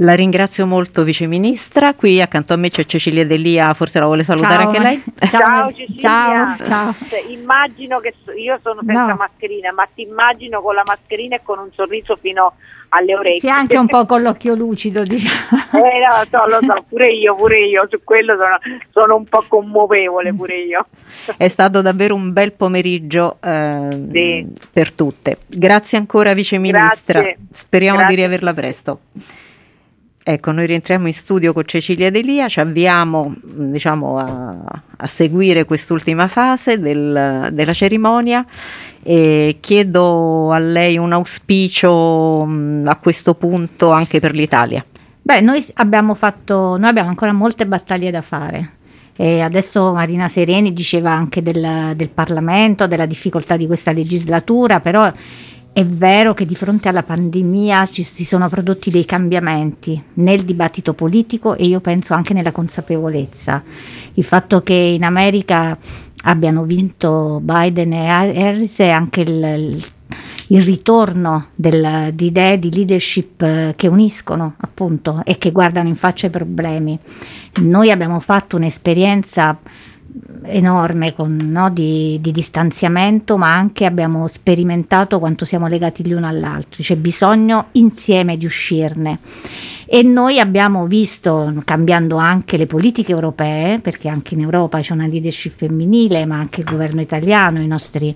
La 0.02 0.14
ringrazio 0.14 0.68
molto 0.68 1.04
Viceministra, 1.04 1.96
qui 1.96 2.22
accanto 2.22 2.54
a 2.54 2.56
me 2.56 2.70
c'è 2.70 2.86
Cecilia 2.86 3.26
Delia, 3.26 3.74
forse 3.74 3.98
la 4.00 4.06
vuole 4.06 4.24
salutare 4.24 4.62
Ciao. 4.62 4.68
anche 4.68 4.80
lei? 4.80 5.04
Ciao, 5.28 5.42
ciao 5.42 5.72
Cecilia, 5.74 6.00
Ciao, 6.00 6.68
ciao. 6.68 6.96
Cioè, 7.10 7.24
immagino 7.30 8.00
che 8.00 8.14
io 8.40 8.60
sono 8.62 8.82
senza 8.86 9.06
No. 9.08 9.16
mascherina, 9.16 9.72
ma 9.74 9.88
ti 9.96 10.04
immagino 10.04 10.62
con 10.62 10.76
la 10.76 10.84
mascherina 10.86 11.38
e 11.38 11.42
con 11.44 11.58
un 11.58 11.70
sorriso 11.74 12.16
fino 12.22 12.54
alle 12.90 13.16
orecchie. 13.16 13.40
Sì, 13.40 13.50
anche 13.50 13.76
un 13.76 13.88
po' 13.88 14.06
con 14.06 14.22
l'occhio 14.22 14.54
lucido, 14.54 15.02
diciamo. 15.04 15.62
Eh, 15.74 16.00
no, 16.00 16.24
so, 16.30 16.46
lo 16.46 16.60
so, 16.62 16.86
pure 16.88 17.12
io, 17.12 17.36
pure 17.36 17.60
io, 17.66 17.88
su 17.90 18.00
quello 18.04 18.36
sono, 18.36 18.60
sono 18.92 19.16
un 19.16 19.26
po' 19.26 19.44
commovevole 19.48 20.32
pure 20.32 20.58
io. 20.60 20.86
È 21.38 21.48
stato 21.48 21.82
davvero 21.82 22.14
un 22.14 22.32
bel 22.34 22.52
pomeriggio 22.54 23.38
eh, 23.42 23.88
Sì. 24.12 24.48
per 24.72 24.92
tutte. 24.92 25.40
Grazie 25.48 25.98
ancora 25.98 26.36
Viceministra, 26.36 27.20
Grazie. 27.22 27.38
speriamo 27.52 27.98
Grazie. 27.98 28.16
di 28.16 28.22
riaverla 28.22 28.54
presto. 28.54 29.00
Ecco, 30.30 30.52
noi 30.52 30.66
rientriamo 30.66 31.08
in 31.08 31.14
studio 31.14 31.54
con 31.54 31.64
Cecilia 31.64 32.12
Delia, 32.12 32.50
ci 32.50 32.60
avviamo 32.60 33.34
diciamo, 33.42 34.18
a, 34.18 34.54
a 34.98 35.08
seguire 35.08 35.64
quest'ultima 35.64 36.28
fase 36.28 36.82
del- 36.82 37.48
della 37.54 37.72
cerimonia 37.72 38.46
e 39.04 39.56
chiedo 39.62 40.52
a 40.52 40.60
lei 40.60 40.98
un 40.98 41.14
auspicio 41.14 42.44
a 42.44 42.96
questo 42.98 43.36
punto 43.36 43.92
anche 43.92 44.20
per 44.20 44.34
l'Italia. 44.34 44.84
Beh, 45.22 45.40
noi 45.40 45.66
abbiamo 45.76 46.14
fatto, 46.14 46.76
noi 46.76 46.90
abbiamo 46.90 47.08
ancora 47.08 47.32
molte 47.32 47.66
battaglie 47.66 48.12
da 48.12 48.22
fare. 48.22 48.72
E 49.16 49.40
adesso 49.40 49.94
Marina 49.94 50.28
Sereni 50.28 50.74
diceva 50.74 51.10
anche 51.12 51.42
del, 51.42 51.94
del 51.96 52.10
Parlamento, 52.10 52.86
della 52.86 53.06
difficoltà 53.06 53.56
di 53.56 53.66
questa 53.66 53.94
legislatura, 53.94 54.82
però 54.82 55.10
è 55.78 55.86
vero 55.86 56.34
che 56.34 56.48
di 56.48 56.56
fronte 56.56 56.90
alla 56.90 57.04
pandemia 57.04 57.86
ci 57.92 58.02
si 58.02 58.26
sono 58.26 58.50
prodotti 58.50 58.90
dei 58.90 59.06
cambiamenti 59.06 60.02
nel 60.14 60.42
dibattito 60.42 60.96
politico 60.96 61.54
e 61.56 61.68
io 61.68 61.82
penso 61.82 62.16
anche 62.16 62.34
nella 62.34 62.52
consapevolezza. 62.52 63.62
Il 64.16 64.24
fatto 64.24 64.62
che 64.62 64.74
in 64.74 65.04
America 65.04 65.78
abbiano 66.24 66.64
vinto 66.64 67.40
Biden 67.44 67.94
e 67.94 68.08
Harris 68.08 68.80
è 68.80 68.90
anche 68.90 69.22
il, 69.22 69.84
il- 70.48 70.64
ritorno 70.64 71.50
del- 71.54 72.10
di 72.12 72.26
idee 72.26 72.58
di 72.58 72.74
leadership 72.74 73.40
eh, 73.44 73.74
che 73.78 73.88
uniscono 73.88 74.56
appunto 74.58 75.22
e 75.26 75.38
che 75.38 75.52
guardano 75.52 75.90
in 75.90 75.96
faccia 75.96 76.26
i 76.26 76.32
problemi. 76.32 76.98
Noi 77.62 77.92
abbiamo 77.92 78.20
fatto 78.20 78.56
un'esperienza 78.56 79.60
enorme 80.44 81.14
con, 81.14 81.36
no, 81.36 81.70
di, 81.70 82.20
di 82.22 82.32
distanziamento, 82.32 83.38
ma 83.38 83.54
anche 83.54 83.86
abbiamo 83.86 84.28
sperimentato 84.28 85.20
quanto 85.20 85.46
siamo 85.46 85.68
legati 85.68 86.06
gli 86.06 86.14
uno 86.14 86.28
all'altro, 86.28 86.84
c'è 86.84 86.96
bisogno 86.96 87.68
insieme 87.74 88.38
di 88.38 88.46
uscirne. 88.46 89.20
E 89.90 90.04
noi 90.04 90.38
abbiamo 90.38 90.86
visto, 90.86 91.54
cambiando 91.64 92.18
anche 92.18 92.58
le 92.58 92.66
politiche 92.66 93.14
europee, 93.14 93.80
perché 93.80 94.10
anche 94.10 94.34
in 94.34 94.42
Europa 94.42 94.82
c'è 94.82 94.92
una 94.92 95.08
leadership 95.08 95.56
femminile, 95.56 96.26
ma 96.26 96.36
anche 96.36 96.60
il 96.60 96.68
governo 96.68 97.00
italiano, 97.00 97.62
i 97.62 97.68
nostri 97.68 98.14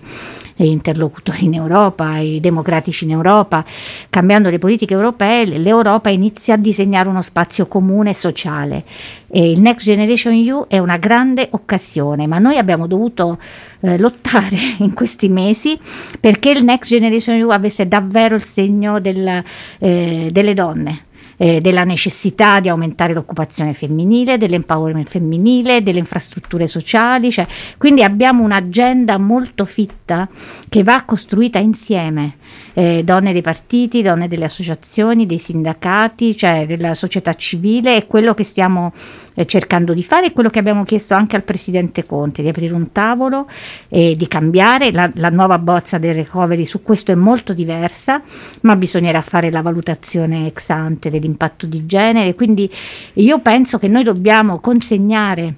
interlocutori 0.57 1.45
in 1.45 1.53
Europa, 1.53 2.17
i 2.17 2.41
democratici 2.41 3.05
in 3.05 3.11
Europa, 3.11 3.63
cambiando 4.09 4.49
le 4.49 4.57
politiche 4.57 4.93
europee, 4.93 5.45
l'Europa 5.45 6.09
inizia 6.09 6.55
a 6.55 6.57
disegnare 6.57 7.07
uno 7.07 7.21
spazio 7.21 7.65
comune 7.67 8.13
sociale. 8.13 8.83
E 9.29 9.51
il 9.51 9.61
Next 9.61 9.85
Generation 9.85 10.33
EU 10.33 10.65
è 10.67 10.77
una 10.77 10.97
grande 10.97 11.47
occasione, 11.51 11.89
ma 11.99 12.37
noi 12.37 12.57
abbiamo 12.57 12.87
dovuto 12.87 13.39
eh, 13.81 13.97
lottare 13.97 14.57
in 14.79 14.93
questi 14.93 15.29
mesi 15.29 15.77
perché 16.19 16.51
il 16.51 16.63
Next 16.63 16.89
Generation 16.89 17.35
EU 17.35 17.49
avesse 17.49 17.87
davvero 17.87 18.35
il 18.35 18.43
segno 18.43 18.99
del, 18.99 19.43
eh, 19.79 20.29
delle 20.31 20.53
donne 20.53 21.05
eh, 21.41 21.59
della 21.59 21.83
necessità 21.83 22.59
di 22.59 22.69
aumentare 22.69 23.13
l'occupazione 23.13 23.73
femminile, 23.73 24.37
dell'empowerment 24.37 25.09
femminile, 25.09 25.81
delle 25.81 25.97
infrastrutture 25.97 26.67
sociali, 26.67 27.31
cioè, 27.31 27.47
quindi 27.79 28.03
abbiamo 28.03 28.43
un'agenda 28.43 29.17
molto 29.17 29.65
fitta 29.65 30.29
che 30.69 30.83
va 30.83 31.01
costruita 31.03 31.57
insieme, 31.57 32.35
eh, 32.73 33.03
donne 33.03 33.33
dei 33.33 33.41
partiti, 33.41 34.01
donne 34.01 34.27
delle 34.27 34.45
associazioni, 34.45 35.25
dei 35.25 35.37
sindacati, 35.37 36.35
cioè 36.35 36.65
della 36.65 36.93
società 36.95 37.33
civile 37.33 37.95
e 37.95 38.07
quello 38.07 38.33
che 38.33 38.43
stiamo 38.43 38.93
eh, 39.33 39.45
cercando 39.45 39.93
di 39.93 40.03
fare 40.03 40.27
è 40.27 40.33
quello 40.33 40.49
che 40.49 40.59
abbiamo 40.59 40.83
chiesto 40.83 41.13
anche 41.13 41.35
al 41.35 41.43
Presidente 41.43 42.05
Conte, 42.05 42.41
di 42.41 42.49
aprire 42.49 42.73
un 42.73 42.91
tavolo 42.91 43.47
e 43.87 44.15
di 44.15 44.27
cambiare, 44.27 44.91
la, 44.91 45.09
la 45.15 45.29
nuova 45.29 45.57
bozza 45.57 45.97
del 45.97 46.15
recovery 46.15 46.65
su 46.65 46.81
questo 46.81 47.11
è 47.11 47.15
molto 47.15 47.53
diversa, 47.53 48.21
ma 48.61 48.75
bisognerà 48.75 49.21
fare 49.21 49.51
la 49.51 49.61
valutazione 49.61 50.47
ex 50.47 50.69
ante 50.69 51.09
dell'impatto 51.09 51.65
di 51.65 51.85
genere, 51.85 52.35
quindi 52.35 52.69
io 53.13 53.39
penso 53.39 53.77
che 53.77 53.87
noi 53.87 54.03
dobbiamo 54.03 54.59
consegnare 54.59 55.55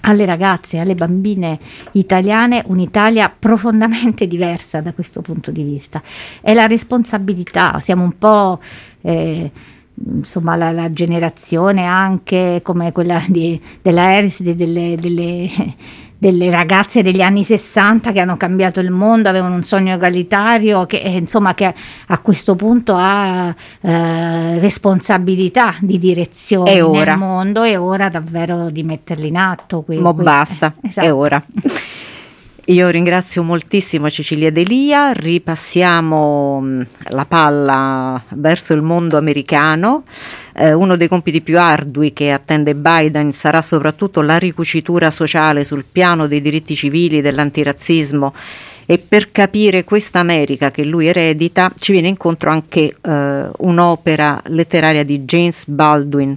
alle 0.00 0.24
ragazze, 0.24 0.78
alle 0.78 0.94
bambine 0.94 1.58
italiane 1.92 2.62
un'Italia 2.66 3.32
profondamente 3.36 4.26
diversa 4.28 4.80
da 4.80 4.92
questo 4.92 5.20
punto 5.20 5.50
di 5.50 5.62
vista. 5.62 6.02
È 6.40 6.52
la 6.54 6.66
responsabilità, 6.66 7.78
siamo 7.80 8.04
un 8.04 8.18
po'... 8.18 8.60
Eh, 9.02 9.50
insomma 10.02 10.56
la, 10.56 10.70
la 10.70 10.90
generazione 10.94 11.84
anche 11.84 12.60
come 12.62 12.90
quella 12.90 13.22
di, 13.26 13.60
della 13.82 14.18
di- 14.22 14.56
delle, 14.56 14.96
delle, 14.98 15.50
delle 16.20 16.50
ragazze 16.50 17.02
degli 17.02 17.22
anni 17.22 17.42
60 17.42 18.12
che 18.12 18.20
hanno 18.20 18.36
cambiato 18.36 18.78
il 18.80 18.90
mondo, 18.90 19.30
avevano 19.30 19.54
un 19.54 19.62
sogno 19.62 19.94
egalitario, 19.94 20.84
che 20.84 20.98
eh, 20.98 21.16
insomma 21.16 21.54
che 21.54 21.72
a 22.08 22.18
questo 22.18 22.54
punto 22.56 22.94
ha 22.94 23.54
eh, 23.80 24.58
responsabilità 24.58 25.74
di 25.80 25.98
direzione 25.98 26.72
È 26.72 26.84
ora. 26.84 27.12
nel 27.12 27.18
mondo, 27.18 27.62
è 27.62 27.80
ora 27.80 28.10
davvero 28.10 28.68
di 28.68 28.82
metterli 28.82 29.28
in 29.28 29.38
atto. 29.38 29.80
que- 29.80 29.96
Ma 29.96 30.12
que- 30.12 30.22
basta, 30.22 30.74
eh, 30.82 30.88
esatto. 30.88 31.06
è 31.06 31.12
ora. 31.12 31.42
Io 32.66 32.88
ringrazio 32.90 33.42
moltissimo 33.42 34.10
Cecilia 34.10 34.52
Delia, 34.52 35.12
ripassiamo 35.12 36.60
mh, 36.60 36.86
la 37.08 37.24
palla 37.24 38.22
verso 38.34 38.74
il 38.74 38.82
mondo 38.82 39.16
americano. 39.16 40.04
Eh, 40.60 40.74
uno 40.74 40.96
dei 40.96 41.08
compiti 41.08 41.40
più 41.40 41.58
ardui 41.58 42.12
che 42.12 42.32
attende 42.32 42.74
Biden 42.74 43.32
sarà 43.32 43.62
soprattutto 43.62 44.20
la 44.20 44.36
ricucitura 44.36 45.10
sociale 45.10 45.64
sul 45.64 45.86
piano 45.90 46.26
dei 46.26 46.42
diritti 46.42 46.76
civili, 46.76 47.22
dell'antirazzismo 47.22 48.34
e 48.84 48.98
per 48.98 49.32
capire 49.32 49.84
questa 49.84 50.18
America 50.18 50.70
che 50.70 50.84
lui 50.84 51.06
eredita 51.06 51.72
ci 51.78 51.92
viene 51.92 52.08
incontro 52.08 52.50
anche 52.50 52.94
eh, 53.00 53.48
un'opera 53.56 54.42
letteraria 54.48 55.02
di 55.02 55.20
James 55.20 55.64
Baldwin. 55.66 56.36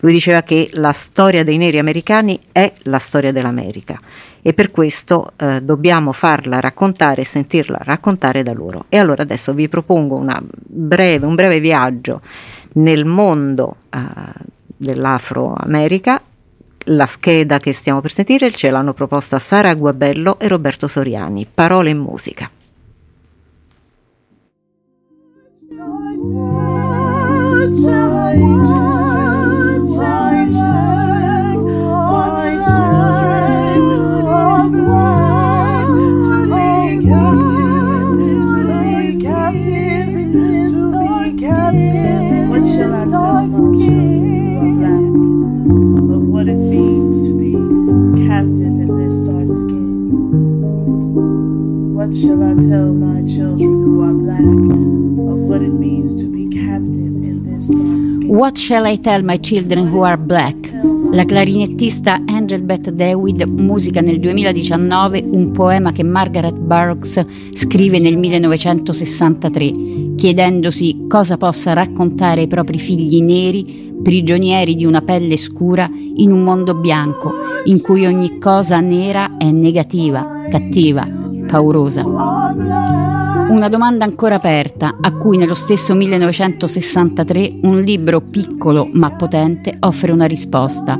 Lui 0.00 0.12
diceva 0.12 0.42
che 0.42 0.68
la 0.74 0.92
storia 0.92 1.42
dei 1.42 1.56
neri 1.56 1.78
americani 1.78 2.38
è 2.52 2.72
la 2.82 2.98
storia 3.00 3.32
dell'America 3.32 3.98
e 4.40 4.52
per 4.52 4.70
questo 4.70 5.32
eh, 5.36 5.62
dobbiamo 5.62 6.12
farla 6.12 6.60
raccontare 6.60 7.22
e 7.22 7.24
sentirla 7.24 7.78
raccontare 7.80 8.44
da 8.44 8.52
loro. 8.52 8.84
E 8.88 8.98
allora 8.98 9.22
adesso 9.22 9.52
vi 9.52 9.68
propongo 9.68 10.24
breve, 10.42 11.26
un 11.26 11.34
breve 11.34 11.58
viaggio 11.58 12.20
nel 12.74 13.04
mondo 13.04 13.76
eh, 13.90 14.00
dell'Afro-America. 14.76 16.20
La 16.88 17.06
scheda 17.06 17.58
che 17.58 17.72
stiamo 17.72 18.00
per 18.00 18.12
sentire 18.12 18.50
ce 18.50 18.70
l'hanno 18.70 18.92
proposta 18.92 19.38
Sara 19.38 19.74
Guabello 19.74 20.38
e 20.38 20.48
Roberto 20.48 20.86
Soriani. 20.86 21.46
Parole 21.52 21.90
e 21.90 21.94
musica. 21.94 22.50
shall 42.64 42.94
I 42.94 43.04
tell 43.04 43.46
my 43.46 43.76
children 43.76 44.40
who 44.48 44.56
are 44.56 44.72
black 44.80 46.16
of 46.16 46.28
what 46.28 46.48
it 46.48 46.54
means 46.56 47.28
to 47.28 47.36
be 47.36 47.52
captive 48.26 48.80
in 48.80 48.96
this 48.96 49.16
dark 49.18 49.52
skin? 49.52 50.08
What 51.94 52.14
shall 52.14 52.42
I 52.42 52.54
tell 52.54 52.94
my 52.94 53.22
children 53.24 53.68
who 53.68 54.02
are 54.02 54.14
black 54.14 54.40
of 54.40 55.42
what 55.42 55.60
it 55.60 55.72
means 55.72 56.18
to 56.22 56.26
be 56.26 56.48
captive 56.48 57.14
in 57.22 57.42
this 57.44 57.66
dark 57.66 58.14
skin? 58.14 58.28
What 58.34 58.56
shall 58.56 58.86
I 58.86 58.96
tell 58.96 59.22
my 59.22 59.38
children 59.38 59.86
who 59.88 60.02
are 60.02 60.16
black? 60.16 60.56
La 61.12 61.26
clarinettista 61.26 62.22
Angel 62.26 62.62
Beth 62.62 62.90
Dewitt 62.90 63.44
musica 63.44 64.00
nel 64.00 64.18
2019 64.18 65.22
un 65.34 65.52
poema 65.52 65.92
che 65.92 66.02
Margaret 66.02 66.56
Burroughs 66.56 67.24
scrive 67.52 67.98
nel 67.98 68.16
1963 68.16 70.03
chiedendosi 70.24 71.04
cosa 71.06 71.36
possa 71.36 71.74
raccontare 71.74 72.40
ai 72.40 72.46
propri 72.46 72.78
figli 72.78 73.20
neri, 73.20 73.92
prigionieri 74.02 74.74
di 74.74 74.86
una 74.86 75.02
pelle 75.02 75.36
scura, 75.36 75.86
in 75.92 76.32
un 76.32 76.42
mondo 76.42 76.74
bianco, 76.74 77.30
in 77.64 77.82
cui 77.82 78.06
ogni 78.06 78.38
cosa 78.38 78.80
nera 78.80 79.36
è 79.36 79.50
negativa, 79.50 80.46
cattiva, 80.48 81.06
paurosa. 81.46 82.04
Una 82.06 83.68
domanda 83.68 84.06
ancora 84.06 84.36
aperta, 84.36 84.96
a 84.98 85.12
cui 85.12 85.36
nello 85.36 85.54
stesso 85.54 85.92
1963 85.92 87.58
un 87.64 87.82
libro 87.82 88.22
piccolo 88.22 88.88
ma 88.94 89.10
potente 89.10 89.76
offre 89.80 90.10
una 90.10 90.24
risposta. 90.24 90.98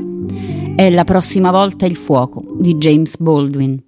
È 0.75 0.87
La 0.91 1.03
prossima 1.03 1.49
volta 1.49 1.87
il 1.87 1.95
fuoco 1.95 2.43
di 2.59 2.75
James 2.75 3.17
Baldwin. 3.17 3.81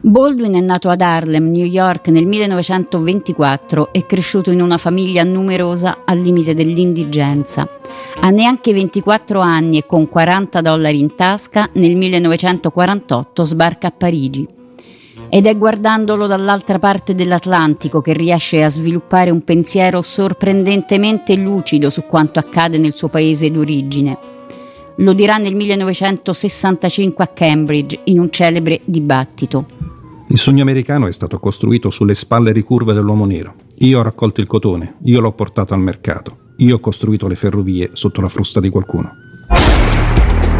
Baldwin 0.00 0.54
è 0.54 0.60
nato 0.60 0.88
ad 0.88 1.00
Harlem, 1.00 1.50
New 1.50 1.66
York 1.66 2.06
nel 2.08 2.26
1924 2.26 3.92
e 3.92 4.06
cresciuto 4.06 4.52
in 4.52 4.62
una 4.62 4.78
famiglia 4.78 5.24
numerosa 5.24 6.02
al 6.04 6.20
limite 6.20 6.54
dell'indigenza. 6.54 7.68
A 8.20 8.30
neanche 8.30 8.72
24 8.72 9.40
anni 9.40 9.78
e 9.78 9.86
con 9.86 10.08
40 10.08 10.60
dollari 10.60 11.00
in 11.00 11.16
tasca, 11.16 11.68
nel 11.72 11.96
1948 11.96 13.44
sbarca 13.44 13.88
a 13.88 13.90
Parigi. 13.90 14.62
Ed 15.34 15.46
è 15.46 15.58
guardandolo 15.58 16.28
dall'altra 16.28 16.78
parte 16.78 17.12
dell'Atlantico 17.12 18.00
che 18.00 18.12
riesce 18.12 18.62
a 18.62 18.68
sviluppare 18.68 19.30
un 19.30 19.42
pensiero 19.42 20.00
sorprendentemente 20.00 21.34
lucido 21.34 21.90
su 21.90 22.02
quanto 22.02 22.38
accade 22.38 22.78
nel 22.78 22.94
suo 22.94 23.08
paese 23.08 23.50
d'origine. 23.50 24.16
Lo 24.98 25.12
dirà 25.12 25.38
nel 25.38 25.56
1965 25.56 27.24
a 27.24 27.26
Cambridge 27.26 27.98
in 28.04 28.20
un 28.20 28.30
celebre 28.30 28.80
dibattito. 28.84 29.66
Il 30.28 30.38
sogno 30.38 30.62
americano 30.62 31.08
è 31.08 31.12
stato 31.12 31.40
costruito 31.40 31.90
sulle 31.90 32.14
spalle 32.14 32.52
ricurve 32.52 32.94
dell'uomo 32.94 33.24
nero. 33.24 33.54
Io 33.78 33.98
ho 33.98 34.02
raccolto 34.02 34.40
il 34.40 34.46
cotone, 34.46 34.98
io 35.02 35.18
l'ho 35.18 35.32
portato 35.32 35.74
al 35.74 35.80
mercato, 35.80 36.52
io 36.58 36.76
ho 36.76 36.78
costruito 36.78 37.26
le 37.26 37.34
ferrovie 37.34 37.90
sotto 37.94 38.20
la 38.20 38.28
frusta 38.28 38.60
di 38.60 38.68
qualcuno. 38.68 39.10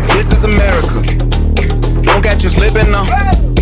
This 0.08 0.32
is 0.32 0.42
America. 0.42 1.00
Don't 2.00 2.22
catch 2.22 2.42
you 2.42 2.50
slipping 2.50 2.90
now. 2.90 3.53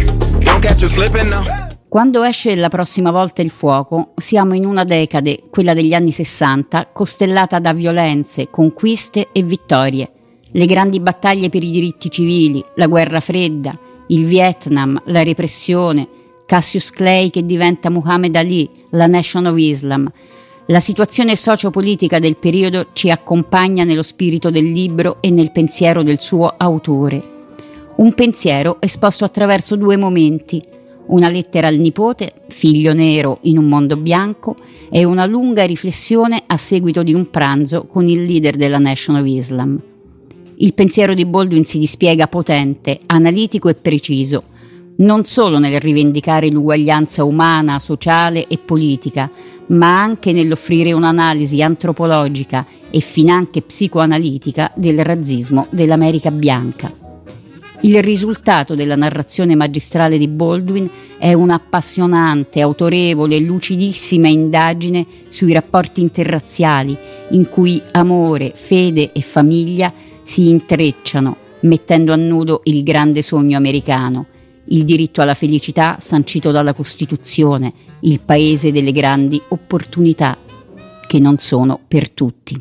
Quando 1.88 2.22
esce 2.22 2.54
la 2.54 2.68
prossima 2.68 3.10
volta 3.10 3.42
il 3.42 3.50
fuoco, 3.50 4.12
siamo 4.14 4.54
in 4.54 4.64
una 4.64 4.84
decade, 4.84 5.42
quella 5.50 5.74
degli 5.74 5.92
anni 5.92 6.12
60, 6.12 6.90
costellata 6.92 7.58
da 7.58 7.72
violenze, 7.72 8.48
conquiste 8.48 9.30
e 9.32 9.42
vittorie. 9.42 10.08
Le 10.52 10.66
grandi 10.66 11.00
battaglie 11.00 11.48
per 11.48 11.64
i 11.64 11.70
diritti 11.72 12.08
civili, 12.12 12.64
la 12.76 12.86
guerra 12.86 13.18
fredda, 13.18 13.76
il 14.06 14.24
Vietnam, 14.24 15.02
la 15.06 15.24
repressione, 15.24 16.08
Cassius 16.46 16.90
Clay 16.90 17.30
che 17.30 17.44
diventa 17.44 17.90
Muhammad 17.90 18.36
Ali, 18.36 18.70
la 18.90 19.08
Nation 19.08 19.46
of 19.46 19.58
Islam. 19.58 20.08
La 20.66 20.80
situazione 20.80 21.34
sociopolitica 21.34 22.20
del 22.20 22.36
periodo 22.36 22.86
ci 22.92 23.10
accompagna 23.10 23.82
nello 23.82 24.04
spirito 24.04 24.48
del 24.48 24.70
libro 24.70 25.16
e 25.20 25.30
nel 25.30 25.50
pensiero 25.50 26.04
del 26.04 26.20
suo 26.20 26.54
autore. 26.56 27.31
Un 27.94 28.14
pensiero 28.14 28.78
esposto 28.80 29.24
attraverso 29.24 29.76
due 29.76 29.96
momenti, 29.96 30.60
una 31.08 31.28
lettera 31.28 31.68
al 31.68 31.76
nipote, 31.76 32.32
figlio 32.48 32.94
nero 32.94 33.38
in 33.42 33.58
un 33.58 33.68
mondo 33.68 33.96
bianco, 33.96 34.56
e 34.90 35.04
una 35.04 35.26
lunga 35.26 35.64
riflessione 35.64 36.42
a 36.46 36.56
seguito 36.56 37.02
di 37.02 37.12
un 37.12 37.30
pranzo 37.30 37.84
con 37.86 38.08
il 38.08 38.24
leader 38.24 38.56
della 38.56 38.78
Nation 38.78 39.16
of 39.16 39.26
Islam. 39.26 39.80
Il 40.56 40.74
pensiero 40.74 41.12
di 41.12 41.26
Baldwin 41.26 41.64
si 41.64 41.78
dispiega 41.78 42.28
potente, 42.28 42.98
analitico 43.06 43.68
e 43.68 43.74
preciso, 43.74 44.42
non 44.96 45.26
solo 45.26 45.58
nel 45.58 45.80
rivendicare 45.80 46.48
l'uguaglianza 46.48 47.24
umana, 47.24 47.78
sociale 47.78 48.46
e 48.46 48.58
politica, 48.58 49.30
ma 49.66 50.00
anche 50.00 50.32
nell'offrire 50.32 50.92
un'analisi 50.92 51.62
antropologica 51.62 52.66
e 52.90 53.00
finanche 53.00 53.62
psicoanalitica 53.62 54.72
del 54.76 55.04
razzismo 55.04 55.66
dell'America 55.70 56.30
bianca. 56.30 57.01
Il 57.84 58.00
risultato 58.00 58.76
della 58.76 58.94
narrazione 58.94 59.56
magistrale 59.56 60.16
di 60.16 60.28
Baldwin 60.28 60.88
è 61.18 61.32
un'appassionante, 61.32 62.60
autorevole 62.60 63.34
e 63.34 63.40
lucidissima 63.40 64.28
indagine 64.28 65.04
sui 65.30 65.52
rapporti 65.52 66.00
interrazziali 66.00 66.96
in 67.30 67.48
cui 67.48 67.82
amore, 67.90 68.52
fede 68.54 69.10
e 69.12 69.20
famiglia 69.20 69.92
si 70.22 70.48
intrecciano, 70.48 71.36
mettendo 71.62 72.12
a 72.12 72.16
nudo 72.16 72.60
il 72.64 72.84
grande 72.84 73.20
sogno 73.20 73.56
americano, 73.56 74.26
il 74.66 74.84
diritto 74.84 75.20
alla 75.20 75.34
felicità 75.34 75.96
sancito 75.98 76.52
dalla 76.52 76.74
Costituzione, 76.74 77.72
il 78.02 78.20
paese 78.24 78.70
delle 78.70 78.92
grandi 78.92 79.42
opportunità, 79.48 80.38
che 81.08 81.18
non 81.18 81.38
sono 81.38 81.80
per 81.88 82.10
tutti. 82.10 82.58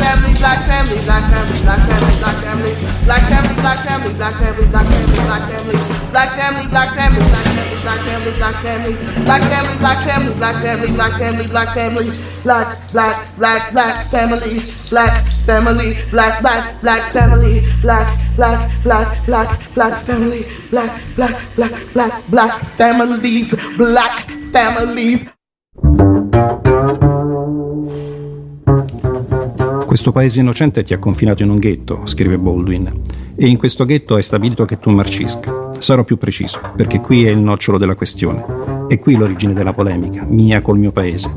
Black 0.00 0.16
family, 0.16 0.32
black 0.40 0.60
family, 0.64 0.98
black 1.04 1.24
family, 1.28 1.60
black 1.60 1.80
family, 1.84 2.14
black 2.16 2.36
family, 2.40 2.72
black 3.04 3.20
family, 3.28 3.54
black 3.60 3.84
family, 3.84 4.14
black 4.14 4.34
family, 4.34 4.66
black 4.66 4.96
family, 4.96 5.20
black 5.28 5.76
family. 5.76 6.00
black 6.12 6.30
family, 6.36 6.66
black 6.68 6.94
family, 6.96 7.32
black 7.74 8.00
family, 8.00 8.32
black 8.32 8.52
family, 8.52 8.96
black 9.24 9.42
family, 9.60 9.80
black 9.80 10.04
family, 10.04 10.40
black 10.40 10.56
family, 10.56 10.90
black 10.92 11.18
family, 11.20 11.46
black 11.46 11.74
family, 11.74 12.10
black, 12.42 12.92
black, 12.92 13.36
black, 13.36 13.72
black 13.72 14.10
family, 14.10 14.60
black 14.90 15.26
family, 15.46 15.94
black, 16.10 16.40
black, 16.40 16.80
black 16.82 17.12
family, 17.12 17.62
black, 17.82 18.18
black, 18.36 18.70
black, 18.82 19.26
black, 19.26 19.74
black 19.74 19.98
family, 20.02 20.46
black, 20.70 21.00
black, 21.16 21.54
black, 21.56 21.92
black, 21.92 22.26
black 22.30 22.58
families, 22.58 23.54
black 23.76 24.28
families. 24.52 25.30
Questo 29.90 30.12
paese 30.12 30.38
innocente 30.38 30.84
ti 30.84 30.94
ha 30.94 31.00
confinato 31.00 31.42
in 31.42 31.50
un 31.50 31.58
ghetto, 31.58 32.02
scrive 32.04 32.38
Baldwin, 32.38 33.00
e 33.34 33.48
in 33.48 33.56
questo 33.56 33.84
ghetto 33.84 34.14
hai 34.14 34.22
stabilito 34.22 34.64
che 34.64 34.78
tu 34.78 34.88
marcisca. 34.90 35.70
Sarò 35.80 36.04
più 36.04 36.16
preciso, 36.16 36.60
perché 36.76 37.00
qui 37.00 37.24
è 37.24 37.30
il 37.30 37.38
nocciolo 37.38 37.76
della 37.76 37.96
questione. 37.96 38.86
È 38.86 39.00
qui 39.00 39.16
l'origine 39.16 39.52
della 39.52 39.72
polemica, 39.72 40.24
mia 40.24 40.62
col 40.62 40.78
mio 40.78 40.92
paese. 40.92 41.36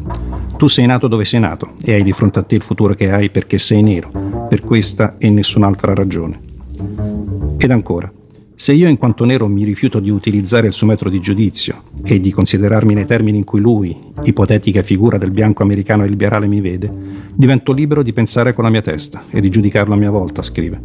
Tu 0.56 0.68
sei 0.68 0.86
nato 0.86 1.08
dove 1.08 1.26
sei 1.26 1.39
nato 1.39 1.72
e 1.84 1.94
hai 1.94 2.04
di 2.04 2.13
fronte 2.13 2.38
a 2.38 2.44
te 2.44 2.54
il 2.54 2.62
futuro 2.62 2.94
che 2.94 3.12
hai 3.12 3.32
perché 3.32 3.58
sei 3.58 3.82
nero, 3.82 4.12
per 4.48 4.62
questa 4.62 5.16
e 5.18 5.32
nessun'altra 5.32 5.96
ragione. 5.96 6.39
Ed 7.58 7.72
ancora, 7.72 8.12
se 8.56 8.74
io 8.74 8.88
in 8.88 8.98
quanto 8.98 9.26
nero 9.26 9.48
mi 9.48 9.63
rifiuto 9.63 10.00
di 10.00 10.10
utilizzare 10.10 10.68
il 10.68 10.74
suo 10.74 10.88
metro 10.88 11.10
di 11.10 11.20
giudizio 11.20 11.84
e 12.04 12.20
di 12.20 12.32
considerarmi 12.32 12.94
nei 12.94 13.06
termini 13.06 13.39
in 13.39 13.44
cui 13.44 13.60
lui, 13.60 13.98
ipotetica 14.24 14.84
figura 14.84 15.18
del 15.18 15.32
bianco 15.32 15.63
americano 15.63 16.04
e 16.04 16.08
liberale, 16.08 16.48
mi 16.48 16.62
vede, 16.62 16.92
divento 17.34 17.74
libero 17.74 18.04
di 18.04 18.13
pensare 18.13 18.54
con 18.54 18.63
la 18.63 18.70
mia 18.70 18.82
testa 18.82 19.26
e 19.30 19.42
di 19.42 19.50
giudicarlo 19.50 19.94
a 19.94 19.98
mia 19.98 20.12
volta, 20.12 20.42
scrive. 20.42 20.80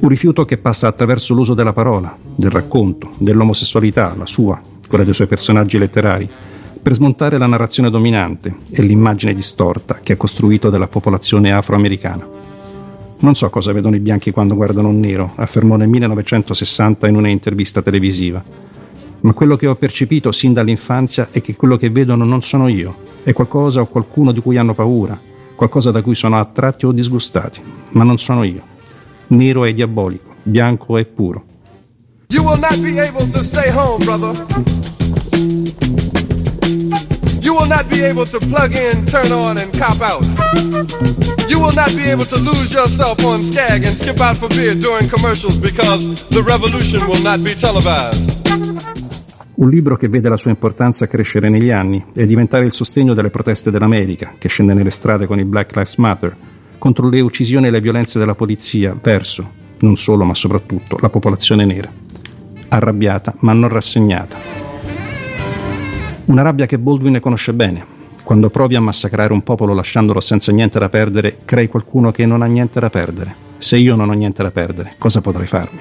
Un 0.00 0.08
rifiuto 0.08 0.44
che 0.44 0.58
passa 0.58 0.86
attraverso 0.86 1.34
l'uso 1.34 1.54
della 1.54 1.72
parola, 1.72 2.16
del 2.36 2.50
racconto, 2.50 3.08
dell'omosessualità, 3.18 4.14
la 4.16 4.26
sua, 4.26 4.60
quella 4.86 5.04
dei 5.04 5.14
suoi 5.14 5.26
personaggi 5.26 5.78
letterari, 5.78 6.28
per 6.80 6.94
smontare 6.94 7.36
la 7.36 7.46
narrazione 7.46 7.90
dominante 7.90 8.54
e 8.70 8.82
l'immagine 8.82 9.34
distorta 9.34 9.98
che 10.02 10.12
ha 10.12 10.16
costruito 10.16 10.70
della 10.70 10.86
popolazione 10.86 11.52
afroamericana. 11.52 12.37
Non 13.20 13.34
so 13.34 13.50
cosa 13.50 13.72
vedono 13.72 13.96
i 13.96 14.00
bianchi 14.00 14.30
quando 14.30 14.54
guardano 14.54 14.88
un 14.88 15.00
nero, 15.00 15.32
affermò 15.34 15.74
nel 15.74 15.88
1960 15.88 17.08
in 17.08 17.16
un'intervista 17.16 17.82
televisiva. 17.82 18.42
Ma 19.20 19.32
quello 19.32 19.56
che 19.56 19.66
ho 19.66 19.74
percepito 19.74 20.30
sin 20.30 20.52
dall'infanzia 20.52 21.28
è 21.32 21.40
che 21.40 21.56
quello 21.56 21.76
che 21.76 21.90
vedono 21.90 22.24
non 22.24 22.42
sono 22.42 22.68
io, 22.68 22.94
è 23.24 23.32
qualcosa 23.32 23.80
o 23.80 23.86
qualcuno 23.86 24.30
di 24.30 24.40
cui 24.40 24.56
hanno 24.56 24.74
paura, 24.74 25.20
qualcosa 25.56 25.90
da 25.90 26.00
cui 26.00 26.14
sono 26.14 26.38
attratti 26.38 26.86
o 26.86 26.92
disgustati, 26.92 27.60
ma 27.90 28.04
non 28.04 28.18
sono 28.18 28.44
io. 28.44 28.62
Nero 29.28 29.64
è 29.64 29.72
diabolico, 29.72 30.34
bianco 30.44 30.96
è 30.96 31.04
puro. 31.04 31.44
You 32.28 32.44
will 32.44 32.60
not 32.60 32.80
be 32.80 33.00
able 33.00 33.26
to 33.26 33.42
stay 33.42 33.72
home, 33.74 34.04
brother. 34.04 34.46
Will 37.58 37.66
not 37.66 37.88
be 37.88 38.04
able 38.04 38.24
to 38.24 38.38
plug 38.38 38.72
in, 38.72 39.04
turn 39.06 39.32
on, 39.32 39.58
and 39.58 39.76
cop 39.76 40.00
out. 40.00 40.24
You 41.48 41.58
will 41.58 41.74
not 41.74 41.92
be 41.96 42.08
able 42.08 42.24
to 42.26 42.36
lose 42.36 42.72
yourself 42.72 43.24
on 43.24 43.42
Skag 43.42 43.84
and 43.84 43.96
skip 43.96 44.20
out 44.20 44.36
for 44.36 44.48
beer 44.48 44.76
during 44.76 45.08
commercials 45.10 45.56
because 45.56 46.06
the 46.28 46.40
revolution 46.42 47.04
will 47.08 47.20
not 47.20 47.40
be 47.42 47.54
televised. 47.54 48.36
Un 49.56 49.68
libro 49.68 49.96
che 49.96 50.08
vede 50.08 50.28
la 50.28 50.36
sua 50.36 50.50
importanza 50.50 51.08
crescere 51.08 51.48
negli 51.48 51.70
anni 51.70 52.04
e 52.14 52.26
diventare 52.26 52.64
il 52.64 52.72
sostegno 52.72 53.12
delle 53.12 53.30
proteste 53.30 53.72
dell'America, 53.72 54.34
che 54.38 54.48
scende 54.48 54.72
nelle 54.72 54.90
strade 54.90 55.26
con 55.26 55.40
i 55.40 55.44
Black 55.44 55.74
Lives 55.74 55.96
Matter, 55.96 56.36
contro 56.78 57.08
le 57.08 57.20
uccisioni 57.20 57.66
e 57.66 57.70
le 57.70 57.80
violenze 57.80 58.20
della 58.20 58.36
polizia 58.36 58.96
verso, 59.02 59.50
non 59.80 59.96
solo 59.96 60.24
ma 60.24 60.34
soprattutto, 60.34 60.96
la 61.00 61.08
popolazione 61.08 61.64
nera. 61.64 61.90
Arrabbiata 62.68 63.34
ma 63.40 63.52
non 63.52 63.68
rassegnata. 63.68 64.67
Una 66.28 66.42
rabbia 66.42 66.66
che 66.66 66.78
Baldwin 66.78 67.20
conosce 67.20 67.54
bene. 67.54 67.96
Quando 68.22 68.50
provi 68.50 68.74
a 68.74 68.82
massacrare 68.82 69.32
un 69.32 69.42
popolo 69.42 69.72
lasciandolo 69.72 70.20
senza 70.20 70.52
niente 70.52 70.78
da 70.78 70.90
perdere, 70.90 71.38
crei 71.46 71.68
qualcuno 71.68 72.10
che 72.10 72.26
non 72.26 72.42
ha 72.42 72.46
niente 72.46 72.78
da 72.80 72.90
perdere. 72.90 73.34
Se 73.56 73.78
io 73.78 73.94
non 73.94 74.10
ho 74.10 74.12
niente 74.12 74.42
da 74.42 74.50
perdere, 74.50 74.92
cosa 74.98 75.22
potrei 75.22 75.46
farmi? 75.46 75.78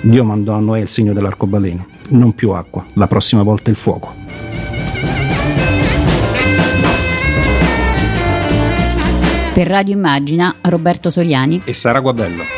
Dio 0.00 0.24
mandò 0.24 0.54
a 0.54 0.60
Noè 0.60 0.80
il 0.80 0.88
segno 0.88 1.12
dell'arcobaleno, 1.12 1.86
non 2.10 2.34
più 2.34 2.52
acqua, 2.52 2.86
la 2.94 3.06
prossima 3.06 3.42
volta 3.42 3.68
il 3.68 3.76
fuoco. 3.76 4.14
Per 9.52 9.66
Radio 9.66 9.94
Immagina, 9.94 10.54
Roberto 10.62 11.10
Soriani 11.10 11.60
e 11.64 11.74
Sara 11.74 12.00
Guabello. 12.00 12.57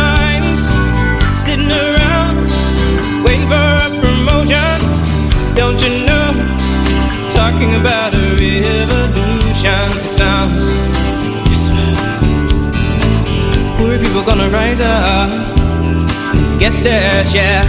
a 3.25 3.89
promotion. 4.01 4.77
Don't 5.55 5.79
you 5.83 6.05
know? 6.05 6.31
Talking 7.31 7.75
about 7.75 8.13
a 8.13 8.23
revolution. 8.39 9.89
It 9.99 10.09
sounds. 10.09 10.65
Poor 13.77 13.97
people 13.97 14.23
gonna 14.23 14.49
rise 14.49 14.79
up 14.79 15.29
and 16.35 16.59
get 16.59 16.73
their 16.83 17.25
share. 17.25 17.63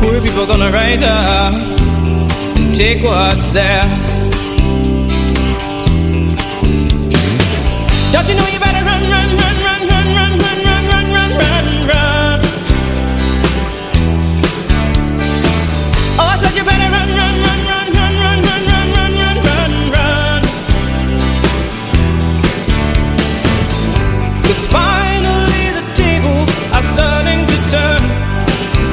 Poor 0.00 0.20
people 0.20 0.46
gonna 0.46 0.70
rise 0.70 1.02
up 1.02 1.54
and 2.56 2.74
take 2.76 3.02
what's 3.02 3.48
theirs. 3.50 4.08
Don't 8.12 8.28
you 8.28 8.34
know 8.34 8.47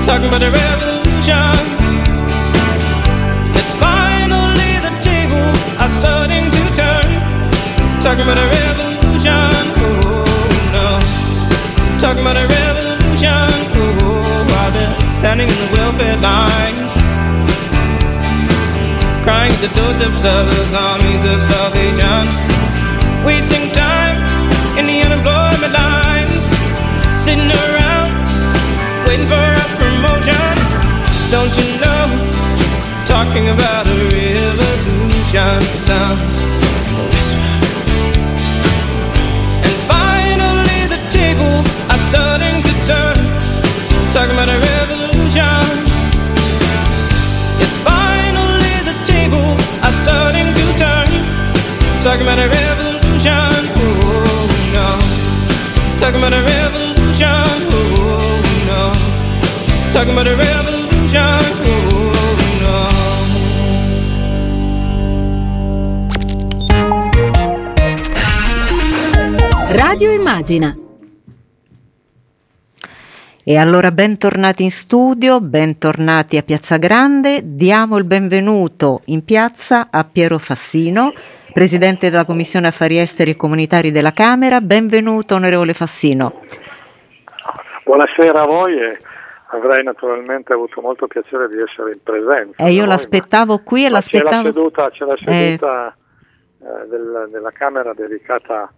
Talking 0.05 0.27
about 0.27 0.43
a 0.43 0.51
revolution. 0.53 1.55
Yes, 3.57 3.73
finally 3.81 4.77
the 4.85 4.93
tables 5.01 5.57
are 5.81 5.89
starting 5.89 6.45
to 6.45 6.61
turn. 6.77 7.09
Talking 8.05 8.21
about 8.21 8.37
a 8.37 8.45
revolution. 8.45 9.49
Oh 9.81 10.21
no. 10.77 11.01
Talking 11.97 12.21
about 12.21 12.37
a 12.37 12.45
revolution. 12.45 13.49
Oh, 13.81 14.45
while 14.45 14.71
they're 14.77 14.93
standing 15.17 15.49
in 15.49 15.57
the 15.57 15.69
welfare 15.73 16.17
lines. 16.21 16.91
Crying 19.25 19.57
the 19.65 19.73
doorsteps 19.73 20.21
of 20.21 20.41
those 20.53 20.73
armies 20.85 21.23
of 21.25 21.41
salvation. 21.41 22.29
Wasting 23.25 23.73
time 23.73 24.21
in 24.77 24.85
the 24.85 25.01
unemployment 25.01 25.73
lines. 25.73 26.45
Sitting 27.09 27.49
around 27.49 28.13
waiting 29.07 29.27
for 29.27 29.33
a 29.33 29.84
promotion. 30.05 30.55
Don't 31.31 31.53
you 31.57 31.69
know? 31.81 32.05
Talking 33.05 33.49
about 33.49 33.87
a 33.87 33.95
revolution 34.13 35.61
sounds 35.79 36.37
a 36.41 37.03
whisper. 37.13 37.51
And 39.65 39.75
finally 39.89 40.81
the 40.93 41.01
tables 41.11 41.67
are 41.89 42.01
starting 42.09 42.61
to 42.61 42.73
turn. 42.85 43.17
Talking 44.13 44.35
about 44.37 44.49
a 44.49 44.59
revolution. 44.71 45.65
Yes, 47.59 47.73
finally 47.83 48.75
the 48.89 48.97
tables 49.05 49.59
are 49.85 49.95
starting 50.03 50.47
to 50.59 50.65
turn. 50.81 51.09
Talking 52.03 52.25
about 52.27 52.39
a 52.39 52.49
revolution. 52.59 53.51
Oh 53.81 54.47
no. 54.75 54.89
Talking 55.99 56.19
about 56.19 56.33
a 56.33 56.41
revolution. 56.41 57.57
Oh. 57.71 58.44
Talking 59.95 60.11
about 60.11 60.27
a 60.27 60.35
revolution. 60.35 61.39
Oh 61.87 62.11
no. 62.59 62.89
Radio 69.69 70.11
Immagina. 70.11 70.75
E 73.41 73.55
allora 73.55 73.91
bentornati 73.91 74.63
in 74.63 74.71
studio, 74.71 75.39
bentornati 75.39 76.35
a 76.35 76.43
Piazza 76.43 76.75
Grande. 76.75 77.39
Diamo 77.55 77.97
il 77.97 78.03
benvenuto 78.03 78.99
in 79.05 79.23
piazza 79.23 79.87
a 79.89 80.03
Piero 80.03 80.37
Fassino, 80.39 81.13
Presidente 81.53 82.09
della 82.09 82.25
Commissione 82.25 82.67
Affari 82.67 82.99
Esteri 82.99 83.31
e 83.31 83.37
Comunitari 83.37 83.91
della 83.91 84.11
Camera. 84.11 84.59
Benvenuto 84.59 85.35
onorevole 85.35 85.73
Fassino. 85.73 86.41
Buonasera 87.85 88.41
a 88.41 88.45
voi 88.45 88.77
e 88.77 88.97
avrei 89.55 89.83
naturalmente 89.83 90.53
avuto 90.53 90.81
molto 90.81 91.07
piacere 91.07 91.47
di 91.49 91.59
essere 91.59 91.91
in 91.93 91.99
presenza. 92.03 92.63
E 92.63 92.69
io 92.71 92.79
da 92.79 92.85
voi, 92.85 92.87
l'aspettavo 92.89 93.59
qui 93.63 93.85
e 93.85 93.89
ma 93.89 93.99
c'è 93.99 94.17
la 94.17 94.23
l'aspettavo... 94.23 94.43
seduta, 94.43 94.89
c'è 94.91 95.05
la 95.05 95.13
Eh. 95.13 95.17
seduta 95.17 95.95
eh, 96.61 96.87
del- 96.87 97.27
della 97.31 97.51
Camera 97.51 97.93
dedicata 97.93 98.71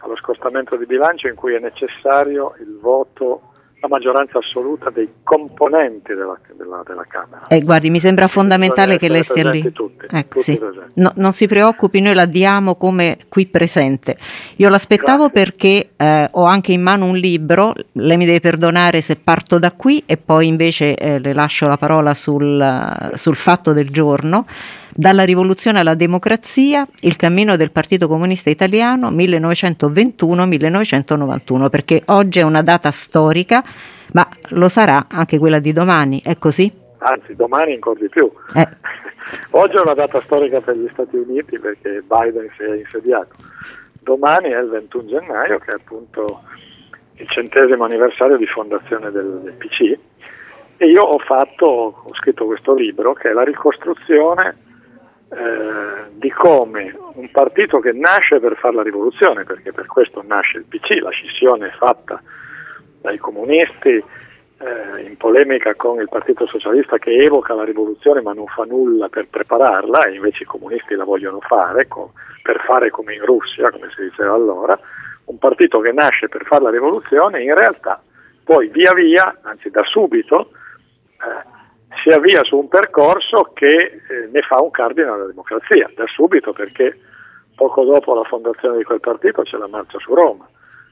allo 0.00 0.16
scostamento 0.16 0.76
di 0.76 0.86
bilancio 0.86 1.28
in 1.28 1.34
cui 1.34 1.54
è 1.54 1.58
necessario 1.60 2.54
il 2.60 2.78
voto, 2.80 3.51
la 3.82 3.88
maggioranza 3.88 4.38
assoluta 4.38 4.90
dei 4.90 5.08
componenti 5.24 6.14
della, 6.14 6.38
della- 6.56 6.82
della 6.86 7.04
Camera. 7.08 7.46
Eh, 7.48 7.62
guardi, 7.62 7.90
mi 7.90 7.98
sembra 7.98 8.28
fondamentale 8.28 8.96
che 8.96 9.08
lei 9.08 9.24
stia 9.24 9.50
lì. 9.50 9.60
presenti 9.60 9.72
tutti, 9.72 10.06
Ecco, 10.08 10.38
tutti 10.38 10.52
sì. 10.52 10.60
No, 10.94 11.10
non 11.16 11.32
si 11.32 11.48
preoccupi, 11.48 12.00
noi 12.00 12.14
la 12.14 12.26
diamo 12.26 12.76
come 12.76 13.18
qui 13.28 13.46
presente. 13.46 14.16
Io 14.56 14.68
l'aspettavo 14.68 15.30
perché 15.30 15.90
eh, 15.96 16.28
ho 16.30 16.44
anche 16.44 16.72
in 16.72 16.80
mano 16.80 17.06
un 17.06 17.16
libro, 17.16 17.72
lei 17.94 18.16
mi 18.16 18.24
deve 18.24 18.38
perdonare 18.38 19.00
se 19.00 19.16
parto 19.16 19.58
da 19.58 19.72
qui 19.72 20.04
e 20.06 20.16
poi 20.16 20.46
invece 20.46 20.94
eh, 20.94 21.18
le 21.18 21.32
lascio 21.32 21.66
la 21.66 21.76
parola 21.76 22.14
sul, 22.14 23.10
sul 23.14 23.36
fatto 23.36 23.72
del 23.72 23.90
giorno. 23.90 24.46
Dalla 24.94 25.24
rivoluzione 25.24 25.80
alla 25.80 25.94
democrazia, 25.94 26.86
il 27.00 27.16
cammino 27.16 27.56
del 27.56 27.70
Partito 27.70 28.08
Comunista 28.08 28.50
Italiano 28.50 29.10
1921-1991, 29.10 31.70
perché 31.70 32.02
oggi 32.06 32.40
è 32.40 32.42
una 32.42 32.62
data 32.62 32.90
storica, 32.90 33.64
ma 34.12 34.28
lo 34.50 34.68
sarà 34.68 35.06
anche 35.08 35.38
quella 35.38 35.58
di 35.58 35.72
domani, 35.72 36.20
è 36.22 36.36
così? 36.36 36.80
anzi 37.02 37.34
domani 37.34 37.74
ancora 37.74 38.00
di 38.00 38.08
più. 38.08 38.30
Eh. 38.54 38.68
Oggi 39.52 39.76
è 39.76 39.80
una 39.80 39.94
data 39.94 40.20
storica 40.24 40.60
per 40.60 40.76
gli 40.76 40.88
Stati 40.92 41.16
Uniti 41.16 41.58
perché 41.58 42.02
Biden 42.02 42.50
si 42.56 42.62
è 42.62 42.76
insediato. 42.76 43.34
Domani 44.00 44.50
è 44.50 44.58
il 44.58 44.68
21 44.68 45.06
gennaio 45.06 45.58
che 45.58 45.70
è 45.70 45.74
appunto 45.74 46.42
il 47.14 47.28
centesimo 47.28 47.84
anniversario 47.84 48.36
di 48.36 48.46
fondazione 48.46 49.10
del, 49.10 49.40
del 49.42 49.54
PC 49.54 49.98
e 50.76 50.86
io 50.86 51.02
ho 51.02 51.18
fatto, 51.18 51.66
ho 51.66 52.14
scritto 52.14 52.46
questo 52.46 52.74
libro 52.74 53.12
che 53.12 53.30
è 53.30 53.32
la 53.32 53.44
ricostruzione 53.44 54.56
eh, 55.32 56.10
di 56.12 56.30
come 56.30 56.94
un 57.14 57.30
partito 57.30 57.80
che 57.80 57.92
nasce 57.92 58.38
per 58.38 58.56
fare 58.56 58.74
la 58.74 58.82
rivoluzione, 58.82 59.44
perché 59.44 59.72
per 59.72 59.86
questo 59.86 60.22
nasce 60.26 60.58
il 60.58 60.64
PC, 60.64 61.00
la 61.00 61.10
scissione 61.10 61.70
fatta 61.76 62.22
dai 63.00 63.18
comunisti 63.18 63.88
eh, 63.88 65.00
in 65.02 65.16
polemica 65.16 65.74
con 65.74 66.00
il 66.00 66.08
Partito 66.08 66.46
Socialista 66.46 66.98
che 66.98 67.10
evoca 67.10 67.54
la 67.54 67.64
rivoluzione 67.64 68.20
ma 68.20 68.32
non 68.32 68.46
fa 68.46 68.64
nulla 68.64 69.08
per 69.08 69.26
prepararla 69.28 70.04
e 70.04 70.14
invece 70.14 70.44
i 70.44 70.46
comunisti 70.46 70.94
la 70.94 71.04
vogliono 71.04 71.40
fare 71.40 71.88
co- 71.88 72.12
per 72.42 72.60
fare 72.64 72.90
come 72.90 73.14
in 73.14 73.24
Russia, 73.24 73.70
come 73.70 73.88
si 73.96 74.02
diceva 74.02 74.34
allora, 74.34 74.78
un 75.24 75.38
partito 75.38 75.80
che 75.80 75.92
nasce 75.92 76.28
per 76.28 76.44
fare 76.44 76.62
la 76.62 76.70
rivoluzione 76.70 77.42
in 77.42 77.54
realtà 77.54 78.00
poi 78.44 78.68
via 78.68 78.92
via, 78.92 79.38
anzi 79.42 79.70
da 79.70 79.82
subito, 79.84 80.50
eh, 80.50 81.50
si 82.02 82.10
avvia 82.10 82.42
su 82.44 82.56
un 82.56 82.68
percorso 82.68 83.50
che 83.54 83.66
eh, 83.66 84.28
ne 84.30 84.42
fa 84.42 84.60
un 84.60 84.70
cardine 84.70 85.08
alla 85.08 85.26
democrazia, 85.26 85.90
da 85.94 86.04
subito 86.06 86.52
perché 86.52 86.98
poco 87.54 87.84
dopo 87.84 88.14
la 88.14 88.24
fondazione 88.24 88.78
di 88.78 88.84
quel 88.84 89.00
partito 89.00 89.42
c'è 89.42 89.56
la 89.56 89.68
marcia 89.68 89.98
su 89.98 90.14
Roma, 90.14 90.48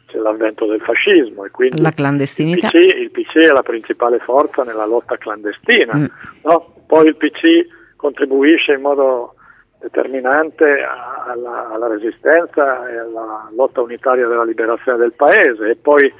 c'è 0.06 0.18
l'avvento 0.18 0.66
del 0.66 0.80
fascismo 0.80 1.44
e 1.44 1.50
quindi 1.50 1.80
la 1.80 1.90
clandestinità. 1.90 2.68
Il, 2.72 2.86
PC, 2.86 2.94
il 2.96 3.10
PC 3.10 3.36
è 3.36 3.52
la 3.52 3.62
principale 3.62 4.18
forza 4.18 4.62
nella 4.62 4.86
lotta 4.86 5.16
clandestina, 5.16 5.94
mm. 5.94 6.04
no? 6.42 6.74
poi 6.86 7.06
il 7.06 7.16
PC 7.16 7.96
contribuisce 7.96 8.72
in 8.72 8.80
modo 8.80 9.34
determinante 9.80 10.82
alla, 10.82 11.70
alla, 11.72 11.88
resistenza 11.88 12.88
e 12.88 12.98
alla 12.98 13.48
lotta 13.54 13.80
unitaria 13.80 14.26
della 14.26 14.44
liberazione 14.44 14.98
del 14.98 15.14
paese 15.14 15.70
e 15.70 15.76
poi 15.76 16.12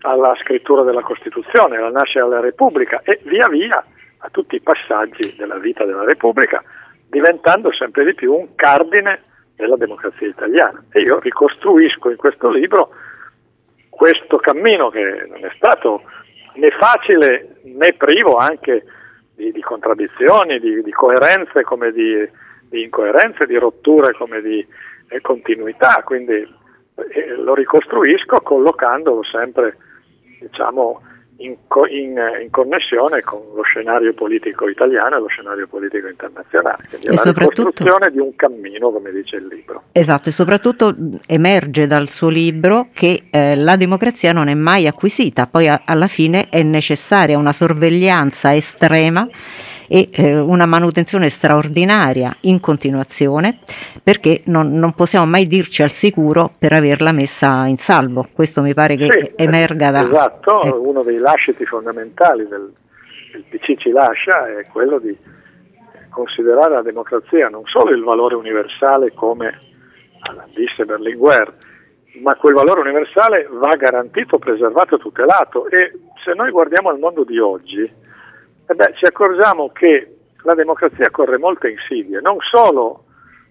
alla 0.00 0.34
scrittura 0.40 0.82
della 0.82 1.02
Costituzione, 1.02 1.76
alla 1.76 1.90
nascita 1.90 2.24
della 2.24 2.40
Repubblica 2.40 3.02
e 3.04 3.20
via 3.24 3.48
via 3.48 3.84
a 4.24 4.28
tutti 4.30 4.56
i 4.56 4.60
passaggi 4.60 5.34
della 5.36 5.58
vita 5.58 5.84
della 5.84 6.04
Repubblica, 6.04 6.62
diventando 7.08 7.72
sempre 7.72 8.04
di 8.04 8.14
più 8.14 8.32
un 8.32 8.54
cardine 8.54 9.20
della 9.56 9.76
democrazia 9.76 10.28
italiana. 10.28 10.82
E 10.90 11.00
io 11.00 11.18
ricostruisco 11.18 12.10
in 12.10 12.16
questo 12.16 12.50
libro 12.50 12.90
questo 13.88 14.38
cammino 14.38 14.88
che 14.88 15.26
non 15.28 15.44
è 15.44 15.52
stato 15.54 16.02
né 16.54 16.70
facile 16.70 17.56
né 17.64 17.92
privo 17.92 18.36
anche 18.36 18.84
di, 19.34 19.52
di 19.52 19.60
contraddizioni, 19.60 20.58
di, 20.58 20.82
di, 20.82 20.90
coerenze 20.90 21.62
come 21.62 21.92
di, 21.92 22.28
di, 22.68 22.82
incoerenze, 22.82 23.46
di 23.46 23.56
rotture 23.56 24.12
come 24.14 24.40
di 24.40 24.66
eh, 25.08 25.20
continuità, 25.20 26.02
quindi 26.04 26.32
eh, 26.34 27.34
lo 27.36 27.54
ricostruisco 27.54 28.40
collocandolo 28.40 29.22
sempre 29.24 29.76
diciamo, 30.40 31.00
in, 31.44 31.56
in, 31.90 32.20
in, 32.42 32.50
connessione 32.50 33.20
con 33.22 33.40
lo 33.54 33.62
scenario 33.62 34.12
politico 34.14 34.68
italiano 34.68 35.16
e 35.16 35.20
lo 35.20 35.26
scenario 35.26 35.66
politico 35.66 36.08
internazionale. 36.08 36.84
Quindi 36.88 37.06
è 37.08 37.10
la 37.12 37.22
ricostruzione 37.24 38.10
di 38.10 38.18
un 38.18 38.34
cammino, 38.36 38.90
come 38.90 39.10
dice 39.12 39.36
il 39.36 39.46
libro. 39.46 39.82
Esatto, 39.92 40.28
e 40.28 40.32
soprattutto 40.32 40.94
emerge 41.26 41.86
dal 41.86 42.08
suo 42.08 42.28
libro 42.28 42.88
che 42.92 43.24
eh, 43.30 43.56
la 43.56 43.76
democrazia 43.76 44.32
non 44.32 44.48
è 44.48 44.54
mai 44.54 44.86
acquisita, 44.86 45.46
poi 45.46 45.68
a, 45.68 45.82
alla 45.84 46.08
fine 46.08 46.48
è 46.48 46.62
necessaria 46.62 47.38
una 47.38 47.52
sorveglianza 47.52 48.54
estrema 48.54 49.28
e 49.92 50.08
eh, 50.10 50.38
una 50.38 50.64
manutenzione 50.64 51.28
straordinaria 51.28 52.34
in 52.42 52.60
continuazione 52.60 53.58
perché 54.02 54.40
non, 54.46 54.72
non, 54.78 54.94
possiamo 54.94 55.26
mai 55.26 55.46
dirci 55.46 55.82
al 55.82 55.92
sicuro 55.92 56.50
per 56.58 56.72
averla 56.72 57.12
messa 57.12 57.66
in 57.66 57.76
salvo. 57.76 58.26
Questo 58.32 58.62
mi 58.62 58.72
pare 58.72 58.96
che 58.96 59.08
sì, 59.10 59.32
emerga 59.36 59.90
da... 59.90 60.00
Esatto, 60.00 60.62
eh. 60.62 60.70
uno 60.70 61.02
dei 61.02 61.18
lasciti 61.18 61.66
fondamentali 61.66 62.48
del, 62.48 62.72
del 63.32 63.44
PC 63.50 63.76
ci 63.76 63.90
lascia 63.90 64.58
è 64.58 64.64
quello 64.72 64.98
di 64.98 65.14
considerare 66.08 66.72
la 66.72 66.82
democrazia 66.82 67.50
non 67.50 67.64
solo 67.66 67.90
il 67.90 68.02
valore 68.02 68.34
universale 68.34 69.12
come 69.12 69.58
disse 70.54 70.86
Berlinguer, 70.86 71.52
ma 72.22 72.34
quel 72.36 72.54
valore 72.54 72.80
universale 72.80 73.46
va 73.50 73.76
garantito, 73.76 74.38
preservato 74.38 74.94
e 74.94 74.98
tutelato 74.98 75.68
e 75.68 75.92
se 76.24 76.32
noi 76.34 76.50
guardiamo 76.50 76.88
al 76.88 76.98
mondo 76.98 77.24
di 77.24 77.38
oggi, 77.38 77.90
eh 78.72 78.74
beh, 78.74 78.94
ci 78.96 79.04
accorgiamo 79.04 79.68
che 79.68 80.16
la 80.44 80.54
democrazia 80.54 81.10
corre 81.10 81.38
molte 81.38 81.68
insidie, 81.68 82.20
non 82.20 82.38
solo 82.40 83.04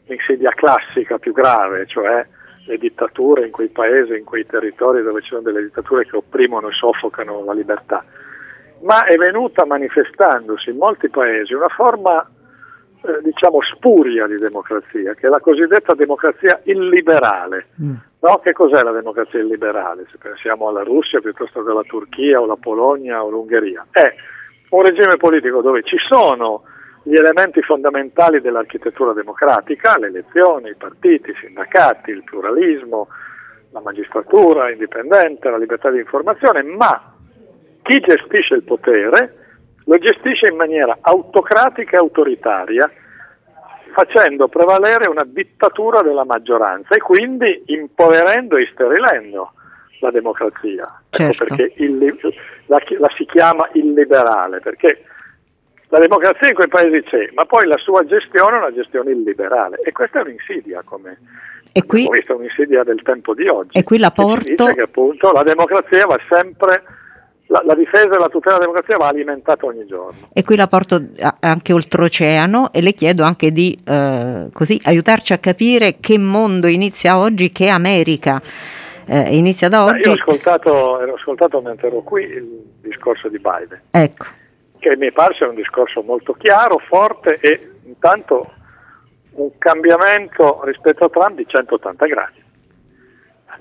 l'insidia 0.08 0.50
classica 0.52 1.20
più 1.20 1.32
grave, 1.32 1.86
cioè 1.86 2.26
le 2.66 2.78
dittature 2.78 3.46
in 3.46 3.52
quei 3.52 3.70
paesi, 3.70 4.18
in 4.18 4.24
quei 4.24 4.46
territori 4.46 5.04
dove 5.04 5.22
ci 5.22 5.30
sono 5.30 5.42
delle 5.42 5.62
dittature 5.62 6.06
che 6.06 6.18
opprimono 6.18 6.70
e 6.70 6.74
soffocano 6.74 7.44
la 7.44 7.54
libertà, 7.54 8.04
ma 8.82 9.06
è 9.06 9.16
venuta 9.16 9.66
manifestandosi 9.66 10.72
in 10.72 10.78
molti 10.78 11.10
paesi 11.10 11.54
una 11.54 11.70
forma 11.70 12.28
eh, 13.04 13.22
diciamo 13.22 13.60
spuria 13.62 14.26
di 14.26 14.38
democrazia, 14.38 15.14
che 15.14 15.28
è 15.28 15.30
la 15.30 15.40
cosiddetta 15.40 15.94
democrazia 15.94 16.60
illiberale. 16.64 17.68
Mm. 17.82 17.94
No? 18.22 18.38
Che 18.40 18.54
cos'è 18.54 18.82
la 18.82 18.92
democrazia 18.92 19.40
illiberale? 19.40 20.06
Se 20.12 20.18
pensiamo 20.18 20.68
alla 20.68 20.84
Russia 20.84 21.20
piuttosto 21.20 21.64
che 21.64 21.72
alla 21.72 21.84
Turchia 21.84 22.42
o 22.42 22.46
la 22.46 22.58
Polonia 22.60 23.24
o 23.24 23.30
l'Ungheria. 23.30 23.86
È 23.90 24.14
un 24.72 24.84
regime 24.84 25.18
politico 25.18 25.62
dove 25.62 25.84
ci 25.84 25.98
sono 25.98 26.64
gli 27.04 27.16
elementi 27.16 27.62
fondamentali 27.62 28.42
dell'architettura 28.42 29.14
democratica, 29.14 29.98
le 29.98 30.08
elezioni, 30.08 30.70
i 30.70 30.76
partiti, 30.76 31.32
i 31.32 31.36
sindacati, 31.40 32.12
il 32.12 32.24
pluralismo, 32.24 33.08
la 33.72 33.82
magistratura 33.82 34.72
indipendente, 34.72 35.50
la 35.50 35.58
libertà 35.58 35.90
di 35.90 36.00
informazione, 36.00 36.62
ma 36.62 37.14
chi 37.82 38.00
gestisce 38.00 38.56
il 38.56 38.64
potere 38.64 39.36
lo 39.86 39.98
gestisce 39.98 40.48
in 40.48 40.56
maniera 40.56 40.98
autocratica 41.02 41.98
e 41.98 42.00
autoritaria, 42.00 42.90
facendo 43.94 44.48
prevalere 44.48 45.10
una 45.10 45.26
dittatura 45.26 46.02
della 46.02 46.24
maggioranza 46.24 46.96
e 46.96 47.00
quindi 47.00 47.64
impoverendo 47.66 48.56
e 48.58 48.70
sterilendo 48.72 49.54
la 50.02 50.12
democrazia. 50.12 50.84
Ecco 51.10 51.34
certo. 51.34 51.44
Ecco 51.44 51.56
perché 51.56 51.84
il, 51.84 52.18
la, 52.66 52.82
la, 53.00 53.10
si 53.16 53.26
chiama 53.26 53.70
illiberale, 53.74 54.60
perché 54.60 55.04
la 55.90 56.00
democrazia 56.00 56.48
in 56.48 56.54
quei 56.54 56.68
paesi 56.68 57.02
c'è, 57.04 57.30
ma 57.34 57.46
poi 57.46 57.66
la 57.68 57.78
sua 57.78 58.06
gestione 58.06 58.56
è 58.56 58.60
una 58.60 58.74
gestione 58.74 59.12
illiberale 59.12 59.80
e 59.84 59.92
questa 59.92 60.20
è 60.20 60.24
un'insidia, 60.24 60.82
come 60.84 61.18
e 61.74 61.86
qui, 61.86 62.06
questa 62.06 62.34
è 62.34 62.36
un'insidia 62.36 62.84
del 62.84 63.02
tempo 63.02 63.34
di 63.34 63.48
oggi. 63.48 63.78
E 63.78 63.84
qui 63.84 63.98
la 63.98 64.12
porto... 64.12 64.44
Dice 64.50 64.74
che 64.74 64.82
appunto 64.82 65.32
la 65.32 65.44
democrazia 65.44 66.06
va 66.06 66.18
sempre 66.30 66.84
la, 67.48 67.62
la, 67.66 67.76
difesa 67.76 68.16
e 68.16 68.18
la 68.18 68.28
tutela 68.28 68.58
della 68.58 68.72
democrazia 68.72 68.98
va 68.98 69.08
alimentata 69.08 69.66
ogni 69.66 69.86
giorno. 69.86 70.30
E 70.34 70.44
qui 70.44 70.56
la 70.56 70.68
porto 70.68 71.02
anche 71.40 71.74
oltreoceano 71.74 72.72
e 72.72 72.82
le 72.82 72.94
chiedo 72.94 73.24
anche 73.24 73.52
di 73.52 73.78
eh, 73.86 74.50
così, 74.52 74.80
aiutarci 74.84 75.34
a 75.34 75.38
capire 75.38 75.98
che 76.00 76.18
mondo 76.18 76.68
inizia 76.68 77.18
oggi, 77.18 77.52
che 77.52 77.70
America 77.70 78.42
eh, 79.12 79.36
inizia 79.36 79.68
da 79.68 79.84
oggi. 79.84 80.08
Io 80.08 80.12
ho 80.12 80.14
ascoltato, 80.14 80.70
ho 80.72 81.14
ascoltato 81.14 81.60
mentre 81.60 81.88
ero 81.88 82.02
qui 82.02 82.24
il 82.24 82.64
discorso 82.82 83.28
di 83.28 83.40
Biden. 83.40 83.82
Ecco. 83.92 84.26
Che 84.80 84.96
mi 84.96 85.12
pare 85.12 85.36
sia 85.36 85.50
un 85.50 85.56
discorso 85.56 86.02
molto 86.02 86.32
chiaro, 86.34 86.78
forte 86.78 87.38
e 87.42 87.72
intanto 87.84 88.54
un 89.32 89.50
cambiamento 89.58 90.62
rispetto 90.64 91.04
a 91.04 91.10
Trump 91.10 91.36
di 91.36 91.46
180 91.46 92.06
gradi. 92.06 92.42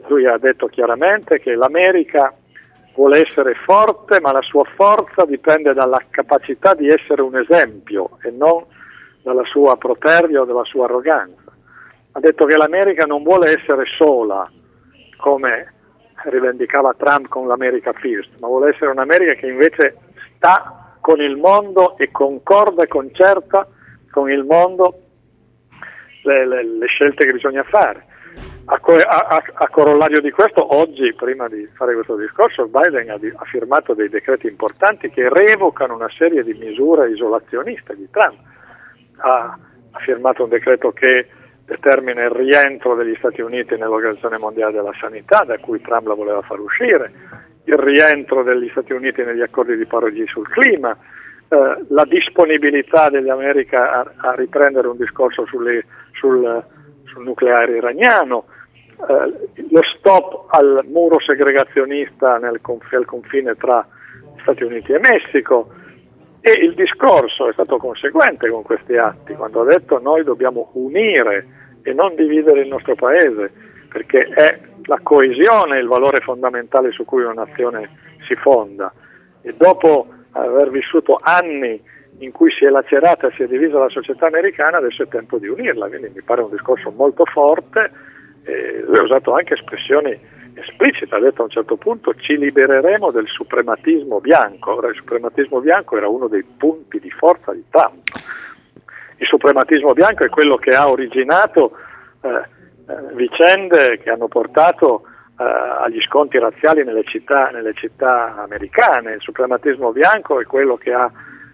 Lui 0.07 0.25
ha 0.25 0.39
detto 0.39 0.69
chiaramente 0.69 1.41
che 1.41 1.57
l'America 1.57 2.33
vuole 2.95 3.27
essere 3.27 3.55
forte, 3.55 4.21
ma 4.21 4.31
la 4.31 4.43
sua 4.43 4.65
forza 4.77 5.25
dipende 5.25 5.75
dalla 5.75 6.01
capacità 6.11 6.75
di 6.75 6.89
essere 6.89 7.23
un 7.23 7.37
esempio 7.37 8.19
e 8.23 8.31
non 8.31 8.65
dalla 9.23 9.45
sua 9.45 9.77
protervia 9.77 10.43
o 10.43 10.45
dalla 10.45 10.65
sua 10.65 10.85
arroganza. 10.85 11.53
Ha 12.13 12.21
detto 12.21 12.45
che 12.45 12.57
l'America 12.57 13.05
non 13.05 13.23
vuole 13.23 13.59
essere 13.59 13.85
sola, 13.97 14.49
come 15.21 15.73
rivendicava 16.25 16.95
Trump 16.99 17.29
con 17.29 17.47
l'America 17.47 17.93
First, 17.93 18.31
ma 18.41 18.49
vuole 18.49 18.71
essere 18.71 18.91
un'America 18.91 19.35
che 19.35 19.47
invece 19.47 19.97
sta 20.37 20.97
con 21.01 21.21
il 21.21 21.37
mondo 21.37 21.97
e 21.97 22.11
concorda 22.11 22.83
e 22.83 22.89
concerta 22.89 23.67
con 24.11 24.31
il 24.31 24.45
mondo 24.45 24.99
le, 26.23 26.47
le, 26.47 26.65
le 26.65 26.87
scelte 26.87 27.25
che 27.25 27.33
bisogna 27.33 27.63
fare. 27.63 28.07
A, 28.67 28.79
a, 28.79 29.43
a, 29.53 29.69
corollario 29.69 30.21
di 30.21 30.31
questo, 30.31 30.77
oggi, 30.77 31.13
prima 31.15 31.49
di 31.49 31.69
fare 31.75 31.95
questo 31.95 32.17
discorso, 32.17 32.69
Biden 32.69 33.11
ha, 33.11 33.19
di, 33.19 33.33
ha, 33.35 33.45
firmato 33.45 33.95
dei 33.95 34.09
decreti 34.09 34.47
importanti 34.47 35.11
che 35.11 35.29
revocano 35.29 35.95
una 35.95 36.11
serie 36.11 36.45
di 36.45 36.55
misure 36.55 37.11
isolazioniste 37.11 37.97
di 37.97 38.09
Trump. 38.11 38.39
Ha, 39.17 39.59
ha 39.91 39.99
firmato 39.99 40.45
un 40.45 40.51
decreto 40.51 40.93
che 40.93 41.27
determina 41.71 42.25
il 42.25 42.31
rientro 42.31 42.97
degli 42.97 43.15
Stati 43.19 43.41
Uniti 43.41 43.77
nell'Organizzazione 43.77 44.39
Mondiale 44.39 44.73
della 44.73 44.95
Sanità, 44.99 45.45
da 45.45 45.57
cui 45.59 45.81
Trump 45.81 46.09
la 46.09 46.15
voleva 46.15 46.43
far 46.43 46.59
uscire, 46.59 47.13
il 47.65 47.77
rientro 47.77 48.43
degli 48.43 48.69
Stati 48.71 48.93
Uniti 48.93 49.23
negli 49.23 49.41
accordi 49.41 49.77
di 49.77 49.87
Parigi 49.87 50.27
sul 50.27 50.49
clima, 50.49 50.91
eh, 51.49 51.85
la 51.89 52.05
disponibilità 52.07 53.09
degli 53.09 53.29
America 53.29 54.01
a, 54.01 54.13
a 54.17 54.35
riprendere 54.35 54.89
un 54.89 54.97
discorso 54.97 55.47
sulle, 55.47 55.85
sul, 56.11 56.65
sul, 57.05 57.23
nucleare 57.23 57.77
iraniano, 57.77 58.47
eh, 59.09 59.49
lo 59.71 59.83
stop 59.97 60.47
al 60.53 60.85
muro 60.89 61.21
segregazionista 61.21 62.39
nel 62.39 62.61
al 62.65 63.05
confine 63.05 63.55
tra 63.55 63.87
Stati 64.41 64.65
Uniti 64.65 64.91
e 64.91 64.99
Messico. 64.99 65.71
E 66.41 66.51
il 66.53 66.75
discorso 66.75 67.49
è 67.49 67.53
stato 67.53 67.77
conseguente 67.77 68.49
con 68.49 68.63
questi 68.63 68.97
atti, 68.97 69.35
quando 69.35 69.61
ha 69.61 69.67
detto 69.67 70.01
noi 70.01 70.25
dobbiamo 70.25 70.71
unire 70.73 71.59
e 71.83 71.93
non 71.93 72.15
dividere 72.15 72.61
il 72.61 72.69
nostro 72.69 72.95
paese, 72.95 73.51
perché 73.89 74.21
è 74.29 74.59
la 74.85 75.01
coesione 75.03 75.79
il 75.79 75.89
valore 75.89 76.21
fondamentale 76.21 76.91
su 76.93 77.05
cui 77.05 77.23
una 77.23 77.45
nazione 77.45 77.91
si 78.27 78.35
fonda. 78.37 78.93
E 79.43 79.55
dopo 79.57 80.07
aver 80.33 80.71
vissuto 80.71 81.19
anni 81.21 81.81
in 82.19 82.33
cui 82.33 82.51
si 82.53 82.65
è 82.65 82.69
lacerata 82.69 83.29
e 83.29 83.33
si 83.33 83.43
è 83.43 83.47
divisa 83.47 83.79
la 83.79 83.89
società 83.89 84.27
americana, 84.27 84.79
adesso 84.79 85.03
è 85.03 85.09
tempo 85.09 85.39
di 85.39 85.49
unirla, 85.49 85.89
quindi 85.89 86.11
mi 86.15 86.23
pare 86.23 86.43
un 86.43 86.51
discorso 86.51 86.91
molto 86.91 87.25
forte, 87.25 87.91
lui 88.87 88.99
ha 88.99 89.03
usato 89.03 89.33
anche 89.33 89.55
espressioni 89.55 90.19
esplicite, 90.55 91.15
ha 91.15 91.21
detto 91.21 91.43
a 91.43 91.45
un 91.45 91.51
certo 91.51 91.77
punto 91.77 92.15
ci 92.15 92.37
libereremo 92.37 93.11
del 93.11 93.27
suprematismo 93.27 94.21
bianco, 94.21 94.75
ora 94.75 94.89
il 94.89 94.97
suprematismo 94.97 95.61
bianco 95.61 95.97
era 95.97 96.09
uno 96.09 96.27
dei 96.27 96.43
punti 96.43 96.99
di 96.99 97.11
forza 97.11 97.53
di 97.53 97.65
Trump, 97.71 98.03
il 99.21 99.27
suprematismo 99.27 99.93
bianco 99.93 100.25
è 100.25 100.31
quello 100.31 100.57
che 100.57 100.71
ha 100.71 100.89
originato 100.89 101.77
eh, 102.23 102.29
eh 102.29 103.15
vicende 103.15 103.99
che 103.99 104.11
hanno 104.11 104.29
portato 104.29 105.03
eh, 105.39 105.45
agli 105.45 106.01
sconti 106.01 106.39
razziali 106.39 106.85
nelle 106.85 107.05
città, 107.05 107.51
nelle 107.51 107.75
città, 107.75 108.35
americane. 108.43 109.13
Il 109.13 109.21
suprematismo 109.21 109.93
bianco 109.93 110.41
è 110.41 110.45
quello 110.45 110.77
che 110.77 110.93
ha 110.93 111.11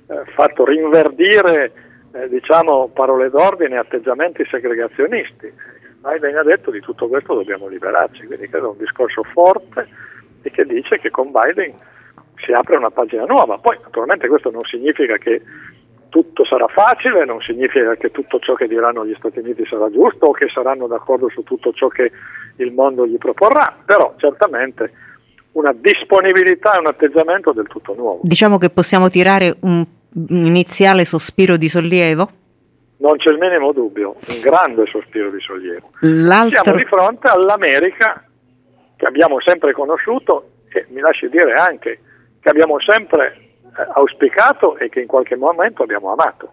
eh, 0.09 0.31
fatto 0.35 0.65
rinverdire 0.65 1.73
eh, 2.13 2.29
diciamo, 2.29 2.89
parole 2.95 3.31
d'ordine 3.31 3.75
e 3.75 3.79
atteggiamenti 3.79 4.47
segregazionisti. 4.49 5.53
Biden 5.99 6.37
ha 6.37 6.45
detto 6.45 6.71
di 6.71 6.81
tutto 6.81 7.09
questo 7.09 7.35
dobbiamo 7.35 7.67
liberarci, 7.67 8.27
quindi 8.27 8.49
credo 8.49 8.71
un 8.71 8.79
discorso 8.79 9.25
forte 9.25 9.89
e 10.43 10.51
che 10.53 10.65
dice 10.65 11.01
che 11.01 11.11
con 11.11 11.33
Biden 11.33 11.75
si 12.37 12.53
apre 12.53 12.77
una 12.77 12.91
pagina 12.91 13.25
nuova. 13.25 13.59
Poi 13.59 13.77
naturalmente 13.83 14.29
questo 14.29 14.53
non 14.53 14.63
significa 14.63 15.17
che 15.17 15.43
tutto 16.09 16.45
sarà 16.45 16.67
facile, 16.69 17.25
non 17.25 17.41
significa 17.41 17.95
che 17.97 18.11
tutto 18.11 18.39
ciò 18.39 18.55
che 18.55 18.67
diranno 18.67 19.05
gli 19.05 19.15
Stati 19.19 19.39
Uniti 19.39 19.65
sarà 19.67 19.91
giusto 19.91 20.27
o 20.27 20.33
che 20.33 20.49
saranno 20.49 20.87
d'accordo 20.87 21.29
su 21.29 21.43
tutto 21.43 21.73
ciò 21.73 21.89
che 21.89 22.11
il 22.57 22.73
mondo 22.73 23.07
gli 23.07 23.19
proporrà, 23.19 23.77
però 23.85 24.15
certamente 24.17 24.93
una 25.53 25.73
disponibilità 25.75 26.75
e 26.75 26.79
un 26.79 26.87
atteggiamento 26.87 27.53
del 27.53 27.67
tutto 27.67 27.95
nuovo. 27.95 28.21
Diciamo 28.23 28.59
che 28.59 28.71
possiamo 28.71 29.09
tirare 29.09 29.57
un 29.61 29.85
iniziale 30.29 31.05
sospiro 31.05 31.57
di 31.57 31.69
sollievo? 31.69 32.29
Non 32.99 33.17
c'è 33.19 33.31
il 33.31 33.39
minimo 33.39 33.73
dubbio, 33.73 34.17
un 34.29 34.41
grande 34.41 34.87
sospiro 34.87 35.31
di 35.31 35.41
sollievo. 35.41 35.91
L'altro... 36.01 36.63
Siamo 36.63 36.79
di 36.79 36.85
fronte 36.85 37.29
all'America 37.29 38.25
che 38.97 39.07
abbiamo 39.07 39.41
sempre 39.41 39.73
conosciuto 39.73 40.51
e 40.71 40.87
mi 40.91 41.01
lasci 41.01 41.29
dire 41.29 41.53
anche 41.53 42.01
che 42.41 42.49
abbiamo 42.49 42.81
sempre 42.81 43.46
auspicato 43.95 44.77
e 44.79 44.89
che 44.89 45.01
in 45.01 45.07
qualche 45.07 45.37
momento 45.37 45.83
abbiamo 45.83 46.13
amato. 46.13 46.53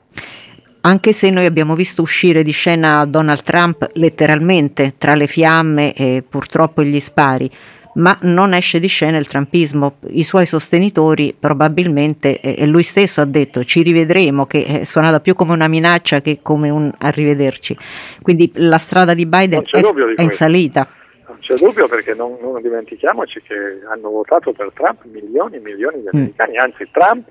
Anche 0.82 1.14
se 1.14 1.30
noi 1.30 1.46
abbiamo 1.46 1.76
visto 1.76 2.02
uscire 2.02 2.44
di 2.44 2.52
scena 2.52 3.06
Donald 3.06 3.44
Trump 3.44 3.90
letteralmente 3.94 4.96
tra 4.98 5.16
le 5.16 5.28
fiamme 5.28 5.94
e 5.94 6.24
purtroppo 6.28 6.84
gli 6.84 7.00
spari, 7.00 7.50
ma 7.96 8.18
non 8.22 8.54
esce 8.54 8.80
di 8.80 8.88
scena 8.88 9.18
il 9.18 9.28
trumpismo. 9.28 9.98
I 10.08 10.24
suoi 10.24 10.46
sostenitori 10.46 11.34
probabilmente, 11.40 12.40
e 12.40 12.66
lui 12.66 12.84
stesso 12.84 13.22
ha 13.22 13.26
detto, 13.26 13.64
ci 13.64 13.82
rivedremo, 13.82 14.46
che 14.46 14.66
è 14.66 14.84
suonata 14.84 15.20
più 15.22 15.36
come 15.36 15.54
una 15.54 15.68
minaccia 15.68 16.20
che 16.20 16.40
come 16.42 16.70
un 16.70 16.92
arrivederci. 16.98 17.78
Quindi 18.22 18.52
la 18.56 18.78
strada 18.78 19.14
di 19.14 19.26
Biden 19.26 19.64
è, 19.64 19.80
è 20.16 20.22
in 20.22 20.32
salita. 20.32 20.86
Non 21.28 21.38
c'è 21.40 21.56
dubbio 21.56 21.88
perché 21.88 22.14
non, 22.14 22.38
non, 22.42 22.62
dimentichiamoci 22.62 23.42
che 23.42 23.82
hanno 23.90 24.10
votato 24.10 24.52
per 24.52 24.72
Trump 24.74 25.04
milioni 25.06 25.56
e 25.56 25.60
milioni 25.60 26.02
di 26.02 26.06
mm. 26.06 26.10
americani, 26.12 26.58
mm. 26.58 26.60
anzi 26.60 26.90
Trump 26.92 27.28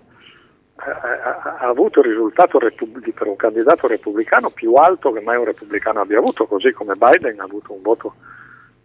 ha, 0.77 1.59
ha 1.59 1.69
avuto 1.69 2.01
il 2.01 2.07
risultato 2.07 2.59
repub- 2.59 3.13
per 3.13 3.27
un 3.27 3.37
candidato 3.37 3.87
repubblicano 3.87 4.51
più 4.51 4.75
alto 4.75 5.13
che 5.13 5.21
mai 5.21 5.37
un 5.37 5.45
repubblicano 5.45 6.01
abbia 6.01 6.19
avuto, 6.19 6.47
così 6.47 6.73
come 6.73 6.95
Biden 6.95 7.39
ha 7.41 7.45
avuto 7.45 7.73
un 7.73 7.83
voto 7.83 8.15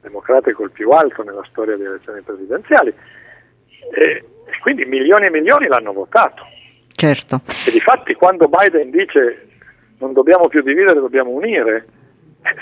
democratico 0.02 0.64
il 0.64 0.72
più 0.72 0.92
alto 0.92 1.24
nella 1.24 1.46
storia 1.50 1.76
delle 1.76 1.90
elezioni 1.90 2.22
presidenziali. 2.22 2.94
E, 3.94 4.26
quindi 4.62 4.86
milioni 4.86 5.28
e 5.28 5.30
milioni 5.30 5.68
l'hanno 5.68 5.94
votato. 5.94 6.44
Certo. 6.92 7.42
E 7.66 7.72
difatti 7.72 8.14
quando 8.16 8.48
Biden 8.48 8.90
dice 8.90 9.48
non 10.00 10.14
dobbiamo 10.14 10.48
più 10.48 10.62
dividere, 10.62 11.00
dobbiamo 11.00 11.32
unire, 11.32 11.76
eh, 11.78 11.97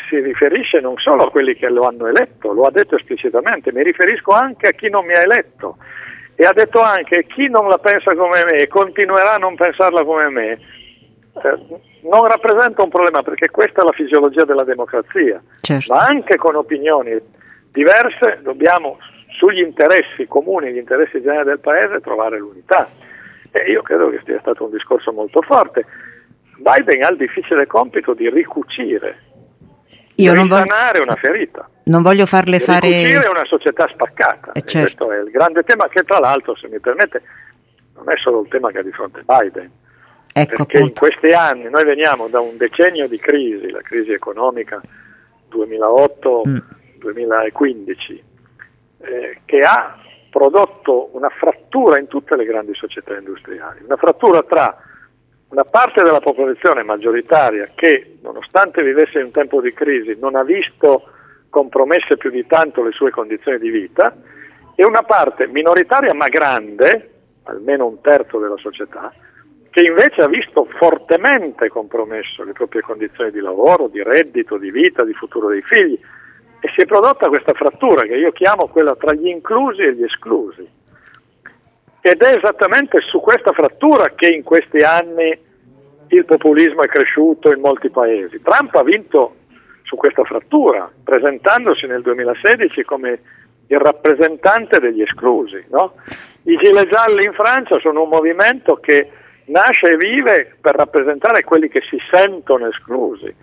si 0.10 0.20
riferisce 0.20 0.80
non 0.80 0.98
solo 0.98 1.26
a 1.26 1.32
quelli 1.32 1.56
che 1.56 1.70
lo 1.70 1.84
hanno 1.84 2.08
eletto, 2.08 2.54
lo 2.54 2.64
ha 2.64 2.72
detto 2.72 2.96
esplicitamente, 2.96 3.72
mi 3.72 3.84
riferisco 3.84 4.32
anche 4.32 4.68
a 4.68 4.72
chi 4.72 4.90
non 4.90 5.06
mi 5.06 5.14
ha 5.14 5.22
eletto 5.22 5.78
e 6.36 6.46
ha 6.46 6.54
detto 6.54 6.82
anche 6.82 7.26
chi 7.28 7.50
non 7.50 7.70
la 7.70 7.78
pensa 7.78 8.14
come 8.16 8.44
me 8.44 8.58
e 8.58 8.68
continuerà 8.68 9.36
a 9.36 9.38
non 9.38 9.56
pensarla 9.56 10.04
come 10.04 10.30
me, 10.30 10.52
eh, 10.52 10.60
non 12.02 12.28
rappresenta 12.28 12.84
un 12.84 12.90
problema 12.90 13.22
perché 13.24 13.50
questa 13.50 13.82
è 13.82 13.86
la 13.86 13.92
fisiologia 13.92 14.44
della 14.44 14.64
democrazia, 14.64 15.42
certo. 15.62 15.94
ma 15.94 16.06
anche 16.06 16.36
con 16.36 16.56
opinioni 16.56 17.18
diverse 17.72 18.40
dobbiamo 18.42 18.98
sugli 19.38 19.60
interessi 19.60 20.28
comuni, 20.28 20.72
gli 20.72 20.78
interessi 20.78 21.22
generali 21.22 21.50
del 21.50 21.60
Paese 21.60 22.00
trovare 22.00 22.40
l'unità. 22.40 22.90
E 23.52 23.72
io 23.72 23.82
credo 23.82 24.10
che 24.10 24.22
sia 24.26 24.40
stato 24.40 24.66
un 24.66 24.72
discorso 24.72 25.12
molto 25.12 25.42
forte. 25.42 25.86
Biden 26.58 27.04
ha 27.04 27.12
il 27.12 27.18
difficile 27.18 27.66
compito 27.68 28.14
di 28.14 28.30
ricucire, 28.30 29.18
io 30.16 30.34
risanare 30.34 31.00
voglio... 31.00 31.12
una 31.12 31.16
ferita. 31.16 31.70
Non 31.84 32.02
voglio 32.02 32.26
farle 32.26 32.60
fare. 32.60 32.88
Ricucire 32.88 33.28
una 33.28 33.46
società 33.46 33.88
spaccata. 33.88 34.54
Eh 34.54 34.62
certo. 34.64 35.06
Questo 35.06 35.12
è 35.12 35.24
il 35.24 35.32
grande 35.32 35.64
tema 35.64 35.88
che, 35.88 36.04
tra 36.04 36.20
l'altro, 36.20 36.56
se 36.56 36.68
mi 36.68 36.80
permette, 36.80 37.22
non 37.96 38.10
è 38.10 38.18
solo 38.18 38.42
il 38.42 38.48
tema 38.50 38.72
che 38.72 38.80
ha 38.80 38.84
di 38.84 38.92
fronte 38.92 39.24
Biden. 39.26 39.72
Ecco, 40.38 40.66
perché 40.66 40.78
appunto. 40.78 40.78
in 40.78 40.94
questi 40.94 41.32
anni 41.32 41.70
noi 41.70 41.86
veniamo 41.86 42.28
da 42.28 42.40
un 42.42 42.58
decennio 42.58 43.08
di 43.08 43.18
crisi, 43.18 43.70
la 43.70 43.82
crisi 43.82 44.12
economica 44.12 44.82
2008-2015, 45.50 46.48
mm. 46.48 46.58
eh, 49.00 49.40
che 49.46 49.60
ha 49.62 49.98
prodotto 50.30 51.12
una 51.14 51.30
frattura 51.30 51.98
in 51.98 52.08
tutte 52.08 52.36
le 52.36 52.44
grandi 52.44 52.74
società 52.76 53.16
industriali, 53.16 53.84
una 53.86 53.96
frattura 53.96 54.44
tra 54.44 54.78
una 55.56 55.64
parte 55.64 56.04
della 56.04 56.20
popolazione 56.20 56.84
maggioritaria 56.84 57.72
che, 57.76 58.18
nonostante 58.22 58.84
vivesse 58.84 59.20
in 59.20 59.28
un 59.28 59.32
tempo 59.32 59.62
di 59.62 59.74
crisi, 59.74 60.18
non 60.20 60.36
ha 60.36 60.44
visto 60.44 61.04
compromesse 61.50 62.18
più 62.18 62.30
di 62.30 62.46
tanto 62.46 62.84
le 62.84 62.92
sue 62.92 63.10
condizioni 63.10 63.58
di 63.60 63.70
vita 63.70 64.14
e 64.76 64.84
una 64.84 65.04
parte 65.04 65.48
minoritaria 65.48 66.14
ma 66.14 66.28
grande, 66.28 67.10
almeno 67.44 67.86
un 67.86 68.02
terzo 68.02 68.38
della 68.38 68.58
società, 68.58 69.14
che 69.70 69.82
invece 69.82 70.24
ha 70.24 70.28
visto 70.28 70.68
fortemente 70.78 71.70
compromesso 71.70 72.44
le 72.44 72.52
proprie 72.52 72.82
condizioni 72.82 73.32
di 73.32 73.40
lavoro, 73.40 73.88
di 73.88 74.04
reddito, 74.04 74.58
di 74.58 74.72
vita, 74.72 75.06
di 75.06 75.14
futuro 75.14 75.48
dei 75.48 75.62
figli 75.62 75.98
e 76.60 76.70
si 76.76 76.82
è 76.82 76.86
prodotta 76.86 77.30
questa 77.30 77.54
frattura 77.54 78.02
che 78.02 78.16
io 78.16 78.34
chiamo 78.34 78.68
quella 78.68 78.96
tra 78.98 79.14
gli 79.14 79.28
inclusi 79.28 79.84
e 79.84 79.94
gli 79.94 80.04
esclusi. 80.04 80.68
Ed 82.02 82.22
è 82.22 82.36
esattamente 82.36 83.00
su 83.00 83.22
questa 83.22 83.54
frattura 83.54 84.12
che 84.16 84.28
in 84.28 84.44
questi 84.44 84.80
anni 84.80 85.45
il 86.10 86.26
populismo 86.26 86.84
è 86.84 86.88
cresciuto 86.88 87.52
in 87.52 87.60
molti 87.60 87.90
paesi. 87.90 88.42
Trump 88.42 88.74
ha 88.76 88.84
vinto 88.84 89.36
su 89.84 89.96
questa 89.96 90.24
frattura, 90.24 90.90
presentandosi 91.04 91.86
nel 91.86 92.02
2016 92.02 92.84
come 92.84 93.20
il 93.68 93.80
rappresentante 93.80 94.80
degli 94.80 95.02
esclusi. 95.02 95.64
No? 95.70 95.94
I 96.44 96.58
gilet 96.58 96.90
gialli 96.90 97.24
in 97.24 97.34
Francia 97.34 97.80
sono 97.80 98.04
un 98.04 98.10
movimento 98.10 98.76
che 98.76 99.10
nasce 99.46 99.92
e 99.92 99.98
vive 99.98 100.56
per 100.60 100.76
rappresentare 100.76 101.44
quelli 101.44 101.70
che 101.70 101.82
si 101.90 101.98
sentono 102.12 102.68
esclusi. 102.68 103.34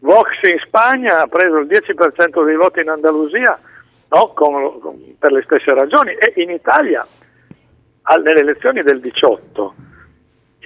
Vox 0.00 0.28
in 0.42 0.58
Spagna 0.64 1.20
ha 1.20 1.26
preso 1.26 1.58
il 1.58 1.66
10% 1.66 2.44
dei 2.44 2.56
voti 2.56 2.80
in 2.80 2.88
Andalusia 2.88 3.58
no? 4.08 4.32
con, 4.34 4.80
con, 4.80 5.16
per 5.18 5.32
le 5.32 5.42
stesse 5.42 5.72
ragioni 5.74 6.12
e 6.12 6.32
in 6.36 6.50
Italia 6.50 7.06
nelle 8.22 8.40
elezioni 8.40 8.82
del 8.82 9.00
18 9.00 9.74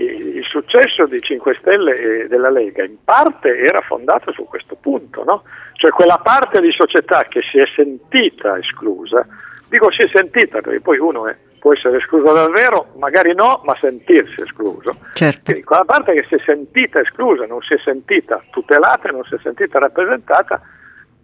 il 0.02 0.44
successo 0.44 1.06
di 1.06 1.20
5 1.20 1.56
Stelle 1.60 1.94
e 1.94 2.28
della 2.28 2.50
Lega 2.50 2.82
in 2.84 2.96
parte 3.04 3.56
era 3.56 3.80
fondato 3.80 4.32
su 4.32 4.44
questo 4.44 4.76
punto, 4.80 5.22
no? 5.22 5.44
cioè 5.74 5.90
quella 5.90 6.18
parte 6.18 6.60
di 6.60 6.72
società 6.72 7.24
che 7.24 7.40
si 7.42 7.58
è 7.58 7.64
sentita 7.76 8.58
esclusa, 8.58 9.24
dico 9.68 9.90
si 9.92 10.02
è 10.02 10.08
sentita 10.12 10.60
perché 10.60 10.80
poi 10.80 10.98
uno 10.98 11.28
è, 11.28 11.36
può 11.60 11.72
essere 11.72 11.98
escluso 11.98 12.32
davvero, 12.32 12.88
magari 12.98 13.34
no, 13.34 13.60
ma 13.64 13.76
sentirsi 13.80 14.40
escluso. 14.40 14.96
Certo. 15.12 15.42
Quindi 15.44 15.62
quella 15.62 15.84
parte 15.84 16.12
che 16.12 16.24
si 16.28 16.34
è 16.34 16.38
sentita 16.44 17.00
esclusa, 17.00 17.46
non 17.46 17.60
si 17.62 17.74
è 17.74 17.78
sentita 17.78 18.42
tutelata, 18.50 19.10
non 19.10 19.22
si 19.24 19.34
è 19.34 19.38
sentita 19.42 19.78
rappresentata, 19.78 20.60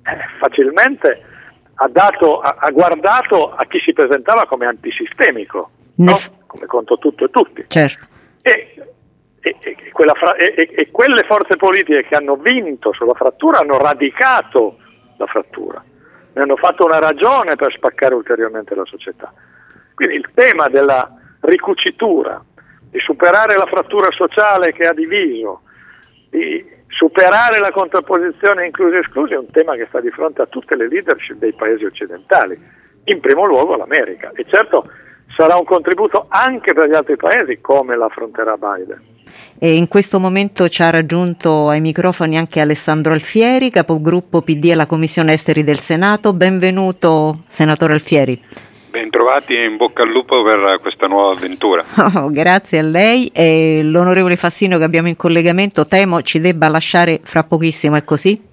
eh, 0.05 0.39
facilmente 0.39 1.23
ha, 1.75 1.89
dato, 1.89 2.39
ha, 2.39 2.57
ha, 2.59 2.71
guardato 2.71 3.53
a 3.53 3.65
chi 3.65 3.81
si 3.81 3.93
presentava 3.93 4.47
come 4.47 4.67
antisistemico, 4.67 5.71
no? 5.97 6.17
come 6.47 6.67
contro 6.67 6.99
tutto 6.99 7.25
e 7.25 7.31
tutti. 7.31 7.65
Certo 7.67 8.10
E, 8.43 8.75
e, 9.41 9.57
e, 9.61 9.77
e, 10.75 10.91
quelle 10.91 11.25
forze 11.25 11.57
politiche 11.57 12.05
che 12.05 12.15
hanno 12.15 12.37
vinto 12.37 12.93
sulla 12.93 13.15
frattura 13.15 13.59
hanno 13.59 13.79
radicato 13.79 14.79
la 15.17 15.27
frattura, 15.27 15.83
ne 16.33 16.43
hanno 16.43 16.57
fatto 16.57 16.85
una 16.85 16.99
ragione 16.99 17.57
per 17.57 17.73
spaccare 17.73 18.15
ulteriormente 18.15 18.75
la 18.75 18.85
società. 18.85 19.33
Quindi 19.95 20.15
il 20.15 20.31
tema 20.35 20.69
della 20.69 21.11
ricucitura, 21.41 22.43
di 22.91 22.99
superare 22.99 23.57
la 23.57 23.67
frattura 23.67 24.11
sociale 24.11 24.73
che 24.73 24.85
ha 24.85 24.95
diviso, 24.95 25.63
di 26.31 26.65
superare 26.89 27.59
la 27.59 27.71
contrapposizione 27.71 28.67
inclusi 28.67 28.97
e 28.97 28.99
esclusi 29.01 29.35
è 29.35 29.39
un 29.39 29.51
tema 29.51 29.75
che 29.75 29.87
sta 29.89 30.01
di 30.01 30.11
fronte 30.11 30.43
a 30.43 30.47
tutte 30.47 30.75
le 30.75 30.89
leadership 30.89 31.37
dei 31.37 31.53
paesi 31.53 31.85
occidentali, 31.85 32.59
in 33.05 33.21
primo 33.21 33.45
luogo 33.45 33.77
l'America. 33.77 34.33
E 34.35 34.45
certo 34.49 34.91
sarà 35.41 35.57
un 35.57 35.65
contributo 35.65 36.27
anche 36.29 36.75
per 36.75 36.91
gli 36.91 36.95
altri 36.95 37.17
paesi 37.17 37.61
come 37.63 37.97
l'affronterà 37.97 38.59
Biden. 38.59 39.01
E 39.59 39.75
in 39.75 39.89
questo 39.89 40.21
momento 40.21 40.69
ci 40.69 40.83
ha 40.83 40.91
raggiunto 40.91 41.69
ai 41.69 41.81
microfoni 41.81 42.37
anche 42.37 42.61
Alessandro 42.61 43.15
Alfieri, 43.15 43.71
capogruppo 43.71 44.43
PD 44.43 44.71
alla 44.73 44.87
Commissione 44.87 45.33
Esteri 45.33 45.65
del 45.65 45.79
Senato. 45.79 46.35
Benvenuto, 46.35 47.41
senatore 47.47 47.95
Alfieri. 47.95 48.39
Bentrovati 48.91 49.55
e 49.55 49.65
in 49.65 49.77
bocca 49.77 50.03
al 50.03 50.11
lupo 50.11 50.43
per 50.43 50.79
questa 50.83 51.07
nuova 51.07 51.33
avventura. 51.33 51.85
Oh, 52.21 52.29
grazie 52.29 52.81
a 52.81 52.83
lei 52.83 53.31
e 53.33 53.81
l'onorevole 53.83 54.37
Fassino 54.37 54.77
che 54.77 54.85
abbiamo 54.85 55.09
in 55.09 55.17
collegamento 55.17 55.87
temo 55.87 56.21
ci 56.23 56.41
debba 56.41 56.69
lasciare 56.69 57.21
fra 57.23 57.45
pochissimo, 57.45 57.97
è 57.97 58.05
così? 58.05 58.49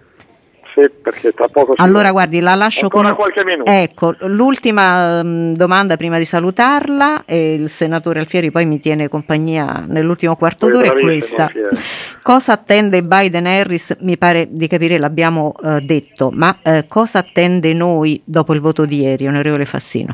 Sì, 0.77 0.91
perché 1.01 1.33
tra 1.33 1.47
poco 1.47 1.73
Allora 1.77 2.11
guardi, 2.11 2.39
la 2.39 2.53
lascio 2.53 2.87
con 2.87 3.11
qualche 3.15 3.43
minuto. 3.43 3.71
Ecco, 3.71 4.13
l'ultima 4.27 5.21
um, 5.21 5.55
domanda 5.55 5.97
prima 5.97 6.19
di 6.19 6.25
salutarla 6.25 7.25
e 7.25 7.55
il 7.55 7.69
senatore 7.69 8.19
Alfieri 8.19 8.51
poi 8.51 8.67
mi 8.67 8.77
tiene 8.77 9.09
compagnia 9.09 9.83
nell'ultimo 9.87 10.35
quarto 10.35 10.69
d'ora 10.69 10.93
è 10.93 10.99
questa. 10.99 11.45
Alfieri. 11.45 11.77
Cosa 12.21 12.53
attende 12.53 13.01
Biden 13.01 13.47
Harris? 13.47 13.97
Mi 14.01 14.19
pare 14.19 14.49
di 14.51 14.67
capire, 14.67 14.99
l'abbiamo 14.99 15.55
uh, 15.59 15.79
detto, 15.79 16.29
ma 16.31 16.55
uh, 16.63 16.85
cosa 16.87 17.19
attende 17.19 17.73
noi 17.73 18.21
dopo 18.23 18.53
il 18.53 18.59
voto 18.59 18.85
di 18.85 19.01
ieri, 19.01 19.25
onorevole 19.25 19.65
Fassino? 19.65 20.13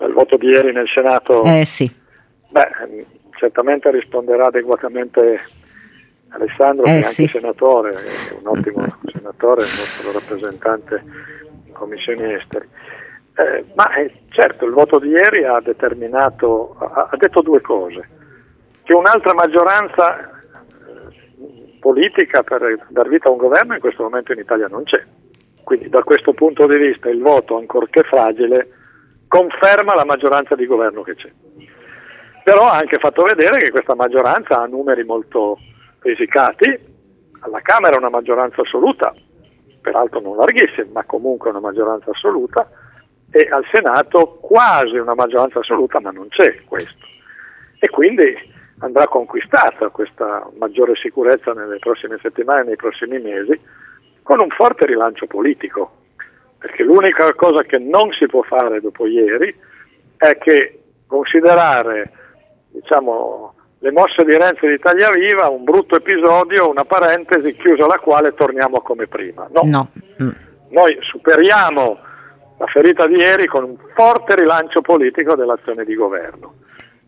il 0.00 0.12
voto 0.12 0.36
di 0.36 0.48
ieri 0.48 0.72
nel 0.72 0.88
Senato, 0.92 1.44
eh, 1.44 1.64
sì. 1.64 1.90
beh, 2.50 3.06
certamente 3.38 3.90
risponderà 3.90 4.46
adeguatamente 4.46 5.40
Alessandro, 6.34 6.84
eh, 6.84 6.88
che 6.88 6.92
è 6.92 7.02
anche 7.02 7.08
sì. 7.08 7.26
senatore, 7.26 7.90
è 7.90 8.36
un 8.40 8.46
ottimo 8.46 8.96
senatore, 9.12 9.62
il 9.62 9.68
nostro 9.68 10.12
rappresentante 10.12 11.02
in 11.66 11.72
commissioni 11.72 12.34
esteri. 12.34 12.68
Eh, 13.36 13.64
ma 13.74 13.92
eh, 13.94 14.12
certo 14.28 14.64
il 14.64 14.72
voto 14.72 14.98
di 14.98 15.08
ieri 15.08 15.44
ha 15.44 15.60
determinato, 15.60 16.76
ha, 16.78 17.08
ha 17.10 17.16
detto 17.16 17.40
due 17.40 17.60
cose, 17.60 18.08
che 18.82 18.92
un'altra 18.92 19.34
maggioranza 19.34 20.20
eh, 20.20 21.78
politica 21.80 22.42
per 22.42 22.86
dar 22.88 23.08
vita 23.08 23.28
a 23.28 23.32
un 23.32 23.38
governo 23.38 23.74
in 23.74 23.80
questo 23.80 24.02
momento 24.02 24.32
in 24.32 24.38
Italia 24.38 24.68
non 24.68 24.84
c'è. 24.84 25.02
Quindi 25.62 25.88
da 25.88 26.02
questo 26.02 26.32
punto 26.32 26.66
di 26.66 26.76
vista 26.76 27.08
il 27.08 27.22
voto, 27.22 27.56
ancorché 27.56 28.02
fragile, 28.02 28.68
conferma 29.26 29.94
la 29.94 30.04
maggioranza 30.04 30.54
di 30.54 30.66
governo 30.66 31.02
che 31.02 31.14
c'è. 31.14 31.30
Però 32.44 32.68
ha 32.68 32.76
anche 32.76 32.98
fatto 32.98 33.22
vedere 33.22 33.56
che 33.56 33.70
questa 33.70 33.94
maggioranza 33.94 34.60
ha 34.60 34.66
numeri 34.66 35.02
molto 35.04 35.58
risicati, 36.04 36.78
alla 37.40 37.60
Camera 37.60 37.96
una 37.96 38.10
maggioranza 38.10 38.62
assoluta, 38.62 39.12
peraltro 39.80 40.20
non 40.20 40.36
larghissima, 40.36 40.86
ma 40.92 41.04
comunque 41.04 41.50
una 41.50 41.60
maggioranza 41.60 42.10
assoluta, 42.10 42.70
e 43.30 43.48
al 43.50 43.64
Senato 43.72 44.38
quasi 44.40 44.96
una 44.96 45.14
maggioranza 45.14 45.58
assoluta, 45.58 45.98
ma 46.00 46.10
non 46.10 46.28
c'è 46.28 46.62
questo. 46.64 47.04
E 47.80 47.88
quindi 47.88 48.36
andrà 48.78 49.08
conquistata 49.08 49.88
questa 49.88 50.48
maggiore 50.56 50.94
sicurezza 50.94 51.52
nelle 51.52 51.78
prossime 51.78 52.18
settimane, 52.22 52.64
nei 52.64 52.76
prossimi 52.76 53.18
mesi, 53.18 53.60
con 54.22 54.38
un 54.38 54.48
forte 54.50 54.86
rilancio 54.86 55.26
politico 55.26 56.02
perché 56.64 56.82
l'unica 56.82 57.34
cosa 57.34 57.62
che 57.64 57.76
non 57.76 58.10
si 58.12 58.24
può 58.24 58.40
fare 58.40 58.80
dopo 58.80 59.06
ieri 59.06 59.54
è 60.16 60.38
che 60.38 60.80
considerare 61.06 62.10
diciamo, 62.70 63.53
le 63.84 63.92
mosse 63.92 64.24
di 64.24 64.34
Renzi 64.34 64.66
di 64.66 64.72
Italia 64.72 65.10
Viva 65.10 65.50
un 65.50 65.62
brutto 65.62 65.96
episodio, 65.96 66.70
una 66.70 66.86
parentesi 66.86 67.54
chiusa 67.54 67.86
la 67.86 67.98
quale 67.98 68.32
torniamo 68.32 68.80
come 68.80 69.06
prima. 69.06 69.46
No. 69.52 69.60
no. 69.64 69.90
Mm. 70.22 70.30
Noi 70.70 70.96
superiamo 71.02 71.98
la 72.56 72.66
ferita 72.66 73.06
di 73.06 73.16
ieri 73.16 73.44
con 73.44 73.64
un 73.64 73.76
forte 73.94 74.36
rilancio 74.36 74.80
politico 74.80 75.34
dell'azione 75.34 75.84
di 75.84 75.94
governo. 75.94 76.54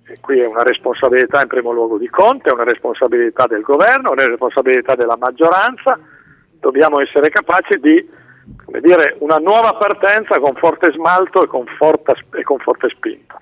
E 0.06 0.18
qui 0.20 0.38
è 0.38 0.46
una 0.46 0.62
responsabilità 0.64 1.40
in 1.40 1.48
primo 1.48 1.72
luogo 1.72 1.96
di 1.96 2.10
Conte, 2.10 2.50
è 2.50 2.52
una 2.52 2.64
responsabilità 2.64 3.46
del 3.46 3.62
governo, 3.62 4.10
è 4.10 4.12
una 4.12 4.26
responsabilità 4.26 4.94
della 4.94 5.16
maggioranza. 5.16 5.98
Dobbiamo 6.60 7.00
essere 7.00 7.30
capaci 7.30 7.80
di 7.80 8.06
come 8.66 8.80
dire, 8.80 9.16
una 9.20 9.38
nuova 9.38 9.72
partenza 9.76 10.38
con 10.38 10.54
forte 10.56 10.92
smalto 10.92 11.42
e 11.42 11.46
con 11.46 11.64
forte, 11.78 12.12
e 12.34 12.42
con 12.42 12.58
forte 12.58 12.90
spinta. 12.90 13.40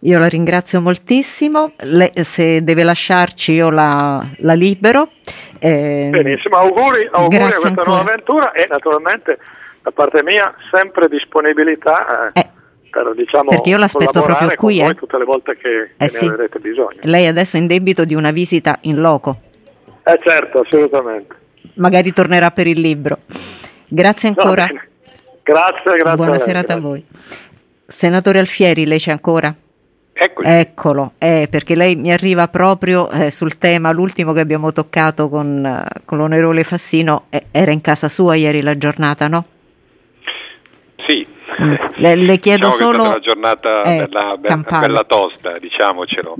Io 0.00 0.18
la 0.18 0.26
ringrazio 0.26 0.80
moltissimo, 0.82 1.72
Le, 1.78 2.10
se 2.16 2.62
deve 2.62 2.82
lasciarci 2.82 3.52
io 3.52 3.70
la, 3.70 4.24
la 4.38 4.52
libero. 4.52 5.08
Eh, 5.58 6.08
Benissimo, 6.10 6.56
auguri, 6.56 7.08
auguri 7.10 7.36
a 7.36 7.48
questa 7.48 7.68
ancora. 7.68 7.86
nuova 7.86 8.02
avventura 8.02 8.52
e 8.52 8.66
naturalmente 8.68 9.38
da 9.82 9.90
parte 9.92 10.22
mia 10.22 10.54
sempre 10.70 11.08
disponibilità 11.08 12.30
eh, 12.32 12.40
eh, 12.40 12.48
per 12.90 13.14
diciamo 13.14 13.48
perché 13.48 13.70
io 13.70 13.78
l'aspetto 13.78 14.20
proprio 14.20 14.52
qui 14.54 14.80
eh. 14.80 14.92
tutte 14.94 15.16
le 15.16 15.24
volte 15.24 15.56
che, 15.56 15.82
eh, 15.82 15.94
che 15.96 16.08
sì. 16.08 16.26
ne 16.26 16.34
avrete 16.34 16.58
bisogno. 16.58 16.98
Lei 17.02 17.26
adesso 17.26 17.56
è 17.56 17.60
in 17.60 17.66
debito 17.66 18.04
di 18.04 18.14
una 18.14 18.32
visita 18.32 18.78
in 18.82 19.00
loco. 19.00 19.36
Eh 20.04 20.20
certo, 20.22 20.60
assolutamente. 20.60 21.34
Magari 21.74 22.12
tornerà 22.12 22.50
per 22.50 22.66
il 22.66 22.80
libro. 22.80 23.18
Grazie 23.88 24.28
ancora. 24.28 24.66
No, 24.66 24.80
grazie, 25.42 25.96
grazie. 25.96 26.16
Buona 26.16 26.38
serata 26.38 26.74
a 26.74 26.80
voi. 26.80 27.04
Senatore 27.86 28.40
Alfieri, 28.40 28.86
lei 28.86 28.98
c'è 28.98 29.10
ancora? 29.10 29.54
Eccoci. 30.18 30.48
Eccolo, 30.48 31.12
eh, 31.18 31.46
perché 31.50 31.76
lei 31.76 31.94
mi 31.94 32.10
arriva 32.10 32.48
proprio 32.48 33.10
eh, 33.10 33.30
sul 33.30 33.58
tema, 33.58 33.92
l'ultimo 33.92 34.32
che 34.32 34.40
abbiamo 34.40 34.72
toccato 34.72 35.28
con, 35.28 35.62
uh, 35.62 36.04
con 36.06 36.16
l'onorevole 36.16 36.62
Fassino, 36.62 37.26
eh, 37.28 37.48
era 37.50 37.70
in 37.70 37.82
casa 37.82 38.08
sua 38.08 38.34
ieri 38.34 38.62
la 38.62 38.78
giornata, 38.78 39.28
no? 39.28 39.44
Sì. 41.06 41.26
Mm. 41.60 41.74
Le, 41.96 42.14
le, 42.14 42.38
chiedo 42.38 42.68
diciamo 42.68 42.92
solo... 42.92 43.04
È 43.04 43.08
una 43.08 43.18
giornata 43.18 43.82
eh, 43.82 44.06
bella, 44.06 44.36
bella, 44.38 44.78
bella, 44.80 45.04
tosta, 45.04 45.52
diciamocelo, 45.60 46.36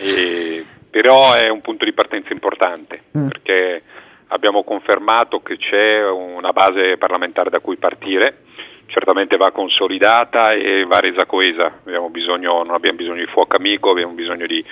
e, 0.00 0.64
però 0.88 1.34
è 1.34 1.50
un 1.50 1.60
punto 1.60 1.84
di 1.84 1.92
partenza 1.92 2.32
importante, 2.32 3.02
mm. 3.16 3.28
perché 3.28 3.82
abbiamo 4.28 4.64
confermato 4.64 5.40
che 5.40 5.58
c'è 5.58 6.02
una 6.08 6.52
base 6.52 6.96
parlamentare 6.96 7.50
da 7.50 7.60
cui 7.60 7.76
partire, 7.76 8.44
certamente 8.88 9.36
va 9.36 9.52
consolidata 9.52 10.52
e 10.52 10.84
va 10.84 10.98
resa 10.98 11.26
coesa, 11.26 11.66
abbiamo 11.84 12.08
bisogno, 12.08 12.62
non 12.64 12.74
abbiamo 12.74 12.96
bisogno 12.96 13.20
di 13.20 13.30
fuoco 13.30 13.56
amico, 13.56 13.90
abbiamo 13.90 14.14
bisogno 14.14 14.46
di, 14.46 14.64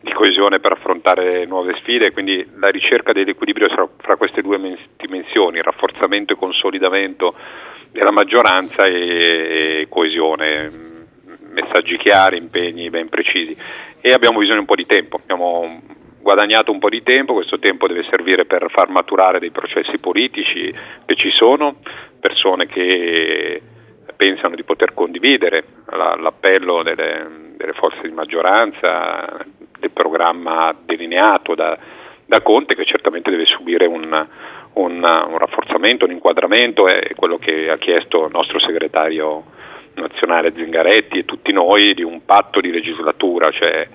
di 0.00 0.12
coesione 0.12 0.58
per 0.58 0.72
affrontare 0.72 1.46
nuove 1.46 1.76
sfide, 1.78 2.12
quindi 2.12 2.46
la 2.58 2.68
ricerca 2.68 3.12
dell'equilibrio 3.12 3.68
fra, 3.68 3.88
fra 3.96 4.16
queste 4.16 4.42
due 4.42 4.58
dimensioni, 4.96 5.60
rafforzamento 5.62 6.32
e 6.32 6.36
consolidamento 6.36 7.34
della 7.92 8.10
maggioranza 8.10 8.86
e, 8.86 9.80
e 9.82 9.86
coesione, 9.88 10.70
messaggi 11.50 11.96
chiari, 11.96 12.38
impegni 12.38 12.90
ben 12.90 13.08
precisi. 13.08 13.56
E 14.00 14.10
abbiamo 14.10 14.38
bisogno 14.38 14.56
di 14.56 14.60
un 14.60 14.66
po' 14.66 14.76
di 14.76 14.86
tempo, 14.86 15.16
abbiamo 15.22 15.80
guadagnato 16.20 16.70
un 16.70 16.78
po' 16.78 16.88
di 16.88 17.02
tempo, 17.02 17.34
questo 17.34 17.58
tempo 17.58 17.86
deve 17.86 18.04
servire 18.08 18.44
per 18.44 18.66
far 18.70 18.88
maturare 18.88 19.38
dei 19.38 19.50
processi 19.50 19.98
politici 19.98 20.72
che 21.04 21.14
ci 21.14 21.30
sono, 21.30 21.76
persone 22.20 22.66
che 22.66 23.60
pensano 24.16 24.54
di 24.54 24.64
poter 24.64 24.92
condividere 24.92 25.64
la, 25.86 26.14
l'appello 26.14 26.82
delle, 26.82 27.54
delle, 27.56 27.72
forze 27.72 28.02
di 28.02 28.12
maggioranza, 28.12 29.44
del 29.78 29.90
programma 29.90 30.74
delineato 30.84 31.54
da, 31.54 31.76
da 32.26 32.40
Conte 32.42 32.74
che 32.74 32.84
certamente 32.84 33.30
deve 33.30 33.46
subire 33.46 33.86
un, 33.86 34.26
un, 34.74 34.92
un, 34.94 35.38
rafforzamento, 35.38 36.04
un 36.04 36.12
inquadramento, 36.12 36.86
è 36.86 37.14
quello 37.16 37.38
che 37.38 37.70
ha 37.70 37.78
chiesto 37.78 38.26
il 38.26 38.32
nostro 38.32 38.58
segretario 38.60 39.42
nazionale 39.94 40.52
Zingaretti 40.54 41.18
e 41.18 41.24
tutti 41.24 41.52
noi 41.52 41.94
di 41.94 42.02
un 42.02 42.24
patto 42.24 42.60
di 42.60 42.70
legislatura, 42.70 43.50
cioè 43.50 43.88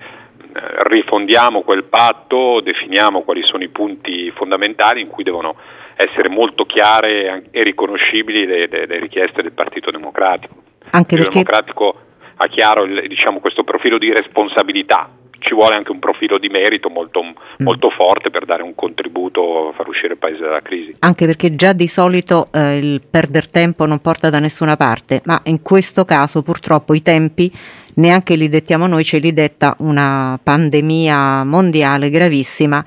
rifondiamo 0.88 1.62
quel 1.62 1.84
patto, 1.84 2.60
definiamo 2.60 3.22
quali 3.22 3.42
sono 3.44 3.62
i 3.62 3.68
punti 3.68 4.30
fondamentali 4.30 5.00
in 5.00 5.08
cui 5.08 5.24
devono 5.24 5.56
essere 5.96 6.28
molto 6.28 6.64
chiare 6.64 7.44
e 7.50 7.62
riconoscibili 7.62 8.46
le, 8.46 8.66
le, 8.68 8.86
le 8.86 8.98
richieste 8.98 9.42
del 9.42 9.52
Partito 9.52 9.90
Democratico. 9.90 10.54
Anche 10.90 11.14
il 11.14 11.22
perché... 11.22 11.42
Partito 11.42 11.74
Democratico 11.74 12.00
ha 12.36 12.48
chiaro 12.48 12.84
il, 12.84 13.08
diciamo, 13.08 13.40
questo 13.40 13.64
profilo 13.64 13.98
di 13.98 14.12
responsabilità, 14.12 15.08
ci 15.38 15.54
vuole 15.54 15.76
anche 15.76 15.92
un 15.92 15.98
profilo 15.98 16.38
di 16.38 16.48
merito 16.48 16.88
molto, 16.88 17.22
mm. 17.22 17.30
molto, 17.58 17.88
forte 17.90 18.30
per 18.30 18.44
dare 18.44 18.62
un 18.62 18.74
contributo 18.74 19.68
a 19.68 19.72
far 19.72 19.86
uscire 19.86 20.14
il 20.14 20.18
Paese 20.18 20.40
dalla 20.40 20.60
crisi. 20.60 20.96
Anche 21.00 21.26
perché 21.26 21.54
già 21.54 21.72
di 21.72 21.88
solito 21.88 22.48
eh, 22.52 22.78
il 22.78 23.02
perder 23.08 23.50
tempo 23.50 23.86
non 23.86 24.00
porta 24.00 24.28
da 24.28 24.40
nessuna 24.40 24.76
parte, 24.76 25.22
ma 25.24 25.40
in 25.44 25.62
questo 25.62 26.04
caso 26.04 26.42
purtroppo 26.42 26.94
i 26.94 27.02
tempi 27.02 27.50
neanche 27.96 28.36
li 28.36 28.48
dettiamo 28.48 28.86
noi, 28.86 29.04
ce 29.04 29.18
li 29.18 29.32
detta 29.32 29.74
una 29.78 30.38
pandemia 30.42 31.44
mondiale 31.44 32.10
gravissima 32.10 32.84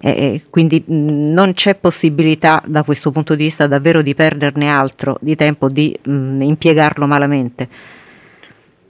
e 0.00 0.42
quindi 0.50 0.84
non 0.86 1.54
c'è 1.54 1.76
possibilità 1.76 2.62
da 2.66 2.82
questo 2.82 3.10
punto 3.10 3.34
di 3.34 3.44
vista 3.44 3.66
davvero 3.66 4.02
di 4.02 4.14
perderne 4.14 4.68
altro 4.68 5.16
di 5.20 5.34
tempo, 5.34 5.68
di 5.68 5.96
mh, 6.02 6.42
impiegarlo 6.42 7.06
malamente. 7.06 7.68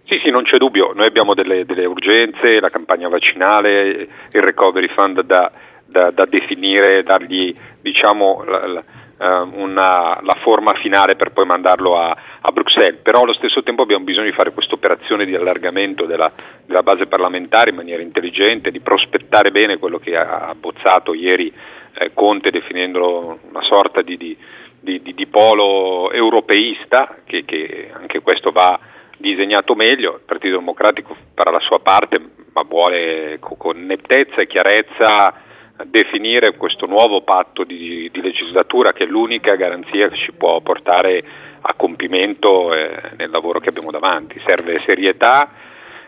Sì, 0.07 0.19
sì, 0.23 0.31
non 0.31 0.43
c'è 0.43 0.59
dubbio, 0.59 0.93
noi 0.93 1.07
abbiamo 1.07 1.35
delle, 1.35 1.65
delle 1.65 1.87
urgenze, 1.87 2.61
la 2.61 2.69
campagna 2.69 3.09
vaccinale, 3.09 4.09
il 4.33 4.43
recovery 4.43 4.89
fund 4.89 5.23
da, 5.23 5.51
da, 5.87 6.11
da 6.11 6.27
definire, 6.27 7.03
dargli 7.03 7.55
diciamo, 7.81 8.43
la, 8.45 8.67
la, 8.67 8.81
eh, 8.81 8.85
una, 9.19 10.19
la, 10.23 10.37
forma 10.43 10.75
finale 10.75 11.15
per 11.15 11.31
poi 11.33 11.47
mandarlo 11.47 11.97
a, 11.97 12.17
a, 12.41 12.53
Bruxelles, 12.53 13.01
però 13.01 13.23
allo 13.23 13.33
stesso 13.33 13.63
tempo 13.63 13.83
abbiamo 13.83 14.05
bisogno 14.05 14.27
di 14.27 14.33
fare 14.33 14.53
questa 14.53 14.75
operazione 14.75 15.25
di 15.25 15.35
allargamento 15.35 16.05
della, 16.05 16.31
della, 16.67 16.83
base 16.83 17.07
parlamentare 17.07 17.71
in 17.71 17.77
maniera 17.77 18.03
intelligente, 18.03 18.71
di 18.71 18.81
prospettare 18.81 19.51
bene 19.51 19.79
quello 19.79 19.99
che 19.99 20.17
ha 20.17 20.49
abbozzato 20.49 21.15
ieri 21.15 21.53
eh, 21.97 22.11
Conte 22.13 22.51
definendolo 22.51 23.39
una 23.49 23.63
sorta 23.63 24.03
di, 24.03 24.17
di, 24.17 24.37
di, 24.81 25.15
di 25.15 25.27
polo 25.27 26.11
europeista, 26.11 27.17
che, 27.25 27.45
che 27.45 27.91
anche 27.93 28.21
questo 28.21 28.51
va 28.51 28.79
disegnato 29.17 29.75
meglio, 29.75 30.15
il 30.15 30.23
Partito 30.27 30.59
Democratico 30.59 31.17
farà 31.35 31.51
la 31.51 31.61
sua 31.61 31.79
parte, 31.79 32.21
ma 32.53 32.63
vuole 32.63 33.39
con 33.41 33.85
nettezza 33.87 34.41
e 34.41 34.47
chiarezza 34.47 35.44
definire 35.83 36.57
questo 36.57 36.87
nuovo 36.87 37.23
patto 37.23 37.65
di, 37.65 38.09
di, 38.13 38.21
legislatura 38.21 38.93
che 38.93 39.05
è 39.05 39.07
l'unica 39.07 39.57
garanzia 39.57 40.09
che 40.09 40.17
ci 40.17 40.33
può 40.33 40.61
portare 40.61 41.25
a 41.61 41.75
compimento 41.75 42.73
eh, 42.73 43.13
nel 43.17 43.31
lavoro 43.31 43.59
che 43.59 43.71
abbiamo 43.71 43.91
davanti. 43.91 44.41
Serve 44.45 44.81
serietà 44.81 45.51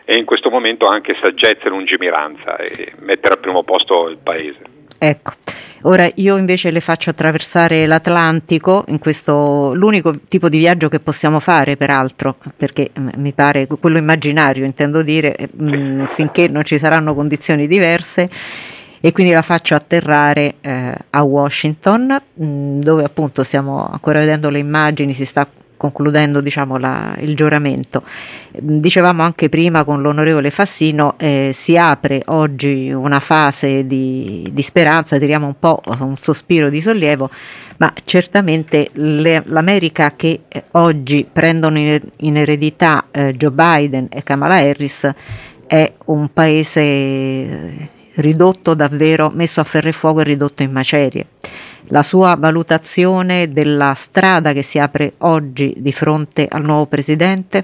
e 0.05 0.15
in 0.15 0.23
questo 0.23 0.49
momento 0.49 0.87
anche 0.87 1.17
saggezza 1.19 1.65
e 1.65 1.69
lungimiranza 1.69 2.55
e 2.55 2.93
mettere 2.99 3.33
al 3.33 3.39
primo 3.39 3.63
posto 3.63 4.07
il 4.07 4.17
Paese. 4.23 4.61
Ecco. 4.97 5.31
Ora 5.83 6.09
io 6.15 6.37
invece 6.37 6.71
le 6.71 6.79
faccio 6.79 7.11
attraversare 7.11 7.85
l'Atlantico 7.85 8.83
in 8.87 8.97
questo 8.97 9.73
l'unico 9.75 10.13
tipo 10.27 10.49
di 10.49 10.57
viaggio 10.57 10.89
che 10.89 10.99
possiamo 10.99 11.39
fare 11.39 11.77
peraltro 11.77 12.35
perché 12.55 12.89
mm, 12.97 13.09
mi 13.17 13.31
pare 13.31 13.67
quello 13.67 13.97
immaginario 13.97 14.65
intendo 14.65 15.03
dire 15.03 15.35
mh, 15.51 15.75
mm, 15.75 16.05
finché 16.05 16.47
non 16.47 16.63
ci 16.63 16.79
saranno 16.79 17.13
condizioni 17.13 17.67
diverse 17.67 18.27
e 18.99 19.11
quindi 19.11 19.31
la 19.31 19.41
faccio 19.41 19.75
atterrare 19.75 20.55
eh, 20.61 20.93
a 21.09 21.23
Washington 21.23 22.17
mh, 22.33 22.45
mm, 22.45 22.79
dove 22.81 23.03
appunto 23.03 23.43
stiamo 23.43 23.87
ancora 23.89 24.19
vedendo 24.19 24.49
le 24.49 24.59
immagini, 24.59 25.13
si 25.13 25.25
sta 25.25 25.47
concludendo 25.77 26.41
diciamo, 26.41 26.77
la, 26.77 27.15
il 27.19 27.35
giuramento. 27.35 28.03
Mm, 28.61 28.79
dicevamo 28.79 29.23
anche 29.23 29.47
prima 29.47 29.83
con 29.83 30.01
l'onorevole 30.01 30.49
Fassino, 30.49 31.13
eh, 31.17 31.51
si 31.53 31.77
apre 31.77 32.23
oggi 32.25 32.91
una 32.91 33.19
fase 33.19 33.85
di, 33.85 34.49
di, 34.51 34.61
speranza, 34.63 35.17
tiriamo 35.17 35.45
un 35.45 35.59
po' 35.59 35.81
un 35.99 36.17
sospiro 36.17 36.69
di 36.69 36.81
sollievo, 36.81 37.29
ma 37.77 37.93
certamente 38.03 38.89
le, 38.93 39.43
l'America 39.45 40.13
che 40.15 40.41
eh, 40.47 40.63
oggi 40.71 41.25
prendono 41.31 41.77
in, 41.77 42.01
in 42.17 42.37
eredità 42.37 43.05
eh, 43.11 43.35
Joe 43.35 43.51
Biden 43.51 44.07
e 44.09 44.23
Kamala 44.23 44.55
Harris 44.55 45.09
è 45.67 45.93
un 46.05 46.29
paese 46.33 47.95
ridotto 48.17 48.75
davvero, 48.75 49.31
messo 49.33 49.59
a 49.59 49.63
ferro 49.63 49.89
e 49.89 49.93
fuoco 49.93 50.21
e 50.21 50.23
ridotto 50.23 50.63
in 50.63 50.71
macerie. 50.71 51.27
La 51.89 52.03
sua 52.03 52.35
valutazione 52.37 53.47
della 53.47 53.93
strada 53.93 54.51
che 54.51 54.61
si 54.61 54.77
apre 54.77 55.13
oggi 55.19 55.73
di 55.77 55.91
fronte 55.91 56.47
al 56.49 56.63
nuovo 56.63 56.85
presidente? 56.85 57.63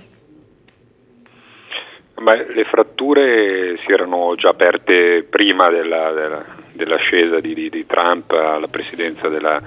Beh, 2.16 2.54
le 2.54 2.64
fratture 2.64 3.78
si 3.86 3.92
erano 3.92 4.34
già 4.36 4.50
aperte 4.50 5.26
prima 5.30 5.70
della, 5.70 6.14
della, 6.14 6.46
dell'ascesa 6.72 7.42
di, 7.42 7.54
di, 7.54 7.70
di 7.70 7.86
Trump 7.86 8.32
alla 8.32 8.68
presidenza 8.68 9.28
della, 9.28 9.62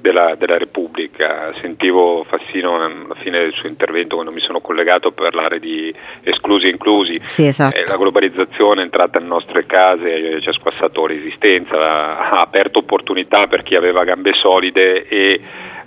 della, 0.00 0.34
della, 0.36 0.58
Repubblica. 0.58 1.52
Sentivo 1.60 2.24
Fassino 2.24 2.76
alla 2.76 3.14
fine 3.16 3.40
del 3.40 3.52
suo 3.52 3.68
intervento 3.68 4.14
quando 4.14 4.32
mi 4.32 4.40
sono 4.40 4.60
collegato 4.60 5.08
a 5.08 5.12
parlare 5.12 5.58
di 5.58 5.94
esclusi 6.22 6.66
e 6.66 6.70
inclusi. 6.70 7.20
Sì, 7.24 7.46
esatto. 7.46 7.76
eh, 7.76 7.84
la 7.86 7.96
globalizzazione 7.96 8.80
è 8.80 8.84
entrata 8.84 9.18
nelle 9.18 9.30
nostre 9.30 9.66
case, 9.66 10.36
eh, 10.36 10.40
ci 10.40 10.48
ha 10.48 10.52
squassato 10.52 11.06
l'esistenza, 11.06 11.76
ha 12.30 12.40
aperto 12.40 12.80
opportunità 12.80 13.46
per 13.46 13.62
chi 13.62 13.74
aveva 13.74 14.04
gambe 14.04 14.32
solide 14.34 15.06
e 15.06 15.40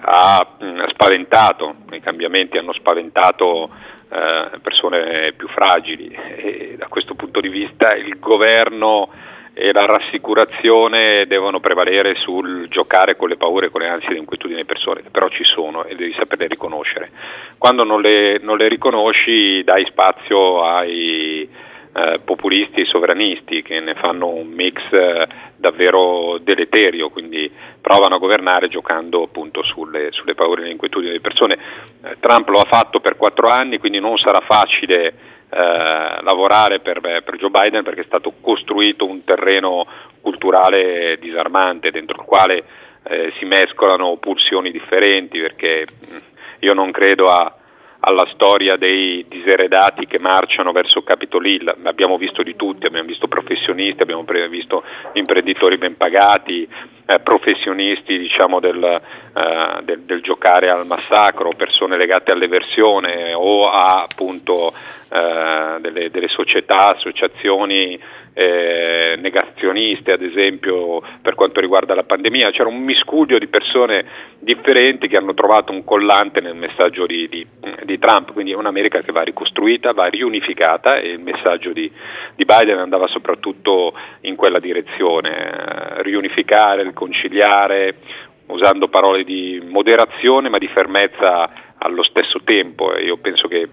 ha 0.05 0.45
mh, 0.59 0.89
spaventato, 0.89 1.75
i 1.91 2.01
cambiamenti 2.01 2.57
hanno 2.57 2.73
spaventato 2.73 3.69
eh, 4.09 4.59
persone 4.61 5.33
più 5.35 5.47
fragili 5.47 6.15
e 6.35 6.75
da 6.77 6.87
questo 6.87 7.15
punto 7.15 7.39
di 7.39 7.49
vista 7.49 7.93
il 7.93 8.19
governo 8.19 9.09
e 9.53 9.71
la 9.71 9.85
rassicurazione 9.85 11.25
devono 11.27 11.59
prevalere 11.59 12.15
sul 12.15 12.67
giocare 12.69 13.15
con 13.15 13.29
le 13.29 13.37
paure, 13.37 13.69
con 13.69 13.81
le 13.81 13.87
ansie 13.87 14.09
e 14.09 14.13
le 14.13 14.19
inquietudini 14.19 14.59
delle 14.59 14.71
persone, 14.71 15.03
che 15.03 15.09
però 15.11 15.29
ci 15.29 15.43
sono 15.43 15.83
e 15.85 15.95
devi 15.95 16.13
saperle 16.17 16.47
riconoscere. 16.47 17.11
Quando 17.57 17.83
non 17.83 18.01
le, 18.01 18.39
non 18.41 18.57
le 18.57 18.67
riconosci 18.67 19.63
dai 19.63 19.85
spazio 19.85 20.63
ai 20.63 21.47
eh, 21.95 22.19
populisti 22.23 22.81
e 22.81 22.85
sovranisti 22.85 23.61
che 23.61 23.79
ne 23.79 23.93
fanno 23.93 24.27
un 24.27 24.47
mix 24.47 24.81
eh, 24.91 25.27
davvero 25.55 26.39
deleterio, 26.41 27.09
quindi 27.09 27.51
provano 27.79 28.15
a 28.15 28.19
governare 28.19 28.69
giocando 28.69 29.21
appunto 29.21 29.61
sulle, 29.61 30.11
sulle 30.11 30.33
paure 30.33 30.61
e 30.61 30.65
le 30.65 30.71
inquietudini 30.71 31.11
delle 31.11 31.21
persone. 31.21 31.59
Eh, 32.03 32.15
Trump 32.19 32.49
lo 32.49 32.59
ha 32.59 32.65
fatto 32.65 32.99
per 32.99 33.17
quattro 33.17 33.47
anni, 33.47 33.77
quindi 33.77 33.99
non 33.99 34.17
sarà 34.17 34.39
facile 34.39 35.13
eh, 35.53 36.21
lavorare 36.23 36.79
per, 36.79 36.99
per, 36.99 37.35
Joe 37.35 37.49
Biden 37.49 37.83
perché 37.83 38.01
è 38.01 38.05
stato 38.05 38.33
costruito 38.41 39.05
un 39.05 39.23
terreno 39.23 39.85
culturale 40.21 41.17
disarmante 41.19 41.91
dentro 41.91 42.21
il 42.21 42.25
quale 42.25 42.63
eh, 43.03 43.31
si 43.37 43.45
mescolano 43.45 44.17
pulsioni 44.17 44.71
differenti 44.71 45.39
perché 45.39 45.85
io 46.59 46.73
non 46.73 46.91
credo 46.91 47.25
a, 47.25 47.55
alla 48.05 48.27
storia 48.33 48.75
dei 48.75 49.25
diseredati 49.29 50.05
che 50.07 50.19
marciano 50.19 50.73
verso 50.73 51.03
Capitol 51.03 51.45
Hill, 51.45 51.73
abbiamo 51.83 52.17
visto 52.17 52.43
di 52.43 52.55
tutti, 52.57 52.85
abbiamo 52.85 53.07
visto 53.07 53.29
professionisti, 53.29 54.01
abbiamo 54.01 54.25
visto 54.49 54.83
imprenditori 55.13 55.77
ben 55.77 55.95
pagati, 55.95 56.67
eh, 57.05 57.19
professionisti 57.19 58.17
diciamo, 58.17 58.59
del, 58.59 58.83
eh, 58.83 59.83
del, 59.83 60.01
del, 60.01 60.21
giocare 60.21 60.69
al 60.69 60.85
massacro, 60.85 61.53
persone 61.55 61.95
legate 61.95 62.31
all'eversione 62.31 63.33
o 63.33 63.69
a 63.69 64.01
appunto 64.03 64.73
eh, 65.09 65.77
delle, 65.79 66.09
delle, 66.09 66.27
società, 66.27 66.95
associazioni 66.95 67.97
eh, 68.33 69.15
negazioniste, 69.19 70.11
ad 70.11 70.21
esempio 70.21 71.01
per 71.21 71.35
quanto 71.35 71.59
riguarda 71.59 71.93
la 71.93 72.03
pandemia. 72.03 72.51
C'era 72.51 72.69
un 72.69 72.81
miscuglio 72.81 73.37
di 73.37 73.47
persone 73.47 74.05
differenti 74.39 75.07
che 75.07 75.17
hanno 75.17 75.33
trovato 75.33 75.71
un 75.71 75.83
collante 75.83 76.41
nel 76.41 76.55
messaggio 76.55 77.05
di, 77.05 77.27
di, 77.29 77.45
di 77.83 77.99
Trump, 77.99 78.33
quindi 78.33 78.51
è 78.51 78.55
un'America 78.55 78.99
che 78.99 79.11
va 79.11 79.21
ricostruita, 79.21 79.93
va 79.93 80.07
riunificata 80.07 80.97
e 80.97 81.09
il 81.09 81.19
messaggio 81.19 81.71
di, 81.71 81.89
di 82.35 82.45
Biden 82.45 82.79
andava 82.79 83.07
soprattutto 83.07 83.93
in 84.21 84.35
quella 84.35 84.59
direzione, 84.59 85.29
eh, 85.29 86.03
riunificare, 86.03 86.83
riconciliare, 86.83 87.95
usando 88.47 88.87
parole 88.87 89.23
di 89.23 89.61
moderazione 89.65 90.49
ma 90.49 90.57
di 90.57 90.67
fermezza 90.67 91.49
allo 91.77 92.03
stesso 92.03 92.41
tempo. 92.43 92.97
Io 92.97 93.17
penso 93.17 93.47
che 93.47 93.67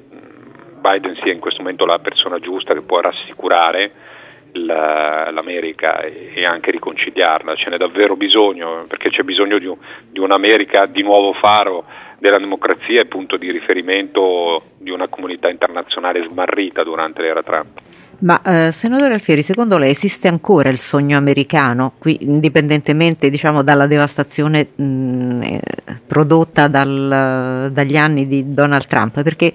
Biden 0.81 1.17
sia 1.23 1.33
in 1.33 1.41
questo 1.41 1.63
momento 1.63 1.85
la 1.85 1.99
persona 1.99 2.39
giusta 2.39 2.73
che 2.75 2.83
può 2.83 3.01
rassicurare 3.01 4.10
l'America 4.53 6.01
e, 6.01 6.45
anche 6.45 6.71
riconciliarla. 6.71 7.55
Ce 7.55 7.71
n'è 7.71 7.77
davvero 7.77 8.17
bisogno, 8.17 8.85
perché 8.89 9.11
c'è 9.11 9.23
bisogno 9.23 9.59
di, 9.59 9.71
di 10.11 10.19
un'America 10.19 10.87
di 10.87 11.03
nuovo 11.03 11.33
faro 11.33 11.85
della 12.19 12.39
democrazia 12.39 13.01
e 13.01 13.07
punto 13.07 13.37
di 13.37 13.51
riferimento 13.51 14.63
di 14.79 14.91
una 14.91 15.09
comunità 15.09 15.49
internazionale 15.49 16.27
smarrita 16.29 16.85
durante 16.85 17.23
l'era 17.23 17.43
Trump. 17.43 17.81
Ma 18.21 18.43
eh, 18.43 18.73
senatore 18.73 19.15
Alfieri, 19.15 19.41
secondo 19.41 19.79
lei 19.79 19.93
esiste 19.93 20.29
ancora 20.29 20.69
il 20.69 20.79
sogno 20.79 21.17
americano, 21.17 21.95
qui, 21.99 22.19
indipendentemente 22.21 23.31
diciamo, 23.31 23.63
dalla 23.63 23.87
devastazione 23.87 24.69
mh, 24.75 25.41
eh, 25.43 25.61
prodotta 26.07 26.69
dal, 26.69 27.71
dagli 27.73 27.97
anni 27.97 28.27
di 28.27 28.53
Donald 28.53 28.85
Trump? 28.87 29.23
Perché 29.23 29.55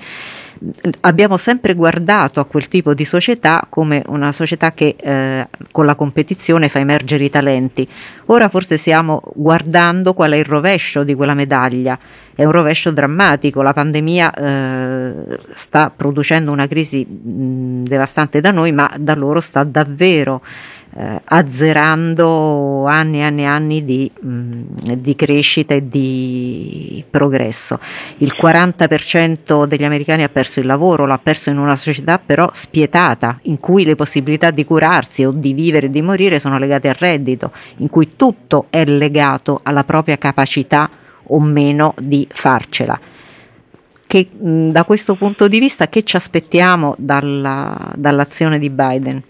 abbiamo 1.02 1.38
sempre 1.38 1.74
guardato 1.74 2.40
a 2.40 2.46
quel 2.46 2.68
tipo 2.68 2.94
di 2.94 3.06
società 3.06 3.66
come 3.70 4.04
una 4.08 4.32
società 4.32 4.74
che 4.74 4.96
eh, 5.00 5.48
con 5.72 5.86
la 5.86 5.96
competizione 5.96 6.70
fa 6.70 6.80
emergere 6.80 7.26
i 7.26 7.30
talenti. 7.30 7.88
Ora 8.28 8.50
forse 8.50 8.78
stiamo 8.78 9.22
guardando 9.36 10.14
qual 10.14 10.32
è 10.32 10.38
il 10.38 10.46
rovescio 10.46 11.04
di 11.04 11.14
quella 11.14 11.34
medaglia, 11.34 11.98
è 12.34 12.44
un 12.44 12.52
rovescio 12.52 12.92
drammatico. 12.92 13.62
La 13.62 13.74
pandemia 13.74 14.34
eh, 14.34 15.40
sta 15.54 15.92
producendo 15.96 16.52
una 16.52 16.68
crisi 16.68 17.06
mh, 17.06 17.84
devastante 17.84 18.40
da 18.40 18.52
noi, 18.52 18.72
ma 18.72 18.92
da 18.98 19.16
loro 19.16 19.40
sta 19.42 19.64
davvero 19.64 20.42
eh, 20.98 21.22
azzerando 21.26 22.86
anni 22.86 23.20
e 23.20 23.24
anni 23.24 23.42
e 23.42 23.46
anni 23.46 23.84
di, 23.84 24.10
mh, 24.18 24.94
di, 24.96 25.16
crescita 25.16 25.74
e 25.74 25.90
di 25.90 27.04
progresso. 27.10 27.80
Il 28.20 28.34
40% 28.40 29.66
degli 29.66 29.84
americani 29.84 30.24
ha 30.24 30.30
perso 30.30 30.62
il 30.62 30.66
lavoro, 30.66 31.06
l'ha 31.06 31.20
perso 31.22 31.50
in 31.50 31.58
una 31.58 31.76
società 31.76 32.18
però 32.18 32.50
spietata, 32.54 33.40
in 33.44 33.60
cui 33.60 33.84
le 33.84 33.96
possibilità 33.96 34.52
di 34.52 34.64
curarsi 34.64 35.26
o 35.26 35.32
di 35.32 35.54
vivere 35.54 35.88
e 35.88 35.90
di 35.90 36.02
morire 36.02 36.40
sono 36.40 36.58
legate 36.58 36.88
al 36.88 36.96
reddito, 36.96 37.52
in 37.78 37.90
cui 37.90 38.16
tutto 38.16 38.68
è 38.70 38.86
legato 38.86 39.60
alla 39.64 39.84
propria 39.84 40.18
capacità 40.18 40.90
o 41.24 41.40
meno 41.42 41.94
di 42.00 42.26
farcela. 42.32 42.98
Che, 44.08 44.28
mh, 44.32 44.70
da 44.70 44.86
questo 44.86 45.16
punto 45.16 45.50
di 45.50 45.60
vista 45.60 45.90
che 45.90 46.04
ci 46.04 46.16
aspettiamo 46.16 46.96
dalla, 46.98 47.92
dall'azione 47.96 48.60
di 48.60 48.70
Biden? 48.70 49.22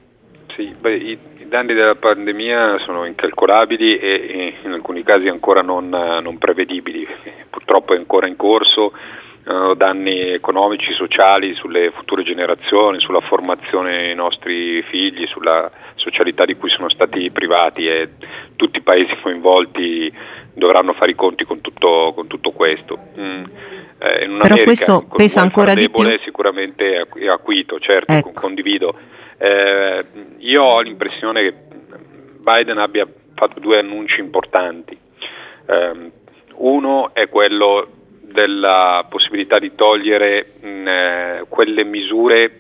Sì, 0.55 0.73
beh, 0.79 1.17
i, 1.45 1.47
danni 1.47 1.73
della 1.73 1.95
pandemia 1.95 2.79
sono 2.79 3.05
incalcolabili 3.05 3.97
e, 3.97 4.55
in 4.63 4.71
alcuni 4.71 5.03
casi 5.03 5.27
ancora 5.27 5.61
non, 5.61 5.89
non 5.89 6.37
prevedibili, 6.37 7.07
purtroppo 7.49 7.93
è 7.93 7.97
ancora 7.97 8.27
in 8.27 8.35
corso, 8.35 8.93
uh, 9.45 9.73
danni 9.75 10.31
economici, 10.31 10.93
sociali 10.93 11.53
sulle 11.53 11.91
future 11.91 12.23
generazioni, 12.23 12.99
sulla 12.99 13.21
formazione 13.21 13.97
dei 13.97 14.15
nostri 14.15 14.81
figli, 14.83 15.25
sulla 15.27 15.71
socialità 15.95 16.45
di 16.45 16.55
cui 16.55 16.69
sono 16.69 16.89
stati 16.89 17.29
privati 17.31 17.87
e 17.87 18.09
tutti 18.55 18.79
i 18.79 18.81
paesi 18.81 19.15
coinvolti 19.21 20.11
dovranno 20.53 20.93
fare 20.93 21.11
i 21.11 21.15
conti 21.15 21.43
con 21.43 21.61
tutto, 21.61 22.13
con 22.15 22.27
tutto 22.27 22.51
questo. 22.51 22.97
Mm. 23.19 23.43
Eh, 23.97 24.27
Però 24.41 24.55
questo 24.63 25.05
pesa 25.15 25.41
ancora 25.41 25.73
di 25.73 25.89
più. 25.89 26.03
sicuramente 26.19 27.07
è 27.15 27.27
acuito, 27.27 27.79
certo, 27.79 28.11
ecco. 28.11 28.31
condivido. 28.33 28.97
Eh, 29.37 30.05
io 30.39 30.63
ho 30.63 30.81
l'impressione 30.81 31.41
che 31.41 31.53
Biden 32.39 32.77
abbia 32.77 33.07
fatto 33.35 33.59
due 33.59 33.79
annunci 33.79 34.19
importanti. 34.19 34.97
Eh, 35.67 36.11
uno 36.55 37.13
è 37.13 37.27
quello 37.29 37.89
della 38.21 39.05
possibilità 39.09 39.59
di 39.59 39.73
togliere 39.75 40.53
mh, 40.61 40.87
eh, 40.87 41.45
quelle 41.47 41.83
misure 41.83 42.59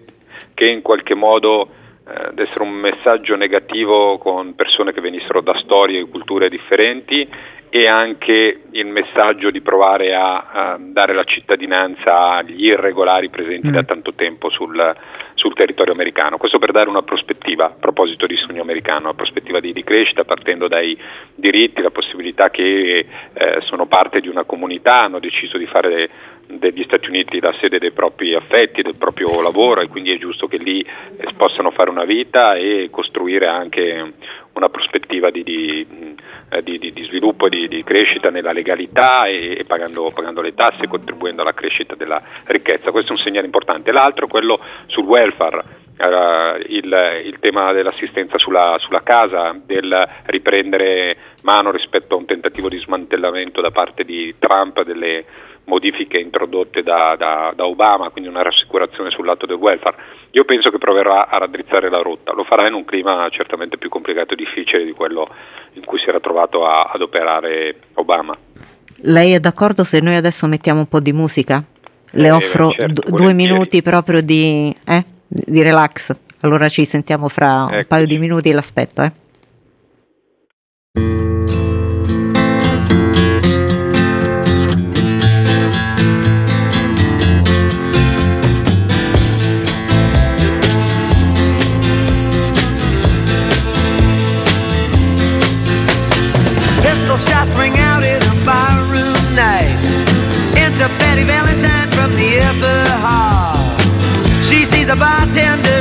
che 0.53 0.65
in 0.67 0.81
qualche 0.81 1.15
modo 1.15 1.69
eh, 2.07 2.41
essere 2.41 2.63
un 2.63 2.71
messaggio 2.71 3.35
negativo 3.35 4.17
con 4.17 4.55
persone 4.55 4.93
che 4.93 5.01
venissero 5.01 5.41
da 5.41 5.57
storie 5.57 6.01
e 6.01 6.09
culture 6.09 6.49
differenti 6.49 7.27
e 7.75 7.87
anche 7.87 8.61
il 8.71 8.85
messaggio 8.85 9.49
di 9.49 9.59
provare 9.59 10.15
a, 10.15 10.45
a 10.49 10.77
dare 10.79 11.13
la 11.13 11.25
cittadinanza 11.25 12.29
agli 12.29 12.67
irregolari 12.67 13.29
presenti 13.29 13.67
mm. 13.67 13.73
da 13.73 13.83
tanto 13.83 14.13
tempo 14.13 14.49
sul, 14.49 14.95
sul, 15.33 15.53
territorio 15.53 15.91
americano. 15.91 16.37
Questo 16.37 16.57
per 16.57 16.71
dare 16.71 16.87
una 16.87 17.01
prospettiva, 17.01 17.65
a 17.65 17.75
proposito 17.77 18.27
di 18.27 18.37
sogno 18.37 18.61
americano, 18.61 19.01
una 19.01 19.13
prospettiva 19.13 19.59
di, 19.59 19.73
di 19.73 19.83
crescita 19.83 20.23
partendo 20.23 20.69
dai 20.69 20.97
diritti, 21.33 21.81
la 21.81 21.91
possibilità 21.91 22.49
che 22.49 23.05
eh, 23.33 23.57
sono 23.63 23.87
parte 23.87 24.21
di 24.21 24.29
una 24.29 24.45
comunità, 24.45 25.01
hanno 25.01 25.19
deciso 25.19 25.57
di 25.57 25.65
fare 25.65 26.09
degli 26.47 26.83
Stati 26.83 27.09
Uniti 27.09 27.39
la 27.39 27.55
sede 27.59 27.79
dei 27.79 27.91
propri 27.91 28.35
affetti, 28.35 28.81
del 28.81 28.97
proprio 28.97 29.41
lavoro 29.41 29.81
e 29.81 29.87
quindi 29.87 30.11
è 30.11 30.17
giusto 30.17 30.47
che 30.47 30.57
lì 30.57 30.81
eh, 30.81 31.33
possano 31.35 31.71
fare 31.71 31.89
una 31.89 32.05
vita 32.05 32.55
e 32.55 32.89
costruire 32.91 33.47
anche 33.47 34.13
una 34.53 34.69
prospettiva 34.69 35.29
di, 35.31 35.43
di, 35.43 36.15
eh, 36.49 36.63
di, 36.63 36.79
di 36.79 37.03
sviluppo 37.03 37.47
e 37.47 37.67
di, 37.67 37.83
crescita 37.83 38.29
nella 38.29 38.51
legalità 38.53 39.25
e, 39.25 39.57
e 39.59 39.63
pagando, 39.65 40.11
pagando, 40.13 40.41
le 40.41 40.53
tasse, 40.53 40.87
contribuendo 40.87 41.41
alla 41.41 41.53
crescita 41.53 41.95
della 41.95 42.21
ricchezza. 42.45 42.91
Questo 42.91 43.11
è 43.11 43.15
un 43.15 43.21
segnale 43.21 43.45
importante. 43.45 43.91
L'altro 43.91 44.25
è 44.25 44.29
quello 44.29 44.59
sul 44.87 45.05
welfare. 45.05 45.83
Uh, 45.97 46.59
il, 46.67 47.21
il, 47.23 47.37
tema 47.39 47.71
dell'assistenza 47.71 48.37
sulla, 48.37 48.75
sulla, 48.79 49.01
casa, 49.01 49.57
del 49.65 50.05
riprendere 50.25 51.15
mano 51.43 51.71
rispetto 51.71 52.15
a 52.15 52.17
un 52.17 52.25
tentativo 52.25 52.67
di 52.67 52.77
smantellamento 52.79 53.61
da 53.61 53.71
parte 53.71 54.03
di 54.03 54.35
Trump 54.37 54.83
delle 54.83 55.23
modifiche 55.65 56.17
introdotte 56.17 56.81
da, 56.83 57.15
da, 57.17 57.53
da, 57.55 57.65
Obama, 57.65 58.09
quindi 58.09 58.29
una 58.29 58.41
rassicurazione 58.41 59.09
sul 59.09 59.25
lato 59.25 59.45
del 59.45 59.57
welfare. 59.57 59.97
Io 60.31 60.45
penso 60.45 60.69
che 60.69 60.77
proverà 60.77 61.27
a 61.27 61.37
raddrizzare 61.37 61.89
la 61.89 61.99
rotta, 61.99 62.33
lo 62.33 62.43
farà 62.43 62.67
in 62.67 62.73
un 62.73 62.85
clima 62.85 63.27
certamente 63.29 63.77
più 63.77 63.89
complicato 63.89 64.33
e 64.33 64.37
difficile 64.37 64.83
di 64.83 64.91
quello 64.91 65.27
in 65.73 65.83
cui 65.85 65.99
si 65.99 66.07
era 66.07 66.19
trovato 66.19 66.65
a, 66.65 66.91
ad 66.93 67.01
operare 67.01 67.75
Obama. 67.93 68.37
Lei 69.03 69.33
è 69.33 69.39
d'accordo 69.39 69.83
se 69.83 69.99
noi 69.99 70.15
adesso 70.15 70.47
mettiamo 70.47 70.79
un 70.79 70.87
po' 70.87 70.99
di 70.99 71.13
musica? 71.13 71.63
Le 72.11 72.27
eh, 72.27 72.31
offro 72.31 72.69
certo, 72.69 73.01
d- 73.01 73.15
due 73.15 73.33
minuti 73.33 73.81
proprio 73.81 74.21
di, 74.21 74.73
eh, 74.85 75.03
di, 75.27 75.61
relax, 75.61 76.15
allora 76.41 76.69
ci 76.69 76.85
sentiamo 76.85 77.27
fra 77.27 77.65
ecco. 77.67 77.77
un 77.77 77.85
paio 77.87 78.05
di 78.05 78.17
minuti 78.17 78.49
e 78.49 78.53
l'aspetto. 78.53 79.01
Eh. 79.01 79.11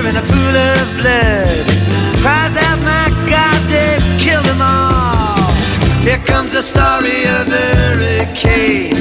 In 0.06 0.16
a 0.16 0.22
pool 0.22 0.56
of 0.70 0.84
blood. 1.00 1.66
Cries 2.20 2.56
out, 2.66 2.78
my 2.84 3.08
God, 3.28 3.60
they 3.72 3.96
killed 4.18 4.44
them 4.44 4.60
all. 4.60 5.52
Here 6.04 6.20
comes 6.24 6.52
the 6.52 6.62
story 6.62 7.24
of 7.36 7.48
the 7.48 7.66
hurricane. 7.80 8.92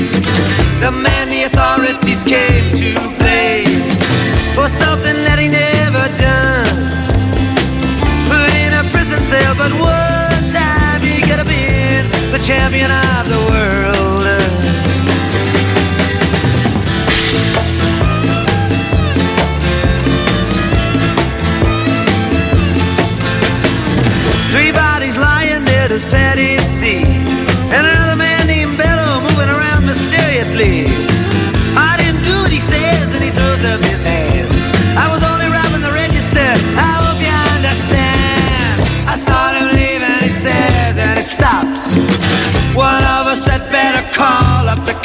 The 0.80 0.92
man 0.92 1.30
the 1.30 1.44
authorities 1.44 2.24
came 2.24 2.66
to 2.80 2.90
blame 3.20 3.84
for 4.56 4.68
something 4.68 5.18
that 5.28 5.40
he 5.40 5.48
never 5.48 6.06
done. 6.20 6.80
Put 8.32 8.50
in 8.64 8.72
a 8.74 8.84
prison 8.92 9.20
cell, 9.32 9.56
but 9.56 9.72
one 9.80 10.44
time 10.52 11.00
he 11.02 11.20
could 11.22 11.40
have 11.44 11.48
been 11.48 12.04
the 12.32 12.40
champion 12.40 12.92
of 12.92 13.24
the 13.28 13.40
world. 13.52 13.73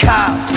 Cops. 0.09 0.48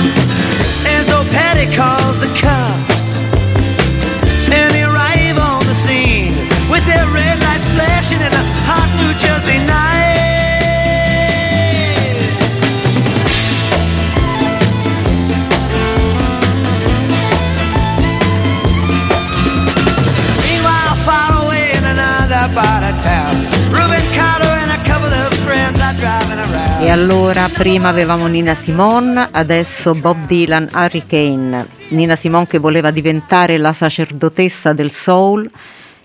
Allora 26.92 27.48
prima 27.48 27.88
avevamo 27.88 28.28
Nina 28.28 28.54
Simone, 28.54 29.30
adesso 29.32 29.94
Bob 29.94 30.26
Dylan, 30.26 30.68
Hurricane. 30.74 31.66
Nina 31.89 32.18
Simone 32.18 32.48
che 32.48 32.58
voleva 32.58 32.92
diventare 32.92 33.58
la 33.58 33.72
sacerdotessa 33.72 34.74
del 34.74 34.92
soul 34.92 35.50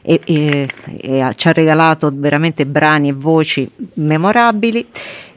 e, 0.00 0.20
e, 0.24 0.68
e 0.84 1.32
ci 1.34 1.48
ha 1.48 1.52
regalato 1.52 2.12
veramente 2.14 2.66
brani 2.66 3.08
e 3.08 3.12
voci 3.14 3.68
memorabili 3.94 4.86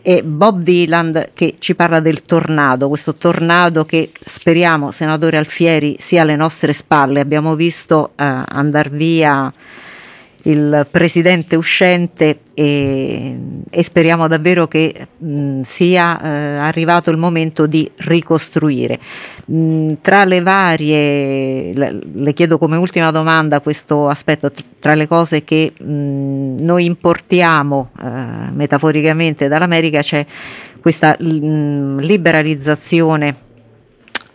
e 0.04 0.22
Bob 0.22 0.62
Dylan 0.62 1.30
che 1.34 1.56
ci 1.58 1.74
parla 1.74 2.00
del 2.00 2.22
tornado, 2.24 2.88
questo 2.88 3.16
tornado 3.16 3.86
che 3.86 4.12
speriamo, 4.24 4.92
senatore 4.92 5.38
Alfieri, 5.38 5.96
sia 5.98 6.22
alle 6.22 6.36
nostre 6.36 6.74
spalle. 6.74 7.22
Abbiamo 7.22 7.56
visto 7.56 8.12
eh, 8.16 8.44
andare 8.46 8.90
via 8.92 9.52
il 10.44 10.88
presidente 10.90 11.56
uscente 11.56 12.40
e, 12.54 13.38
e 13.70 13.84
speriamo 13.84 14.28
davvero 14.28 14.68
che 14.68 15.08
mh, 15.18 15.62
sia 15.62 16.22
eh, 16.22 16.28
arrivato 16.58 17.12
il 17.12 17.18
momento 17.18 17.68
di 17.68 17.90
ricostruire. 17.98 19.00
Mh, 19.46 19.94
tra 20.02 20.26
le 20.26 20.42
varie, 20.42 21.74
le, 21.74 22.00
le, 22.14 22.34
chiedo 22.34 22.58
come 22.58 22.78
ultima 22.78 23.12
domanda 23.12 23.62
questo 23.62 24.08
aspetto, 24.08 24.52
tra 24.80 24.96
le 24.96 25.08
cose 25.08 25.44
che 25.44 25.74
mh, 25.78 26.56
noi 26.62 26.86
importiamo 26.86 27.92
eh, 28.02 28.08
metaforicamente 28.54 29.48
dall'America 29.48 30.02
c'è 30.02 30.26
questa 30.82 31.16
liberalizzazione 31.20 33.48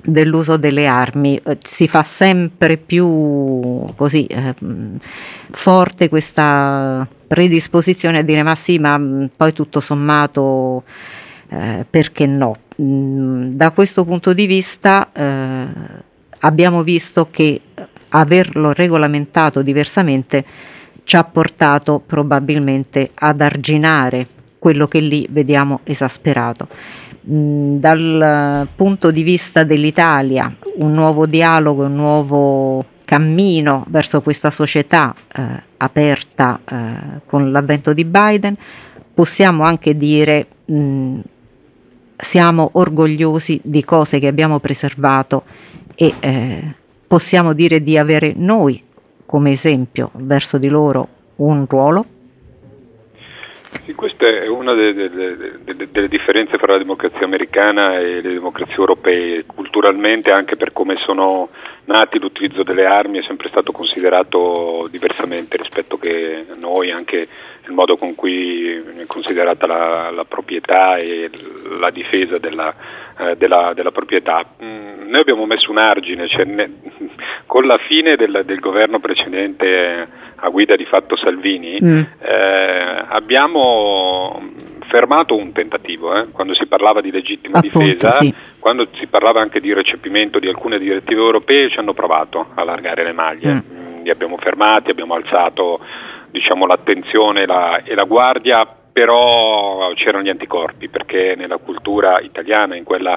dell'uso 0.05 0.57
delle 0.57 0.87
armi. 0.87 1.41
Eh, 1.43 1.59
si 1.63 1.89
fa 1.89 2.03
sempre 2.03 2.77
più 2.77 3.85
così 3.97 4.27
eh, 4.27 4.55
forte 5.51 6.09
questa 6.09 7.07
predisposizione 7.27 8.19
a 8.19 8.23
dire 8.23 8.43
ma 8.43 8.55
sì, 8.55 8.79
ma 8.79 9.01
poi 9.37 9.53
tutto 9.53 9.81
sommato 9.81 10.85
eh, 11.49 11.85
perché 11.89 12.27
no? 12.27 12.57
Mm, 12.81 13.55
da 13.55 13.71
questo 13.71 14.05
punto 14.05 14.33
di 14.33 14.47
vista 14.47 15.11
eh, 15.13 15.67
abbiamo 16.41 16.83
visto 16.83 17.29
che 17.31 17.61
averlo 18.11 18.73
regolamentato 18.73 19.63
diversamente 19.63 20.45
ci 21.05 21.17
ha 21.17 21.25
portato 21.25 22.01
probabilmente 22.05 23.11
ad 23.15 23.41
arginare 23.41 24.27
quello 24.59 24.89
che 24.89 25.01
lì 25.01 25.27
vediamo 25.31 25.81
esasperato 25.85 26.69
dal 27.27 28.69
punto 28.77 29.11
di 29.11 29.23
vista 29.23 29.65
dell'Italia 29.65 30.55
un 30.77 30.93
nuovo 30.93 31.25
dialogo, 31.25 31.85
un 31.85 31.93
nuovo 31.93 32.85
cammino 33.05 33.85
verso 33.89 34.21
questa 34.21 34.51
società 34.51 35.15
eh, 35.35 35.43
aperta 35.79 36.61
eh, 36.65 37.21
con 37.27 37.51
l'avvento 37.51 37.95
di 37.95 38.05
Biden, 38.05 38.55
possiamo 39.15 39.63
anche 39.65 39.97
dire 39.97 40.47
mh, 40.67 41.21
siamo 42.17 42.71
orgogliosi 42.73 43.61
di 43.63 43.83
cose 43.85 44.19
che 44.19 44.27
abbiamo 44.27 44.59
preservato 44.59 45.45
e 45.95 46.15
eh, 46.21 46.75
possiamo 47.07 47.53
dire 47.55 47.83
di 47.83 47.97
avere 47.97 48.35
noi 48.37 48.83
come 49.25 49.53
esempio 49.53 50.11
verso 50.15 50.59
di 50.59 50.69
loro 50.69 51.09
un 51.37 51.65
ruolo 51.69 52.07
sì, 53.85 53.95
questa 53.95 54.27
è 54.27 54.47
una 54.47 54.73
delle, 54.75 55.11
delle, 55.11 55.89
delle, 55.91 56.09
differenze 56.09 56.57
fra 56.59 56.73
la 56.73 56.79
democrazia 56.79 57.25
americana 57.25 57.99
e 57.99 58.21
le 58.21 58.33
democrazie 58.33 58.77
europee. 58.77 59.45
Culturalmente, 59.47 60.31
anche 60.31 60.57
per 60.57 60.73
come 60.73 60.97
sono 60.97 61.49
nati, 61.87 62.19
l'utilizzo 62.19 62.63
delle 62.63 62.87
armi 62.87 63.19
è 63.19 63.23
sempre 63.23 63.49
stato 63.49 63.73
considerato 63.73 64.89
diversamente 64.91 65.57
rispetto 65.57 65.97
che 65.97 66.47
noi, 66.57 66.91
anche 66.91 67.27
il 67.67 67.73
modo 67.73 67.97
con 67.97 68.15
cui 68.15 68.69
è 68.99 69.07
considerata 69.07 69.67
la, 69.67 70.11
la 70.11 70.25
proprietà 70.25 70.97
e 70.97 71.31
la 71.79 71.91
difesa 71.91 72.39
della, 72.39 72.75
eh, 73.19 73.37
della, 73.37 73.73
della 73.75 73.91
proprietà. 73.91 74.45
Mm, 74.63 75.09
noi 75.09 75.21
abbiamo 75.21 75.47
messo 75.47 75.71
un 75.71 75.79
argine, 75.79 76.29
cioè 76.29 76.45
ne, 76.45 76.71
con 77.47 77.67
la 77.67 77.79
fine 77.79 78.17
del, 78.17 78.43
del 78.45 78.61
governo 78.61 78.99
precedente 78.99 80.09
a 80.37 80.49
guida 80.51 80.77
di 80.77 80.85
fatto 80.85 81.17
Salvini, 81.17 81.79
mm. 81.83 81.99
eh, 82.21 83.05
abbiamo 83.09 84.43
fermato 84.89 85.35
un 85.35 85.53
tentativo, 85.53 86.15
eh, 86.15 86.29
quando 86.31 86.55
si 86.55 86.67
parlava 86.67 87.01
di 87.01 87.11
legittima 87.11 87.59
Appunto, 87.59 87.79
difesa, 87.79 88.11
sì. 88.13 88.35
quando 88.59 88.89
si 88.99 89.07
parlava 89.07 89.41
anche 89.41 89.61
di 89.61 89.73
recepimento 89.73 90.39
di 90.39 90.49
alcune 90.49 90.79
direttive 90.79 91.21
europee, 91.21 91.71
ci 91.71 91.79
hanno 91.79 91.95
provato 91.95 92.41
a 92.55 92.61
allargare 92.61 93.05
le 93.05 93.13
maglie, 93.13 93.53
mm. 93.55 93.57
mm 93.57 93.85
li 94.05 94.11
abbiamo 94.11 94.37
fermati, 94.37 94.91
abbiamo 94.91 95.15
alzato 95.15 95.81
diciamo, 96.35 96.67
l'attenzione 96.67 97.47
la, 97.47 97.81
e 97.85 97.95
la 97.95 98.03
guardia, 98.03 98.67
però 98.67 99.93
c'erano 99.95 100.25
gli 100.25 100.29
anticorpi, 100.29 100.89
perché 100.89 101.35
nella 101.37 101.59
cultura 101.59 102.19
italiana, 102.19 102.75
in 102.75 102.83
quella 102.83 103.17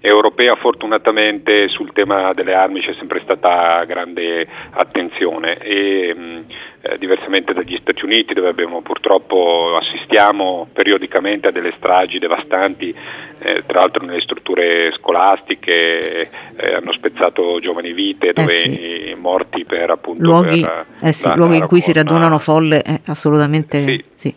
europea 0.00 0.56
fortunatamente 0.56 1.68
sul 1.68 1.92
tema 1.92 2.32
delle 2.32 2.54
armi 2.54 2.80
c'è 2.80 2.94
sempre 2.94 3.20
stata 3.20 3.84
grande 3.84 4.46
attenzione 4.70 5.58
e 5.58 6.14
mh, 6.14 6.44
eh, 6.82 6.98
diversamente 6.98 7.52
dagli 7.52 7.76
Stati 7.80 8.04
Uniti 8.04 8.32
dove 8.32 8.48
abbiamo 8.48 8.80
purtroppo 8.80 9.76
assistiamo 9.76 10.66
periodicamente 10.72 11.48
a 11.48 11.50
delle 11.50 11.74
stragi 11.76 12.18
devastanti 12.18 12.94
eh, 13.42 13.62
tra 13.66 13.80
l'altro 13.80 14.06
nelle 14.06 14.22
strutture 14.22 14.90
scolastiche 14.92 16.30
eh, 16.56 16.74
hanno 16.74 16.92
spezzato 16.92 17.60
giovani 17.60 17.92
vite 17.92 18.28
eh 18.28 18.32
dove 18.32 18.52
sì. 18.52 19.14
morti 19.18 19.66
per 19.66 19.90
appunto 19.90 20.22
luoghi, 20.22 20.62
per, 20.62 20.86
eh 21.02 21.12
sì, 21.12 21.28
la, 21.28 21.34
luoghi 21.34 21.58
la 21.58 21.62
in 21.62 21.68
cui 21.68 21.80
si 21.80 21.92
radunano 21.92 22.38
folle 22.38 22.82
eh, 22.82 23.00
assolutamente 23.06 23.84
sì. 23.84 24.04
sì. 24.16 24.34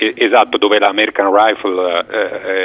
Esatto, 0.00 0.58
dove 0.58 0.78
l'American 0.78 1.34
Rifle, 1.34 1.74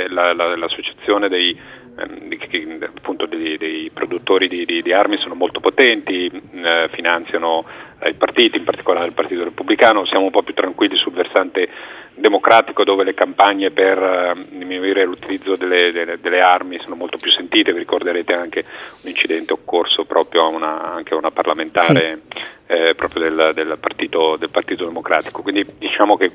la, 0.08 0.34
la, 0.34 0.56
l'associazione 0.56 1.30
dei 1.30 1.58
appunto 1.96 3.26
dei, 3.26 3.58
dei 3.58 3.92
produttori 3.94 4.48
di, 4.48 4.66
di, 4.66 4.82
di, 4.82 4.92
armi 4.92 5.18
sono 5.18 5.36
molto 5.36 5.60
potenti, 5.60 6.26
eh, 6.26 6.90
finanziano 6.92 7.66
eh, 8.00 8.10
i 8.10 8.14
partiti, 8.16 8.58
in 8.58 8.64
particolare 8.64 9.08
il 9.08 9.14
Partito 9.14 9.44
Repubblicano, 9.44 10.06
siamo 10.06 10.26
un 10.26 10.32
po' 10.32 10.44
più 10.44 10.54
tranquilli 10.54 10.96
sul 10.96 11.14
versante 11.14 11.70
democratico 12.16 12.84
dove 12.84 13.04
le 13.04 13.14
campagne 13.14 13.72
per 13.72 13.98
eh, 13.98 14.46
diminuire 14.50 15.06
l'utilizzo 15.06 15.56
delle, 15.56 15.92
delle, 15.92 16.20
delle, 16.20 16.42
armi 16.42 16.80
sono 16.80 16.96
molto 16.96 17.18
più 17.18 17.32
sentite, 17.32 17.74
vi 17.74 17.80
ricorderete 17.80 18.34
anche 18.34 18.66
un 19.02 19.10
incidente 19.10 19.54
occorso 19.54 20.06
proprio 20.06 20.46
a 20.46 20.48
una, 20.48 20.94
anche 20.94 21.14
a 21.14 21.18
una 21.18 21.32
parlamentare 21.32 22.22
sì. 22.30 22.42
eh, 22.68 22.96
proprio 22.96 23.30
del, 23.30 23.52
del, 23.54 23.78
partito, 23.80 24.36
del 24.38 24.50
Partito 24.50 24.86
Democratico, 24.86 25.42
quindi 25.42 25.66
diciamo 25.78 26.18
che 26.18 26.32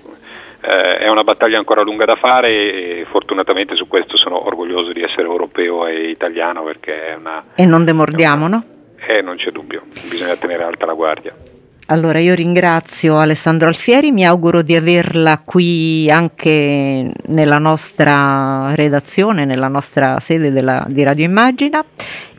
eh, 0.60 0.98
è 0.98 1.08
una 1.08 1.24
battaglia 1.24 1.58
ancora 1.58 1.82
lunga 1.82 2.04
da 2.04 2.16
fare 2.16 2.50
e 2.50 3.06
fortunatamente 3.10 3.76
su 3.76 3.86
questo 3.86 4.16
sono 4.16 4.44
orgoglioso 4.44 4.92
di 4.92 5.02
essere 5.02 5.22
europeo 5.22 5.86
e 5.86 6.10
italiano 6.10 6.62
perché 6.64 7.08
è 7.08 7.14
una... 7.14 7.44
E 7.54 7.64
non 7.64 7.84
demordiamo, 7.84 8.46
una, 8.46 8.56
no? 8.56 8.64
Eh, 9.06 9.22
non 9.22 9.36
c'è 9.36 9.50
dubbio, 9.50 9.82
bisogna 10.08 10.36
tenere 10.36 10.64
alta 10.64 10.86
la 10.86 10.94
guardia. 10.94 11.32
Allora 11.90 12.18
io 12.18 12.34
ringrazio 12.34 13.16
Alessandro 13.16 13.68
Alfieri, 13.68 14.12
mi 14.12 14.24
auguro 14.24 14.62
di 14.62 14.76
averla 14.76 15.40
qui 15.44 16.10
anche 16.10 17.10
nella 17.26 17.58
nostra 17.58 18.74
redazione, 18.74 19.44
nella 19.44 19.68
nostra 19.68 20.20
sede 20.20 20.50
della, 20.50 20.84
di 20.88 21.02
Radio 21.02 21.24
Immagina 21.24 21.84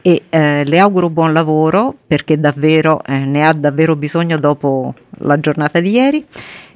e 0.02 0.24
eh, 0.30 0.64
le 0.66 0.80
auguro 0.80 1.10
buon 1.10 1.34
lavoro 1.34 1.96
perché 2.08 2.40
davvero 2.40 3.02
eh, 3.06 3.26
ne 3.26 3.46
ha 3.46 3.54
davvero 3.54 3.96
bisogno 3.96 4.38
dopo 4.38 4.94
la 5.22 5.40
giornata 5.40 5.80
di 5.80 5.90
ieri 5.92 6.26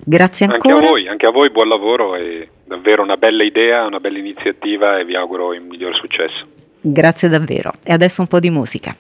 Grazie 0.06 0.48
ancora. 0.48 0.76
Anche 0.76 0.86
a 0.86 0.90
voi, 0.90 1.08
anche 1.08 1.26
a 1.26 1.32
voi 1.32 1.50
buon 1.50 1.68
lavoro 1.70 2.16
e 2.16 2.50
davvero 2.66 3.04
una 3.04 3.16
bella 3.16 3.44
idea, 3.44 3.86
una 3.86 4.00
bella 4.00 4.18
iniziativa 4.18 5.00
e 5.00 5.06
vi 5.06 5.16
auguro 5.16 5.54
il 5.54 5.62
miglior 5.62 5.96
successo. 5.96 6.46
Grazie 6.82 7.30
davvero. 7.30 7.74
E 7.84 7.94
adesso 7.94 8.22
un 8.22 8.28
po' 8.28 8.40
di 8.40 8.50
musica. 8.50 8.94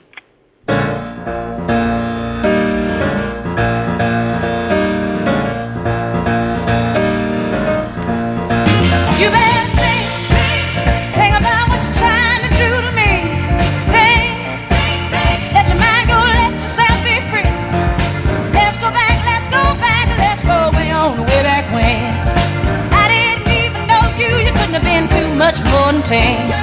change. 26.13 26.62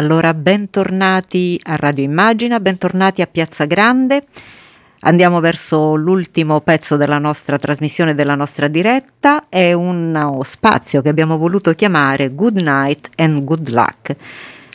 Allora 0.00 0.32
bentornati 0.32 1.60
a 1.62 1.76
Radio 1.76 2.02
Immagina, 2.02 2.58
bentornati 2.58 3.20
a 3.20 3.26
Piazza 3.26 3.66
Grande. 3.66 4.22
Andiamo 5.00 5.40
verso 5.40 5.94
l'ultimo 5.94 6.62
pezzo 6.62 6.96
della 6.96 7.18
nostra 7.18 7.58
trasmissione, 7.58 8.14
della 8.14 8.34
nostra 8.34 8.66
diretta. 8.66 9.44
È 9.50 9.74
uno 9.74 10.40
spazio 10.42 11.02
che 11.02 11.10
abbiamo 11.10 11.36
voluto 11.36 11.74
chiamare 11.74 12.34
Good 12.34 12.60
Night 12.60 13.10
and 13.16 13.44
Good 13.44 13.68
Luck. 13.68 14.16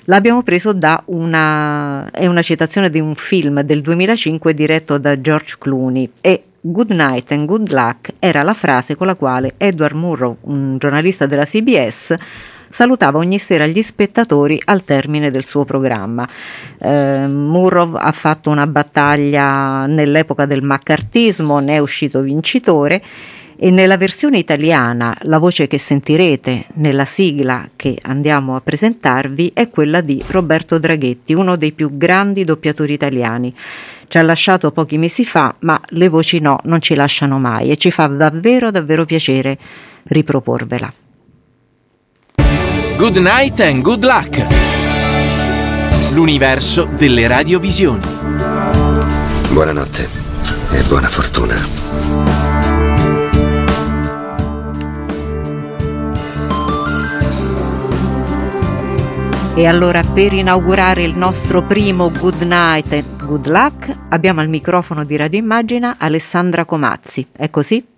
L'abbiamo 0.03 0.43
preso 0.43 0.73
da 0.73 1.01
una, 1.05 2.07
è 2.11 2.27
una 2.27 2.43
citazione 2.43 2.91
di 2.91 2.99
un 2.99 3.15
film 3.15 3.61
del 3.61 3.81
2005 3.81 4.53
diretto 4.53 4.99
da 4.99 5.19
George 5.19 5.55
Clooney 5.57 6.11
e 6.21 6.43
Good 6.67 6.93
night 6.93 7.31
and 7.31 7.45
good 7.45 7.71
luck 7.71 8.13
era 8.17 8.41
la 8.41 8.55
frase 8.55 8.95
con 8.95 9.05
la 9.05 9.13
quale 9.13 9.53
Edward 9.57 9.93
Murrow, 9.93 10.37
un 10.41 10.79
giornalista 10.79 11.27
della 11.27 11.45
CBS, 11.45 12.15
salutava 12.69 13.17
ogni 13.17 13.39
sera 13.39 13.65
gli 13.65 13.81
spettatori 13.81 14.61
al 14.65 14.83
termine 14.83 15.31
del 15.31 15.45
suo 15.45 15.65
programma. 15.65 16.27
Eh, 16.77 17.27
Murrow 17.27 17.95
ha 17.95 18.11
fatto 18.11 18.49
una 18.49 18.67
battaglia 18.67 19.85
nell'epoca 19.85 20.45
del 20.45 20.63
maccartismo, 20.63 21.59
ne 21.59 21.75
è 21.75 21.79
uscito 21.79 22.21
vincitore 22.21 23.01
e 23.57 23.71
nella 23.71 23.95
versione 23.95 24.37
italiana 24.37 25.15
la 25.21 25.37
voce 25.37 25.67
che 25.67 25.77
sentirete 25.77 26.65
nella 26.73 27.05
sigla 27.05 27.69
che 27.75 27.97
andiamo 28.01 28.55
a 28.55 28.61
presentarvi 28.61 29.51
è 29.53 29.69
quella 29.69 30.01
di 30.01 30.21
Roberto 30.27 30.77
Draghetti, 30.77 31.33
uno 31.33 31.55
dei 31.55 31.71
più 31.71 31.95
grandi 31.95 32.43
doppiatori 32.43 32.93
italiani. 32.93 33.53
Ci 34.07 34.17
ha 34.17 34.21
lasciato 34.23 34.71
pochi 34.71 34.97
mesi 34.97 35.25
fa, 35.25 35.55
ma 35.59 35.79
le 35.89 36.09
voci 36.09 36.39
no, 36.39 36.59
non 36.63 36.81
ci 36.81 36.95
lasciano 36.95 37.39
mai 37.39 37.69
e 37.69 37.77
ci 37.77 37.91
fa 37.91 38.07
davvero 38.07 38.71
davvero 38.71 39.05
piacere 39.05 39.57
riproporvela. 40.03 41.04
Good 42.97 43.17
night 43.17 43.59
and 43.59 43.81
good 43.81 44.05
luck. 44.05 44.41
L'universo 46.13 46.85
delle 46.85 47.27
radiovisioni. 47.27 48.07
Buonanotte 49.51 50.07
e 50.71 50.81
buona 50.83 51.09
fortuna. 51.09 51.55
E 59.55 59.65
allora 59.67 60.01
per 60.01 60.31
inaugurare 60.31 61.03
il 61.03 61.17
nostro 61.17 61.63
primo 61.63 62.09
Good 62.09 62.43
Night 62.43 62.93
e 62.93 63.03
Good 63.17 63.47
Luck 63.47 63.93
abbiamo 64.07 64.39
al 64.39 64.47
microfono 64.47 65.03
di 65.03 65.17
Radio 65.17 65.39
Immagina 65.39 65.97
Alessandra 65.99 66.63
Comazzi. 66.63 67.27
È 67.33 67.49
così? 67.49 67.94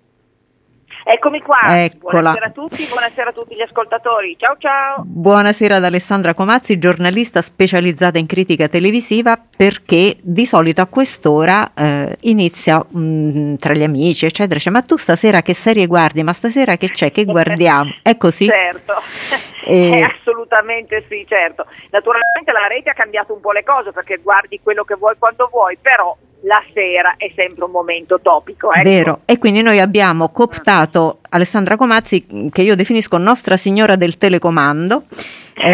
Eccomi 1.10 1.40
qua. 1.40 1.58
Eccola. 1.84 2.20
Buonasera 2.20 2.46
a 2.46 2.50
tutti, 2.50 2.84
buonasera 2.84 3.30
a 3.30 3.32
tutti 3.32 3.54
gli 3.54 3.62
ascoltatori. 3.62 4.36
Ciao 4.38 4.56
ciao. 4.58 5.04
Buonasera 5.06 5.76
ad 5.76 5.84
Alessandra 5.84 6.34
Comazzi, 6.34 6.78
giornalista 6.78 7.40
specializzata 7.40 8.18
in 8.18 8.26
critica 8.26 8.68
televisiva, 8.68 9.40
perché 9.56 10.18
di 10.20 10.44
solito 10.44 10.82
a 10.82 10.86
quest'ora 10.86 11.72
eh, 11.72 12.14
inizia 12.20 12.84
mh, 12.86 13.00
mm, 13.00 13.54
tra 13.54 13.72
gli 13.72 13.84
amici, 13.84 14.26
eccetera, 14.26 14.56
dice, 14.56 14.68
ma 14.68 14.82
tu 14.82 14.98
stasera 14.98 15.40
che 15.40 15.54
serie 15.54 15.86
guardi? 15.86 16.22
Ma 16.22 16.34
stasera 16.34 16.76
che 16.76 16.90
c'è? 16.90 17.10
Che 17.10 17.24
guardiamo? 17.24 17.90
È 18.02 18.14
così? 18.18 18.44
Certo. 18.44 18.92
Eh, 19.68 20.00
assolutamente 20.00 21.04
sì, 21.10 21.26
certo. 21.28 21.66
Naturalmente 21.90 22.52
la 22.52 22.66
rete 22.68 22.88
ha 22.88 22.94
cambiato 22.94 23.34
un 23.34 23.40
po' 23.40 23.52
le 23.52 23.64
cose 23.64 23.92
perché 23.92 24.16
guardi 24.16 24.60
quello 24.62 24.82
che 24.82 24.94
vuoi 24.94 25.16
quando 25.18 25.46
vuoi, 25.52 25.76
però 25.76 26.16
la 26.42 26.62
sera 26.72 27.14
è 27.16 27.30
sempre 27.34 27.64
un 27.64 27.70
momento 27.70 28.20
topico. 28.20 28.72
Ecco. 28.72 28.88
Vero, 28.88 29.20
e 29.24 29.38
quindi 29.38 29.62
noi 29.62 29.80
abbiamo 29.80 30.28
cooptato 30.30 31.18
Alessandra 31.30 31.76
Comazzi, 31.76 32.48
che 32.52 32.62
io 32.62 32.76
definisco 32.76 33.18
Nostra 33.18 33.56
Signora 33.56 33.96
del 33.96 34.16
Telecomando. 34.18 35.02
Eh, 35.60 35.70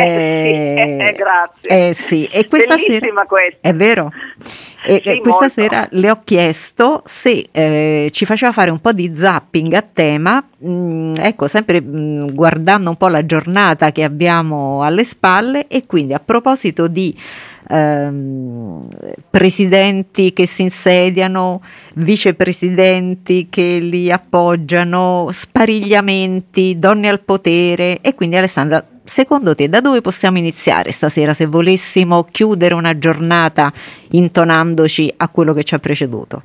sì, 0.86 1.03
eh, 1.03 1.12
grazie. 1.15 1.89
eh, 1.89 1.93
sì, 1.93 2.24
e 2.32 2.49
questa 2.49 2.77
Bellissima 2.77 2.99
sera 3.01 3.24
questa. 3.27 3.69
è 3.69 3.74
vero. 3.74 4.11
E, 4.82 5.03
Sì, 5.05 5.19
questa 5.19 5.41
molto. 5.41 5.61
sera 5.61 5.86
le 5.91 6.11
ho 6.11 6.20
chiesto 6.24 7.03
se 7.05 7.49
eh, 7.53 8.09
ci 8.11 8.24
faceva 8.24 8.51
fare 8.53 8.70
un 8.70 8.78
po' 8.78 8.93
di 8.93 9.15
zapping 9.15 9.74
a 9.74 9.82
tema, 9.82 10.43
mm, 10.66 11.12
ecco, 11.19 11.49
sempre 11.49 11.82
mm, 11.82 12.28
guardando 12.31 12.89
un 12.89 12.97
po' 12.97 13.09
la 13.09 13.27
giornata 13.27 13.93
che 13.93 14.05
abbiamo 14.05 14.82
alle 14.82 15.05
spalle 15.05 15.66
e 15.69 15.85
quindi 15.85 16.15
a 16.15 16.19
proposito 16.19 16.86
di 16.89 17.15
ehm, 17.69 18.78
presidenti 19.31 20.32
che 20.32 20.47
si 20.47 20.62
insediano, 20.62 21.62
vicepresidenti 21.95 23.49
che 23.49 23.78
li 23.81 24.11
appoggiano, 24.11 25.28
sparigliamenti, 25.31 26.78
donne 26.78 27.09
al 27.09 27.20
potere 27.20 28.01
e 28.01 28.15
quindi 28.15 28.36
Alessandra, 28.36 28.85
secondo 29.05 29.55
te 29.55 29.69
da 29.69 29.81
dove 29.81 30.01
possiamo 30.01 30.39
iniziare 30.39 30.91
stasera 30.91 31.35
se 31.35 31.47
volessimo 31.47 32.24
chiudere 32.24 32.74
una 32.74 32.99
giornata 32.99 33.70
intonandoci 34.11 35.12
a 35.16 35.28
quello 35.28 35.53
che 35.53 35.65
ci 35.65 35.74
ha 35.74 35.78
preceduto? 35.78 36.43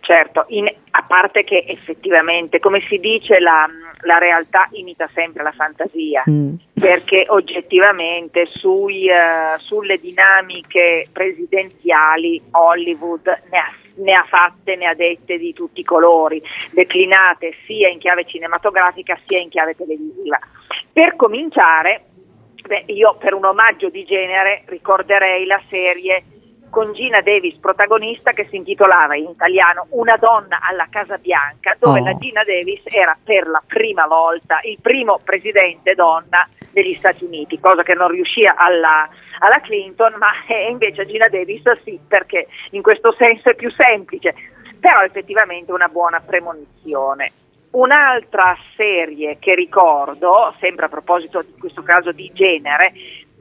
Certo, 0.00 0.46
in- 0.48 0.66
a 0.90 1.04
parte 1.06 1.44
che 1.44 1.64
effettivamente, 1.66 2.58
come 2.58 2.82
si 2.88 2.98
dice, 2.98 3.38
la, 3.38 3.66
la 4.02 4.18
realtà 4.18 4.68
imita 4.72 5.08
sempre 5.14 5.42
la 5.42 5.52
fantasia, 5.52 6.24
Mm. 6.28 6.54
perché 6.74 7.24
oggettivamente 7.28 8.46
sui, 8.46 9.04
eh, 9.04 9.58
sulle 9.58 9.98
dinamiche 9.98 11.08
presidenziali 11.12 12.40
Hollywood 12.52 13.26
ne 13.50 13.58
ha, 13.58 13.72
ne 13.96 14.12
ha 14.12 14.24
fatte, 14.28 14.76
ne 14.76 14.86
ha 14.86 14.94
dette 14.94 15.38
di 15.38 15.52
tutti 15.52 15.80
i 15.80 15.84
colori, 15.84 16.42
declinate 16.72 17.54
sia 17.66 17.88
in 17.88 17.98
chiave 17.98 18.24
cinematografica 18.24 19.18
sia 19.26 19.38
in 19.38 19.48
chiave 19.48 19.76
televisiva. 19.76 20.38
Per 20.92 21.16
cominciare, 21.16 22.04
beh, 22.66 22.84
io 22.86 23.16
per 23.18 23.34
un 23.34 23.44
omaggio 23.44 23.88
di 23.88 24.04
genere 24.04 24.62
ricorderei 24.66 25.46
la 25.46 25.60
serie 25.68 26.24
con 26.72 26.94
Gina 26.94 27.20
Davis 27.20 27.58
protagonista 27.58 28.32
che 28.32 28.46
si 28.48 28.56
intitolava 28.56 29.14
in 29.14 29.28
italiano 29.28 29.88
Una 29.90 30.16
donna 30.16 30.58
alla 30.62 30.86
Casa 30.88 31.18
Bianca, 31.18 31.76
dove 31.78 32.00
Oh. 32.00 32.04
la 32.04 32.16
Gina 32.16 32.42
Davis 32.44 32.80
era 32.84 33.14
per 33.22 33.46
la 33.46 33.62
prima 33.66 34.06
volta 34.06 34.58
il 34.62 34.78
primo 34.80 35.18
presidente 35.22 35.92
donna 35.94 36.48
degli 36.72 36.94
Stati 36.94 37.24
Uniti, 37.24 37.60
cosa 37.60 37.82
che 37.82 37.92
non 37.92 38.08
riuscì 38.08 38.46
alla, 38.46 39.06
alla 39.40 39.60
Clinton, 39.60 40.14
ma 40.16 40.30
eh, 40.48 40.70
invece 40.70 41.04
Gina 41.04 41.28
Davis 41.28 41.62
sì, 41.84 42.00
perché 42.08 42.46
in 42.70 42.80
questo 42.80 43.12
senso 43.18 43.50
è 43.50 43.54
più 43.54 43.70
semplice, 43.70 44.34
però 44.80 45.02
effettivamente 45.02 45.72
una 45.72 45.88
buona 45.88 46.20
premonizione. 46.20 47.32
Un'altra 47.72 48.56
serie 48.76 49.36
che 49.38 49.54
ricordo, 49.54 50.54
sempre 50.58 50.86
a 50.86 50.88
proposito 50.88 51.42
di 51.42 51.54
questo 51.58 51.82
caso 51.82 52.12
di 52.12 52.30
genere, 52.32 52.92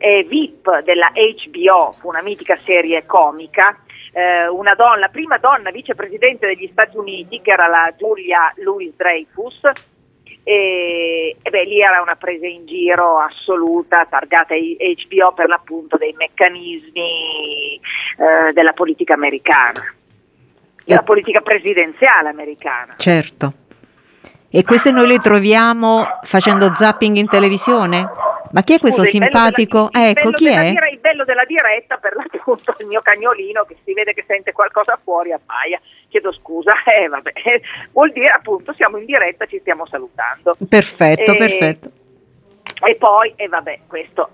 è 0.02 0.24
VIP 0.24 0.80
della 0.80 1.12
HBO, 1.14 1.92
fu 1.92 2.08
una 2.08 2.24
mitica 2.24 2.56
serie 2.58 3.06
comica, 3.06 3.78
eh, 4.12 4.48
una 4.48 4.74
donna, 4.74 4.98
la 4.98 5.10
prima 5.10 5.38
donna 5.38 5.70
vicepresidente 5.70 6.48
degli 6.48 6.68
Stati 6.72 6.98
Uniti, 6.98 7.40
che 7.42 7.52
era 7.52 7.68
la 7.68 7.94
Julia 7.96 8.52
Louis 8.58 8.94
Dreyfus, 8.96 9.62
e, 10.44 11.38
e 11.40 11.50
beh, 11.52 11.64
lì 11.66 11.82
era 11.82 12.02
una 12.02 12.16
presa 12.16 12.48
in 12.48 12.66
giro 12.66 13.20
assoluta, 13.20 14.08
targata 14.10 14.56
HBO 14.56 15.34
per 15.34 15.48
l'appunto 15.48 15.98
dei 15.98 16.14
meccanismi 16.18 17.76
eh, 17.76 18.52
della 18.54 18.74
politica 18.74 19.14
americana, 19.14 19.94
della 20.84 21.04
politica 21.04 21.42
presidenziale 21.42 22.30
americana. 22.30 22.96
Certo. 22.98 23.54
E 24.54 24.64
queste 24.64 24.92
noi 24.92 25.08
le 25.08 25.20
troviamo 25.20 26.04
facendo 26.24 26.74
zapping 26.74 27.16
in 27.16 27.28
televisione? 27.28 28.10
Ma 28.52 28.64
chi 28.64 28.74
è 28.74 28.80
questo 28.80 29.04
Scusa, 29.04 29.16
il 29.16 29.20
bello 29.20 29.32
simpatico? 29.32 29.90
della- 29.92 30.10
ecco, 30.10 30.30
chi 30.32 30.48
è? 30.50 30.70
dire- 30.72 30.90
il 30.90 31.00
bello 31.00 31.24
della 31.24 31.46
diretta, 31.46 31.96
per 31.98 32.16
l'appunto, 32.16 32.76
il 32.80 32.88
mio 32.88 33.02
cagnolino 33.02 33.64
che 33.64 33.78
si 33.86 33.94
vede 33.94 34.14
che 34.14 34.26
sente 34.28 34.52
qualcosa 34.52 35.00
fuori, 35.02 35.32
appaia. 35.32 35.80
Chiedo 36.10 36.34
scusa, 36.34 36.74
eh, 36.84 37.08
vabbè. 37.08 37.32
vuol 37.94 38.12
dire 38.12 38.28
appunto 38.28 38.74
siamo 38.74 38.98
in 38.98 39.06
diretta, 39.06 39.46
ci 39.46 39.58
stiamo 39.60 39.86
salutando. 39.86 40.52
Perfetto, 40.68 41.32
E- 41.32 41.36
perfetto. 41.38 41.92
E 42.86 42.96
poi, 42.96 43.32
e 43.38 43.48
vabbè, 43.48 43.80
questo 43.88 44.30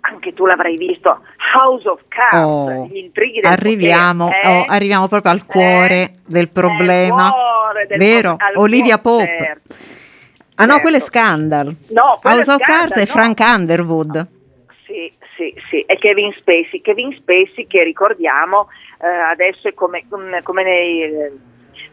anche 0.00 0.32
tu 0.34 0.46
l'avrai 0.46 0.76
visto, 0.76 1.20
House 1.54 1.88
of 1.88 2.00
Cards, 2.08 2.36
Oh, 2.44 2.86
gli 2.86 2.98
intrighi 2.98 3.40
del 3.40 3.50
arriviamo, 3.50 4.26
potere, 4.26 4.42
eh? 4.54 4.58
oh, 4.60 4.64
arriviamo 4.68 5.08
proprio 5.08 5.32
al 5.32 5.44
cuore 5.46 6.10
del 6.26 6.48
problema. 6.48 7.30
cuore 7.30 7.86
del 7.86 7.98
Vero? 7.98 8.36
al 8.38 8.56
Olivia 8.56 8.98
Pope. 8.98 9.36
certo. 9.38 9.74
Ah 10.60 10.64
no, 10.64 10.70
certo. 10.72 10.80
quello 10.82 10.96
è 10.96 11.00
Scandal. 11.00 11.76
No, 11.90 12.18
è 12.22 12.26
House 12.28 12.50
of 12.50 12.58
Cards 12.58 12.94
è 12.96 13.00
no. 13.00 13.06
Frank 13.06 13.38
Underwood. 13.40 14.26
Sì, 14.86 15.12
sì, 15.36 15.54
sì, 15.70 15.84
è 15.86 15.96
Kevin 15.98 16.32
Spacey. 16.38 16.80
Kevin 16.80 17.12
Spacey 17.20 17.66
che 17.66 17.82
ricordiamo 17.84 18.68
eh, 19.00 19.06
adesso 19.06 19.68
è 19.68 19.74
come, 19.74 20.04
come- 20.10 20.42
come 20.42 20.64
nei, 20.64 21.02
eh, 21.02 21.32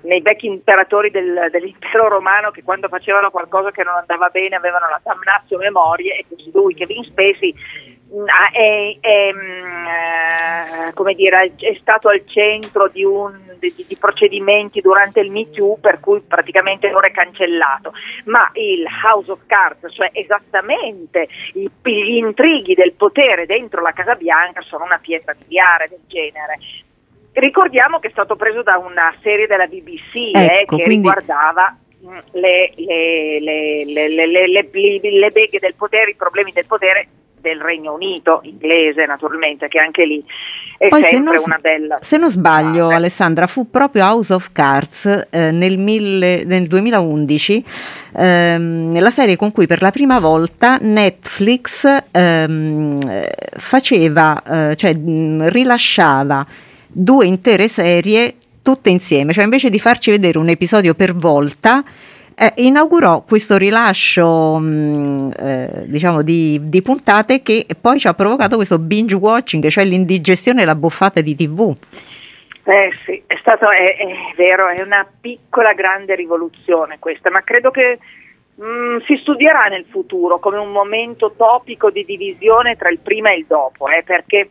nei 0.02 0.22
vecchi 0.22 0.48
imperatori 0.48 1.12
del- 1.12 1.50
dell'impero 1.52 2.08
romano 2.08 2.50
che 2.50 2.64
quando 2.64 2.88
facevano 2.88 3.30
qualcosa 3.30 3.70
che 3.70 3.84
non 3.84 3.94
andava 3.96 4.30
bene 4.30 4.56
avevano 4.56 4.88
la 4.90 5.00
damnatio 5.04 5.60
memorie 5.60 6.18
e 6.18 6.26
così 6.28 6.50
lui, 6.52 6.74
Kevin 6.74 7.04
Spacey, 7.04 7.54
è, 8.24 8.98
è, 9.00 9.32
mm, 9.34 10.90
come 10.94 11.14
dire, 11.14 11.54
è 11.58 11.78
stato 11.82 12.08
al 12.08 12.24
centro 12.26 12.88
di, 12.88 13.04
un, 13.04 13.38
di, 13.60 13.74
di, 13.76 13.98
procedimenti 13.98 14.80
durante 14.80 15.20
il 15.20 15.32
Me 15.32 15.50
Too 15.50 15.78
per 15.82 16.00
cui 16.00 16.22
praticamente 16.22 16.94
ora 16.94 17.08
è 17.08 17.12
cancellato, 17.12 17.94
ma 18.26 18.50
il 18.54 18.86
House 19.04 19.32
of 19.32 19.40
Cards, 19.46 19.94
cioè 19.94 20.10
esattamente 20.14 21.28
i, 21.54 21.70
gli 21.84 22.16
intrighi 22.16 22.74
del 22.74 22.94
potere 22.94 23.46
dentro 23.46 23.82
la 23.82 23.92
Casa 23.92 24.16
Bianca 24.16 24.62
sono 24.62 24.86
una 24.86 25.00
pietra 25.00 25.36
miliare 25.42 25.90
del 25.90 26.02
genere. 26.08 26.60
Ricordiamo 27.34 28.00
che 28.00 28.08
è 28.08 28.12
stato 28.12 28.38
preso 28.38 28.64
da 28.64 28.78
una 28.78 29.14
serie 29.22 29.46
della 29.46 29.68
BBC 29.68 30.16
eh, 30.16 30.62
ecco, 30.62 30.76
eh, 30.76 30.78
che 30.78 30.84
quindi... 30.84 30.96
riguardava 30.96 31.76
mm, 32.02 32.18
le, 32.32 32.72
le, 32.78 33.40
le, 33.42 34.48
le, 34.48 35.30
beghe 35.32 35.60
del 35.60 35.76
potere, 35.76 36.12
i 36.12 36.16
problemi 36.16 36.54
del 36.54 36.66
potere 36.66 37.08
del 37.46 37.62
Regno 37.62 37.94
Unito, 37.94 38.40
inglese 38.44 39.06
naturalmente, 39.06 39.68
che 39.68 39.80
anche 39.80 40.06
lì 40.06 40.24
è 40.78 40.88
Poi 40.88 41.04
sempre 41.04 41.38
se 41.38 41.44
non, 41.44 41.44
una 41.46 41.58
bella... 41.62 41.98
Se 42.02 42.18
non 42.18 42.32
sbaglio, 42.32 42.90
ah, 42.90 42.96
Alessandra, 42.96 43.48
fu 43.48 43.70
proprio 43.70 44.04
House 44.04 44.34
of 44.34 44.50
Cards 44.52 45.28
eh, 45.30 45.52
nel, 45.52 45.78
mille, 45.78 46.44
nel, 46.44 46.68
2011 46.68 47.66
ehm, 48.18 49.00
la 49.00 49.10
serie 49.12 49.36
con 49.36 49.52
cui 49.52 49.68
per 49.68 49.82
la 49.82 49.92
prima 49.92 50.20
volta 50.20 50.78
Netflix 50.82 51.86
ehm, 52.12 53.30
faceva, 53.58 54.42
eh, 54.44 54.76
cioè 54.76 54.96
rilasciava 54.96 56.46
due 56.88 57.26
intere 57.26 57.68
serie 57.68 58.36
tutte 58.62 58.90
insieme, 58.90 59.32
cioè 59.32 59.44
invece 59.44 59.70
di 59.70 59.80
farci 59.80 60.10
vedere 60.10 60.40
un 60.40 60.50
episodio 60.50 60.96
per 60.96 61.14
volta, 61.14 61.84
eh, 62.36 62.54
inaugurò 62.58 63.22
questo 63.22 63.58
rilascio 63.58 64.58
mh, 64.60 64.66
mm, 64.66 65.30
eh, 65.38 65.84
diciamo 65.86 66.22
di, 66.22 66.60
di, 66.64 66.82
puntate 66.82 67.42
che 67.42 67.66
poi 67.80 67.98
ci 68.00 68.08
ha 68.08 68.14
provocato 68.14 68.58
questo 68.58 68.78
binge 68.78 69.16
watching, 69.16 69.66
cioè 69.68 69.86
l'indigestione 69.86 70.62
e 70.62 70.66
la 70.66 70.76
buffata 70.76 71.22
di 71.22 71.34
tv. 71.34 71.74
Eh 72.68 72.90
sì, 73.06 73.24
è 73.26 73.38
stato, 73.40 73.70
è, 73.70 73.96
è 73.96 74.34
vero, 74.36 74.68
è 74.68 74.82
una 74.82 75.08
piccola 75.22 75.74
grande 75.74 76.16
rivoluzione 76.16 76.98
questa, 77.00 77.30
ma 77.30 77.42
credo 77.42 77.72
che 77.72 78.00
mm, 78.62 78.98
si 79.06 79.16
studierà 79.22 79.68
nel 79.70 79.86
futuro 79.90 80.40
come 80.40 80.58
un 80.58 80.72
momento 80.72 81.34
topico 81.38 81.90
di 81.90 82.04
divisione 82.04 82.76
tra 82.76 82.90
il 82.90 83.00
prima 83.00 83.32
e 83.32 83.38
il 83.38 83.46
dopo, 83.48 83.88
eh, 83.88 84.04
perché 84.04 84.50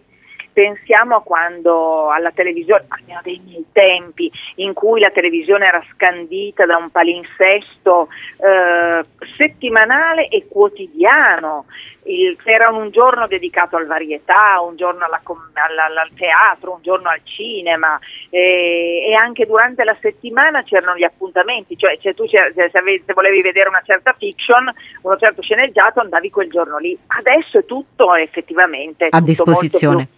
pensiamo 0.54 1.16
a 1.16 1.22
quando 1.22 2.08
alla 2.08 2.30
televisione, 2.30 2.84
almeno 2.88 3.20
dei 3.22 3.42
miei 3.44 3.66
tempi, 3.72 4.30
in 4.56 4.72
cui 4.72 5.00
la 5.00 5.10
televisione 5.10 5.66
era 5.66 5.82
scandita 5.92 6.64
da 6.64 6.76
un 6.76 6.90
palinsesto 6.90 8.08
eh, 8.38 9.04
settimanale 9.36 10.28
e 10.28 10.46
quotidiano. 10.48 11.66
Il, 12.06 12.36
c'era 12.42 12.68
un 12.68 12.90
giorno 12.90 13.26
dedicato 13.26 13.76
al 13.76 13.86
varietà, 13.86 14.60
un 14.60 14.76
giorno 14.76 15.06
alla, 15.06 15.22
alla, 15.24 16.02
al 16.02 16.10
teatro, 16.14 16.74
un 16.74 16.82
giorno 16.82 17.08
al 17.08 17.20
cinema 17.24 17.98
eh, 18.28 19.06
e 19.08 19.14
anche 19.14 19.46
durante 19.46 19.84
la 19.84 19.96
settimana 20.00 20.62
c'erano 20.62 20.96
gli 20.96 21.02
appuntamenti, 21.02 21.78
cioè, 21.78 21.96
cioè 21.98 22.14
tu 22.14 22.28
se, 22.28 22.38
ave, 22.38 23.02
se, 23.04 23.12
volevi 23.14 23.40
vedere 23.40 23.70
una 23.70 23.82
certa 23.82 24.14
fiction, 24.18 24.70
uno 25.00 25.16
certo 25.16 25.40
sceneggiato 25.40 26.00
andavi 26.00 26.30
quel 26.30 26.50
giorno 26.50 26.76
lì. 26.76 26.96
Adesso 27.06 27.58
è 27.60 27.64
tutto 27.64 28.14
effettivamente 28.14 29.06
a 29.06 29.18
tutto 29.18 29.24
disposizione. 29.24 30.08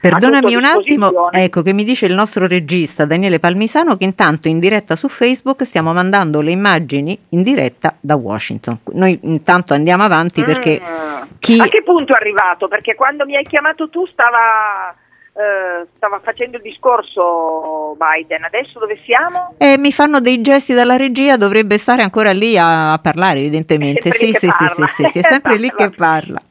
Perdonami 0.00 0.54
un 0.54 0.64
attimo, 0.64 1.30
ecco 1.30 1.60
che 1.60 1.74
mi 1.74 1.84
dice 1.84 2.06
il 2.06 2.14
nostro 2.14 2.46
regista 2.46 3.04
Daniele 3.04 3.38
Palmisano 3.38 3.96
che 3.96 4.04
intanto 4.04 4.48
in 4.48 4.58
diretta 4.58 4.96
su 4.96 5.08
Facebook 5.08 5.64
stiamo 5.64 5.92
mandando 5.92 6.40
le 6.40 6.52
immagini 6.52 7.18
in 7.30 7.42
diretta 7.42 7.94
da 8.00 8.16
Washington. 8.16 8.78
Noi 8.92 9.18
intanto 9.22 9.74
andiamo 9.74 10.02
avanti 10.02 10.42
perché 10.42 10.80
mm. 10.82 11.22
chi... 11.38 11.60
A 11.60 11.66
che 11.66 11.82
punto 11.82 12.14
è 12.14 12.16
arrivato? 12.16 12.66
Perché 12.66 12.94
quando 12.94 13.26
mi 13.26 13.36
hai 13.36 13.44
chiamato 13.44 13.88
tu 13.90 14.06
stava... 14.06 14.94
Uh, 15.32 15.86
stava 15.96 16.18
facendo 16.24 16.56
il 16.56 16.62
discorso 16.62 17.96
Biden, 17.96 18.42
adesso 18.42 18.80
dove 18.80 18.98
siamo? 19.04 19.54
Eh, 19.58 19.78
mi 19.78 19.92
fanno 19.92 20.18
dei 20.20 20.40
gesti 20.40 20.74
dalla 20.74 20.96
regia, 20.96 21.36
dovrebbe 21.36 21.78
stare 21.78 22.02
ancora 22.02 22.32
lì 22.32 22.58
a, 22.58 22.92
a 22.92 22.98
parlare 22.98 23.38
evidentemente. 23.38 24.10
Sì 24.10 24.32
sì, 24.32 24.48
sì, 24.48 24.66
sì, 24.74 24.84
sì, 24.86 25.04
sì, 25.04 25.18
è 25.20 25.22
sempre 25.22 25.56
lì 25.56 25.70
che 25.74 25.90
parla. 25.90 26.42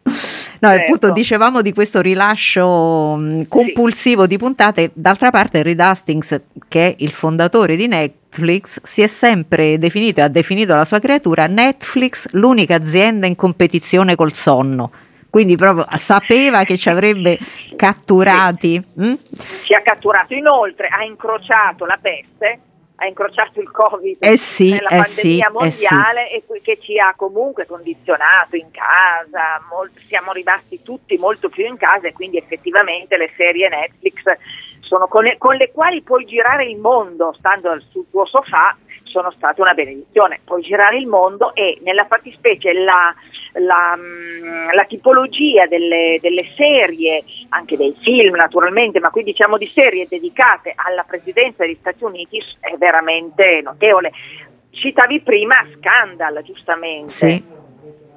No, 0.60 0.70
certo. 0.70 0.84
appunto 0.84 1.12
dicevamo 1.12 1.62
di 1.62 1.74
questo 1.74 2.02
rilascio 2.02 3.16
mh, 3.16 3.48
compulsivo 3.48 4.24
sì. 4.24 4.28
di 4.28 4.38
puntate, 4.38 4.92
d'altra 4.94 5.30
parte 5.32 5.64
Reed 5.64 5.80
Hastings, 5.80 6.42
che 6.68 6.88
è 6.88 6.96
il 7.00 7.12
fondatore 7.12 7.76
di 7.76 7.88
Netflix, 7.88 8.80
si 8.84 9.02
è 9.02 9.08
sempre 9.08 9.78
definito 9.78 10.20
e 10.20 10.24
ha 10.24 10.28
definito 10.28 10.76
la 10.76 10.86
sua 10.86 11.00
creatura 11.00 11.48
Netflix 11.48 12.28
l'unica 12.32 12.76
azienda 12.76 13.26
in 13.26 13.36
competizione 13.36 14.16
col 14.16 14.34
sonno. 14.34 14.92
Quindi 15.30 15.56
proprio 15.56 15.86
sapeva 15.98 16.64
che 16.64 16.78
ci 16.78 16.90
avrebbe 16.90 17.38
catturati. 17.76 18.84
Sì. 18.98 19.02
Mm? 19.06 19.14
Ci 19.64 19.74
ha 19.76 19.82
catturato, 19.82 20.34
inoltre 20.34 20.88
ha 20.88 21.04
incrociato 21.04 21.86
la 21.86 22.00
peste 22.02 22.62
ha 23.00 23.08
incrociato 23.08 23.62
il 23.62 23.72
Covid 23.72 24.18
eh 24.20 24.38
sì, 24.38 24.72
nella 24.72 24.90
eh 24.90 25.02
pandemia 25.02 25.46
sì, 25.48 25.52
mondiale 25.52 26.32
eh 26.32 26.44
sì. 26.46 26.54
e 26.54 26.62
che 26.62 26.80
ci 26.82 27.00
ha 27.00 27.14
comunque 27.16 27.66
condizionato 27.66 28.56
in 28.56 28.70
casa, 28.72 29.62
molto, 29.70 30.00
siamo 30.02 30.34
rimasti 30.34 30.82
tutti 30.84 31.18
molto 31.18 31.50
più 31.50 31.66
in 31.66 31.78
casa 31.78 32.08
e 32.08 32.14
quindi 32.14 32.38
effettivamente 32.38 33.18
le 33.18 33.32
serie 33.36 33.70
Netflix 33.70 34.24
sono 34.82 35.08
con 35.08 35.24
le, 35.24 35.38
con 35.38 35.56
le 35.56 35.72
quali 35.72 36.02
puoi 36.02 36.26
girare 36.26 36.66
il 36.66 36.78
mondo 36.78 37.34
stando 37.38 37.80
sul 37.90 38.06
tuo 38.10 38.26
sofà 38.26 38.76
sono 39.10 39.32
state 39.32 39.60
una 39.62 39.74
benedizione. 39.74 40.40
Puoi 40.44 40.62
girare 40.62 40.98
il 40.98 41.08
mondo 41.08 41.54
e 41.54 41.80
nella 41.84 42.06
fattispecie 42.06 42.72
la, 42.74 43.14
la, 43.54 43.96
mm, 43.98 44.70
la 44.72 44.86
tipologia 44.86 45.66
delle, 45.68 46.20
delle, 46.22 46.52
serie, 46.56 47.24
anche 47.50 47.76
dei 47.76 47.96
film 48.02 48.36
naturalmente, 48.36 49.00
ma 49.00 49.10
qui 49.10 49.24
diciamo 49.24 49.58
di 49.58 49.68
serie 49.68 50.08
dedicate 50.08 50.74
alla 50.76 51.04
presidenza 51.04 51.66
degli 51.66 51.78
Stati 51.80 52.04
Uniti 52.04 52.42
è 52.60 52.76
veramente 52.78 53.62
notevole. 53.64 54.12
Citavi 54.72 55.22
prima 55.22 55.56
Scandal, 55.76 56.42
giustamente. 56.44 57.10
Sì. 57.10 57.44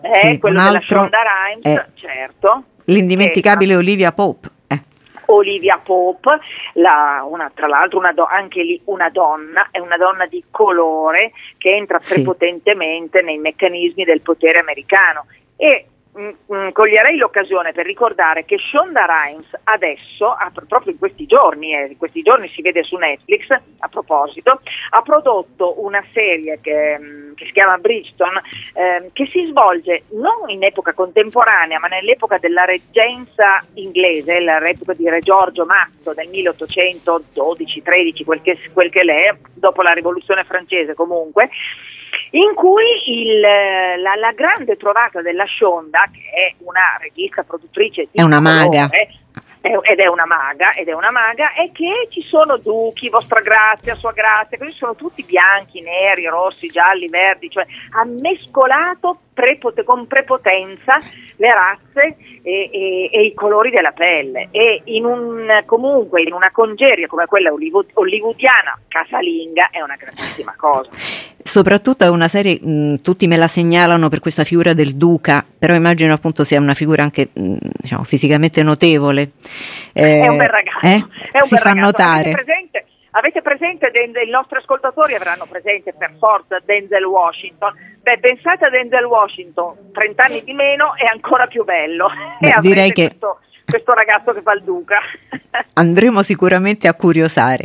Eh, 0.04 0.16
sì, 0.16 0.38
quello 0.38 0.62
della 0.62 0.80
Shonda 0.84 1.18
Rhimes, 1.22 1.86
certo. 1.94 2.64
L'indimenticabile 2.84 3.76
Olivia 3.76 4.12
Pope. 4.12 4.51
Olivia 5.34 5.80
Pope, 5.82 6.38
la, 6.74 7.26
una, 7.28 7.50
tra 7.54 7.66
l'altro 7.66 7.98
una 7.98 8.12
do, 8.12 8.24
anche 8.24 8.62
lì 8.62 8.80
una 8.84 9.08
donna, 9.10 9.68
è 9.70 9.78
una 9.78 9.96
donna 9.96 10.26
di 10.26 10.42
colore 10.50 11.32
che 11.58 11.70
entra 11.70 11.98
prepotentemente 11.98 13.20
sì. 13.20 13.24
nei 13.24 13.38
meccanismi 13.38 14.04
del 14.04 14.20
potere 14.20 14.58
americano 14.58 15.26
e 15.56 15.86
coglierei 16.72 17.16
l'occasione 17.16 17.72
per 17.72 17.86
ricordare 17.86 18.44
che 18.44 18.58
Shonda 18.58 19.06
Rhimes 19.06 19.48
adesso, 19.64 20.36
proprio 20.68 20.92
in 20.92 20.98
questi 20.98 21.24
giorni, 21.24 21.74
eh, 21.74 21.96
questi 21.96 22.20
giorni 22.20 22.48
si 22.50 22.60
vede 22.60 22.82
su 22.82 22.96
Netflix, 22.96 23.48
a 23.50 23.88
proposito, 23.88 24.60
ha 24.90 25.00
prodotto 25.00 25.82
una 25.82 26.04
serie 26.12 26.60
che, 26.60 26.98
mm, 26.98 27.32
che 27.32 27.46
si 27.46 27.52
chiama 27.52 27.78
Bridgeton, 27.78 28.36
eh, 28.74 29.10
che 29.14 29.26
si 29.32 29.46
svolge 29.46 30.02
non 30.10 30.50
in 30.50 30.62
epoca 30.64 30.92
contemporanea, 30.92 31.78
ma 31.78 31.88
nell'epoca 31.88 32.36
della 32.36 32.64
reggenza 32.64 33.64
inglese, 33.74 34.38
l'epoca 34.40 34.92
di 34.92 35.08
Re 35.08 35.20
Giorgio 35.20 35.64
Mazzo 35.64 36.12
del 36.12 36.28
1812-13, 36.28 38.24
quel 38.24 38.42
che, 38.42 38.58
quel 38.74 38.90
che 38.90 39.02
l'è, 39.02 39.34
dopo 39.54 39.80
la 39.80 39.92
rivoluzione 39.92 40.44
francese 40.44 40.92
comunque, 40.94 41.48
in 42.32 42.54
cui 42.54 42.84
il, 43.06 43.40
la, 43.40 44.14
la, 44.16 44.32
grande 44.32 44.76
trovata 44.76 45.20
della 45.20 45.44
Shonda, 45.46 46.08
che 46.10 46.20
è 46.30 46.54
una 46.58 46.96
regista 47.00 47.42
produttrice 47.42 48.08
di 48.10 48.20
è 48.20 48.22
una 48.22 48.40
maga. 48.40 48.88
ed 49.62 50.00
è 50.00 50.06
una 50.06 50.26
maga, 50.26 50.70
ed 50.72 50.88
è 50.88 50.92
una 50.92 51.10
maga, 51.10 51.52
è 51.52 51.70
che 51.72 52.08
ci 52.10 52.20
sono 52.22 52.56
duchi, 52.56 53.08
vostra 53.08 53.40
grazia, 53.40 53.94
sua 53.94 54.12
grazia, 54.12 54.58
questi 54.58 54.76
sono 54.76 54.96
tutti 54.96 55.22
bianchi, 55.22 55.82
neri, 55.82 56.26
rossi, 56.26 56.66
gialli, 56.66 57.08
verdi, 57.08 57.48
cioè 57.48 57.64
ha 57.92 58.04
mescolato 58.04 59.18
prepote, 59.32 59.84
con 59.84 60.06
prepotenza 60.06 60.98
le 61.36 61.54
razze 61.54 62.16
e, 62.42 62.70
e, 62.72 63.10
e, 63.12 63.24
i 63.24 63.34
colori 63.34 63.70
della 63.70 63.92
pelle 63.92 64.48
e 64.50 64.82
in 64.86 65.04
un, 65.04 65.62
comunque 65.64 66.22
in 66.22 66.32
una 66.32 66.50
congeria 66.50 67.06
come 67.06 67.26
quella 67.26 67.52
hollywoodiana 67.52 68.80
casalinga 68.88 69.68
è 69.70 69.80
una 69.80 69.96
grandissima 69.96 70.54
cosa. 70.56 70.90
Soprattutto 71.44 72.04
è 72.04 72.08
una 72.08 72.28
serie, 72.28 72.58
mh, 72.60 73.00
tutti 73.02 73.26
me 73.26 73.36
la 73.36 73.48
segnalano 73.48 74.08
per 74.08 74.20
questa 74.20 74.44
figura 74.44 74.74
del 74.74 74.94
duca, 74.94 75.44
però 75.58 75.74
immagino 75.74 76.14
appunto 76.14 76.44
sia 76.44 76.60
una 76.60 76.74
figura 76.74 77.02
anche 77.02 77.30
mh, 77.32 77.56
diciamo, 77.80 78.04
fisicamente 78.04 78.62
notevole. 78.62 79.32
Eh, 79.92 80.20
è 80.20 80.28
un 80.28 80.36
bel 80.36 80.48
ragazzo, 80.48 80.86
eh? 80.86 81.04
è 81.32 81.38
un 81.38 81.42
si 81.42 81.54
bel 81.54 81.58
fa 81.58 81.68
ragazzo. 81.70 81.86
notare. 81.86 82.30
Avete 82.30 82.44
presente, 82.44 82.86
avete 83.10 83.42
presente 83.42 83.90
Denzel, 83.90 84.28
i 84.28 84.30
nostri 84.30 84.58
ascoltatori 84.58 85.14
avranno 85.14 85.46
presente 85.46 85.92
per 85.92 86.14
forza 86.18 86.60
Denzel 86.64 87.04
Washington. 87.04 87.74
Beh, 88.02 88.18
pensate 88.20 88.66
a 88.66 88.70
Denzel 88.70 89.04
Washington, 89.04 89.74
30 89.92 90.22
anni 90.22 90.42
di 90.44 90.52
meno 90.52 90.94
è 90.96 91.06
ancora 91.06 91.46
più 91.46 91.64
bello. 91.64 92.08
Beh, 92.40 92.56
direi 92.60 92.92
che 92.92 93.08
questo, 93.08 93.40
questo 93.66 93.92
ragazzo 93.94 94.32
che 94.32 94.42
fa 94.42 94.52
il 94.52 94.62
duca. 94.62 95.00
andremo 95.74 96.22
sicuramente 96.22 96.86
a 96.86 96.94
curiosare. 96.94 97.64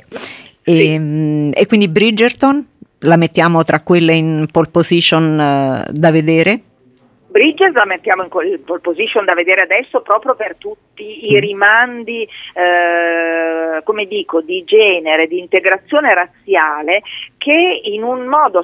E, 0.64 0.74
sì. 0.74 1.52
e 1.54 1.66
quindi 1.68 1.88
Bridgerton? 1.88 2.66
La 3.02 3.18
mettiamo 3.18 3.64
tra 3.64 3.82
quelle 3.82 4.14
in 4.14 4.46
pole 4.52 4.70
position 4.72 5.34
uh, 5.34 5.92
da 5.92 6.12
vedere? 6.12 6.62
Bridges 7.30 7.74
la 7.74 7.86
mettiamo 7.86 8.24
in 8.24 8.30
pole 8.30 8.80
position 8.80 9.24
da 9.26 9.36
vedere 9.36 9.62
adesso 9.62 10.02
proprio 10.02 10.34
per 10.34 10.56
tutti 10.58 11.30
i 11.32 11.36
mm. 11.36 11.40
rimandi, 11.40 12.24
eh, 12.24 13.84
come 13.84 14.06
dico, 14.06 14.42
di 14.42 14.64
genere, 14.64 15.28
di 15.28 15.38
integrazione 15.38 16.16
razziale 16.16 17.04
che 17.38 17.82
in 17.84 18.02
un 18.02 18.26
modo 18.26 18.64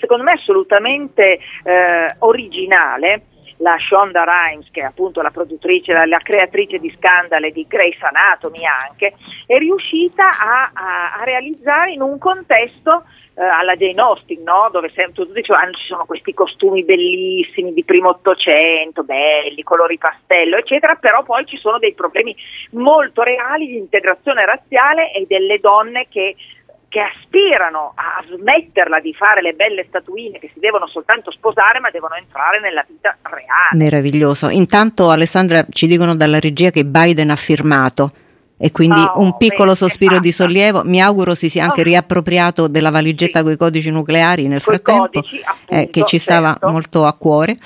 secondo 0.00 0.24
me 0.24 0.32
assolutamente 0.32 1.38
eh, 1.62 2.14
originale 2.18 3.22
la 3.58 3.76
Shonda 3.78 4.24
Rhimes, 4.24 4.68
che 4.70 4.80
è 4.80 4.84
appunto 4.84 5.22
la 5.22 5.30
produttrice, 5.30 5.92
la, 5.92 6.06
la 6.06 6.18
creatrice 6.18 6.78
di 6.78 6.92
Scandale 6.96 7.50
di 7.50 7.66
Grace 7.66 7.98
Anatomy 8.00 8.62
anche, 8.64 9.14
è 9.46 9.56
riuscita 9.58 10.28
a, 10.28 10.70
a, 10.72 11.20
a 11.20 11.24
realizzare 11.24 11.92
in 11.92 12.02
un 12.02 12.18
contesto 12.18 13.04
eh, 13.34 13.42
alla 13.44 13.76
Jane 13.76 14.00
Austen, 14.00 14.42
no? 14.42 14.68
dove 14.72 14.90
sempre 14.94 15.24
tutti 15.24 15.32
dicevano 15.32 15.72
ci 15.72 15.86
sono 15.86 16.04
questi 16.06 16.34
costumi 16.34 16.84
bellissimi 16.84 17.72
di 17.72 17.84
primo 17.84 18.10
Ottocento, 18.10 19.04
belli, 19.04 19.62
colori 19.62 19.96
pastello, 19.96 20.56
eccetera, 20.56 20.96
però 20.96 21.22
poi 21.22 21.44
ci 21.46 21.56
sono 21.56 21.78
dei 21.78 21.94
problemi 21.94 22.34
molto 22.72 23.22
reali 23.22 23.66
di 23.66 23.76
integrazione 23.76 24.44
razziale 24.44 25.12
e 25.12 25.24
delle 25.26 25.58
donne 25.60 26.06
che 26.08 26.34
che 26.88 27.00
aspirano 27.00 27.92
a 27.94 28.24
smetterla 28.26 29.00
di 29.00 29.12
fare 29.12 29.42
le 29.42 29.52
belle 29.52 29.84
statuine 29.88 30.38
che 30.38 30.50
si 30.52 30.58
devono 30.58 30.86
soltanto 30.86 31.30
sposare 31.30 31.80
ma 31.80 31.90
devono 31.90 32.14
entrare 32.14 32.60
nella 32.60 32.84
vita 32.88 33.16
reale. 33.22 33.76
Meraviglioso. 33.76 34.48
Intanto 34.48 35.10
Alessandra 35.10 35.66
ci 35.68 35.86
dicono 35.86 36.16
dalla 36.16 36.40
regia 36.40 36.70
che 36.70 36.84
Biden 36.84 37.30
ha 37.30 37.36
firmato 37.36 38.10
e 38.60 38.72
quindi 38.72 38.98
oh, 38.98 39.20
un 39.20 39.36
piccolo 39.36 39.74
sospiro 39.74 40.18
di 40.18 40.32
sollievo. 40.32 40.82
Mi 40.84 41.00
auguro 41.00 41.34
si 41.34 41.48
sia 41.48 41.62
anche 41.62 41.82
oh. 41.82 41.84
riappropriato 41.84 42.66
della 42.66 42.90
valigetta 42.90 43.38
sì. 43.38 43.44
con 43.44 43.52
i 43.52 43.56
codici 43.56 43.90
nucleari 43.90 44.48
nel 44.48 44.62
coi 44.62 44.78
frattempo, 44.78 45.20
codici, 45.20 45.40
appunto, 45.44 45.74
eh, 45.74 45.90
che 45.90 46.04
ci 46.06 46.18
stava 46.18 46.48
certo. 46.48 46.68
molto 46.68 47.04
a 47.04 47.12
cuore. 47.12 47.56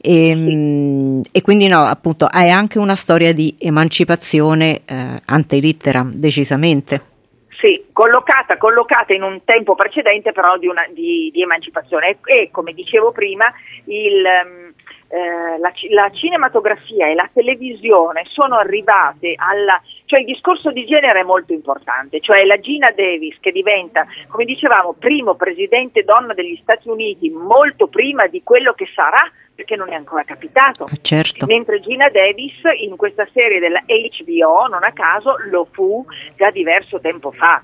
E, 0.00 1.22
sì. 1.24 1.30
e, 1.32 1.42
quindi 1.42 1.66
no, 1.66 1.82
appunto, 1.82 2.30
è 2.30 2.48
anche 2.48 2.78
una 2.78 2.94
storia 2.94 3.34
di 3.34 3.56
emancipazione 3.58 4.82
eh, 4.84 5.20
ante 5.24 5.58
litteram, 5.58 6.12
decisamente. 6.14 7.14
Sì, 7.58 7.86
collocata, 7.92 8.58
collocata, 8.58 9.14
in 9.14 9.22
un 9.22 9.42
tempo 9.44 9.74
precedente 9.74 10.32
però 10.32 10.58
di, 10.58 10.66
una, 10.66 10.86
di, 10.90 11.30
di 11.32 11.40
emancipazione. 11.40 12.08
E, 12.08 12.18
e, 12.24 12.50
come 12.50 12.72
dicevo 12.72 13.12
prima 13.12 13.46
il, 13.86 14.24
um, 14.44 14.72
eh, 15.08 15.58
la, 15.58 15.72
la, 15.90 16.10
cinematografia 16.10 17.08
e 17.08 17.14
la 17.14 17.30
televisione 17.32 18.24
sono 18.26 18.56
arrivate 18.56 19.34
alla... 19.36 19.80
cioè 20.04 20.20
il 20.20 20.26
discorso 20.26 20.70
di 20.70 20.84
genere 20.84 21.20
è 21.20 21.22
molto 21.22 21.54
importante, 21.54 22.20
cioè 22.20 22.44
la 22.44 22.58
Gina 22.58 22.90
Davis 22.90 23.38
che 23.40 23.52
diventa, 23.52 24.04
come 24.28 24.44
dicevamo, 24.44 24.94
primo 24.98 25.34
presidente 25.34 26.02
donna 26.02 26.34
degli 26.34 26.58
Stati 26.60 26.88
Uniti 26.88 27.30
molto 27.30 27.86
prima 27.86 28.26
di 28.26 28.42
quello 28.42 28.74
che 28.74 28.86
sarà 28.94 29.30
perché 29.56 29.74
non 29.74 29.90
è 29.90 29.94
ancora 29.94 30.22
capitato. 30.22 30.84
Ah, 30.84 30.96
certo. 31.00 31.46
Mentre 31.46 31.80
Gina 31.80 32.10
Davis 32.10 32.60
in 32.78 32.96
questa 32.96 33.26
serie 33.32 33.58
della 33.58 33.82
HBO, 33.86 34.66
non 34.68 34.84
a 34.84 34.92
caso, 34.92 35.36
lo 35.50 35.66
fu 35.72 36.04
già 36.36 36.50
diverso 36.50 37.00
tempo 37.00 37.32
fa. 37.32 37.62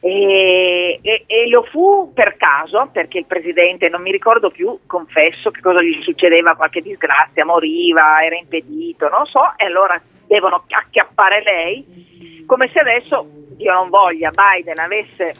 E, 0.00 0.98
e, 1.00 1.24
e, 1.26 1.48
lo 1.48 1.62
fu 1.70 2.12
per 2.12 2.36
caso, 2.36 2.88
perché 2.92 3.18
il 3.18 3.26
presidente, 3.26 3.88
non 3.88 4.02
mi 4.02 4.10
ricordo 4.10 4.50
più, 4.50 4.80
confesso, 4.86 5.50
che 5.52 5.60
cosa 5.60 5.80
gli 5.80 6.02
succedeva, 6.02 6.56
qualche 6.56 6.82
disgrazia, 6.82 7.44
moriva, 7.44 8.22
era 8.22 8.36
impedito, 8.36 9.08
non 9.08 9.24
so, 9.26 9.54
e 9.56 9.64
allora 9.64 10.00
devono 10.26 10.64
acchiappare 10.68 11.42
lei, 11.42 12.44
come 12.46 12.68
se 12.72 12.80
adesso, 12.80 13.26
Dio 13.56 13.72
non 13.72 13.88
voglia, 13.88 14.30
Biden 14.30 14.78
avesse 14.78 15.32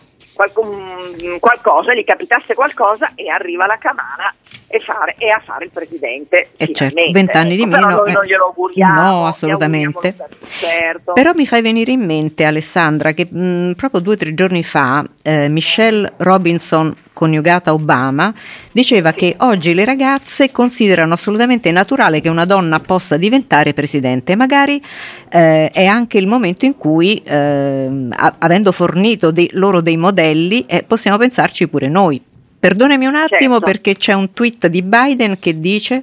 qualcosa, 1.40 1.94
gli 1.94 2.04
capitasse 2.04 2.54
qualcosa 2.54 3.12
e 3.16 3.28
arriva 3.28 3.66
la 3.66 3.78
Camara 3.78 4.32
e, 4.68 4.80
fare, 4.80 5.14
e 5.18 5.30
a 5.30 5.42
fare 5.44 5.64
il 5.64 5.70
presidente. 5.72 6.50
E 6.56 6.72
certo, 6.72 7.00
vent'anni 7.10 7.54
ecco, 7.54 7.64
di 7.64 7.70
meno. 7.70 7.86
Però 7.86 8.02
noi 8.02 8.12
non 8.12 8.24
glielo 8.24 8.44
auguriamo. 8.46 9.00
No, 9.00 9.26
assolutamente. 9.26 10.14
Certo. 10.60 11.12
Però 11.14 11.32
mi 11.34 11.46
fai 11.46 11.62
venire 11.62 11.92
in 11.92 12.04
mente, 12.04 12.44
Alessandra, 12.44 13.12
che 13.12 13.26
mh, 13.30 13.72
proprio 13.76 14.00
due 14.00 14.14
o 14.14 14.16
tre 14.16 14.34
giorni 14.34 14.62
fa 14.62 15.02
eh, 15.22 15.48
Michelle 15.48 16.12
Robinson 16.18 16.94
coniugata 17.18 17.72
Obama, 17.72 18.32
diceva 18.70 19.10
che 19.10 19.34
oggi 19.38 19.74
le 19.74 19.84
ragazze 19.84 20.52
considerano 20.52 21.14
assolutamente 21.14 21.72
naturale 21.72 22.20
che 22.20 22.28
una 22.28 22.44
donna 22.44 22.78
possa 22.78 23.16
diventare 23.16 23.74
presidente. 23.74 24.36
Magari 24.36 24.80
eh, 25.28 25.68
è 25.68 25.84
anche 25.84 26.18
il 26.18 26.28
momento 26.28 26.64
in 26.64 26.76
cui, 26.76 27.20
eh, 27.24 28.08
avendo 28.38 28.70
fornito 28.70 29.32
dei, 29.32 29.50
loro 29.54 29.80
dei 29.80 29.96
modelli, 29.96 30.64
eh, 30.68 30.84
possiamo 30.84 31.16
pensarci 31.16 31.66
pure 31.66 31.88
noi. 31.88 32.22
Perdonami 32.58 33.06
un 33.06 33.14
attimo 33.14 33.54
certo. 33.54 33.60
perché 33.60 33.96
c'è 33.96 34.12
un 34.12 34.32
tweet 34.32 34.66
di 34.66 34.82
Biden 34.82 35.38
che 35.38 35.58
dice 35.58 36.02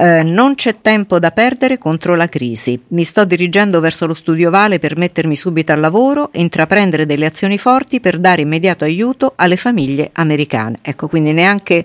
eh, 0.00 0.22
non 0.22 0.54
c'è 0.54 0.80
tempo 0.80 1.18
da 1.18 1.32
perdere 1.32 1.76
contro 1.76 2.14
la 2.14 2.28
crisi. 2.28 2.80
Mi 2.88 3.02
sto 3.02 3.24
dirigendo 3.24 3.80
verso 3.80 4.06
lo 4.06 4.14
studio 4.14 4.48
Vale 4.48 4.78
per 4.78 4.96
mettermi 4.96 5.34
subito 5.34 5.72
al 5.72 5.80
lavoro 5.80 6.30
e 6.32 6.40
intraprendere 6.40 7.04
delle 7.04 7.26
azioni 7.26 7.58
forti 7.58 7.98
per 7.98 8.18
dare 8.18 8.42
immediato 8.42 8.84
aiuto 8.84 9.32
alle 9.34 9.56
famiglie 9.56 10.10
americane. 10.12 10.78
Ecco, 10.82 11.08
quindi 11.08 11.32
neanche 11.32 11.84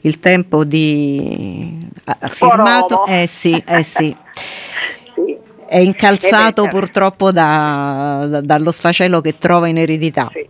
il 0.00 0.18
tempo 0.20 0.64
di 0.64 1.86
ha 2.04 2.28
firmato. 2.28 3.04
Eh 3.04 3.26
sì, 3.26 3.62
eh 3.66 3.82
sì. 3.82 4.16
sì. 5.14 5.36
È 5.68 5.78
incalzato 5.78 6.66
purtroppo 6.66 7.30
da, 7.30 8.26
da, 8.28 8.40
dallo 8.40 8.72
sfacelo 8.72 9.20
che 9.20 9.36
trova 9.36 9.68
in 9.68 9.76
eredità. 9.76 10.30
Sì. 10.32 10.48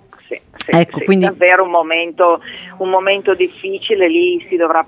Sì, 0.65 0.71
ecco, 0.73 0.99
sì, 0.99 1.05
quindi... 1.05 1.25
davvero 1.25 1.65
un 1.65 1.71
momento, 1.71 2.43
un 2.79 2.91
momento, 2.91 3.35
difficile, 3.35 4.09
lì 4.09 4.45
si, 4.49 4.57
dovrà, 4.57 4.87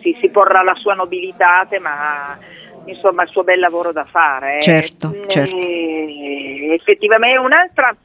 si, 0.00 0.16
si 0.20 0.28
porrà 0.28 0.62
la 0.62 0.74
sua 0.74 0.94
nobilitate, 0.94 1.78
ma 1.78 2.38
insomma 2.86 3.22
il 3.22 3.30
suo 3.30 3.42
bel 3.42 3.58
lavoro 3.58 3.92
da 3.92 4.04
fare. 4.04 4.58
Eh. 4.58 4.62
Certo, 4.62 5.12
e, 5.12 5.28
certo. 5.28 5.56
Effettivamente 5.56 7.38
un'altra 7.38 7.96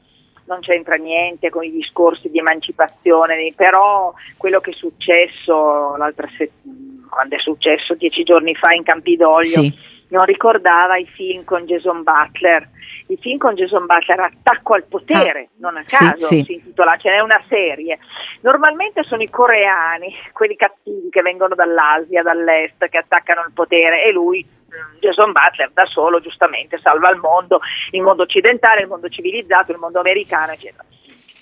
non 0.46 0.60
c'entra 0.60 0.96
niente 0.96 1.50
con 1.50 1.62
i 1.62 1.70
discorsi 1.70 2.28
di 2.30 2.38
emancipazione, 2.38 3.52
però 3.54 4.12
quello 4.36 4.60
che 4.60 4.70
è 4.70 4.74
successo 4.74 5.96
l'altra 5.96 6.28
settimana, 6.36 6.88
quando 7.08 7.36
è 7.36 7.38
successo 7.40 7.94
dieci 7.94 8.22
giorni 8.22 8.54
fa 8.54 8.72
in 8.72 8.84
Campidoglio, 8.84 9.62
sì. 9.62 9.72
Non 10.10 10.24
ricordava 10.24 10.96
i 10.96 11.06
film 11.06 11.44
con 11.44 11.64
Jason 11.64 12.02
Butler 12.02 12.68
il 13.10 13.18
film 13.20 13.38
con 13.38 13.54
Jason 13.54 13.86
Butler, 13.86 14.20
Attacco 14.20 14.74
al 14.74 14.84
potere, 14.84 15.40
ah, 15.40 15.56
non 15.58 15.76
a 15.76 15.82
caso 15.84 16.26
sì, 16.26 16.36
sì. 16.38 16.44
si 16.44 16.52
intitola, 16.54 16.96
ce 16.96 17.10
n'è 17.10 17.18
una 17.18 17.42
serie. 17.48 17.98
Normalmente 18.42 19.02
sono 19.02 19.22
i 19.22 19.28
coreani, 19.28 20.14
quelli 20.32 20.56
cattivi 20.56 21.08
che 21.10 21.20
vengono 21.20 21.54
dall'Asia, 21.54 22.22
dall'est, 22.22 22.88
che 22.88 22.98
attaccano 22.98 23.44
il 23.46 23.52
potere 23.52 24.04
e 24.04 24.12
lui 24.12 24.44
mm, 24.46 24.98
Jason 25.00 25.32
Butler 25.32 25.70
da 25.72 25.86
solo 25.86 26.20
giustamente 26.20 26.78
salva 26.78 27.10
il 27.10 27.18
mondo, 27.18 27.60
il 27.90 28.02
mondo 28.02 28.22
occidentale, 28.22 28.82
il 28.82 28.88
mondo 28.88 29.08
civilizzato, 29.08 29.72
il 29.72 29.78
mondo 29.78 29.98
americano, 29.98 30.52
eccetera. 30.52 30.84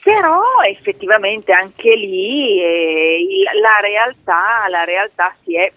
Però 0.02 0.42
effettivamente 0.66 1.52
anche 1.52 1.94
lì 1.94 2.62
eh, 2.62 3.42
la, 3.60 3.78
realtà, 3.82 4.66
la 4.70 4.84
realtà 4.84 5.34
si 5.42 5.54
è 5.54 5.70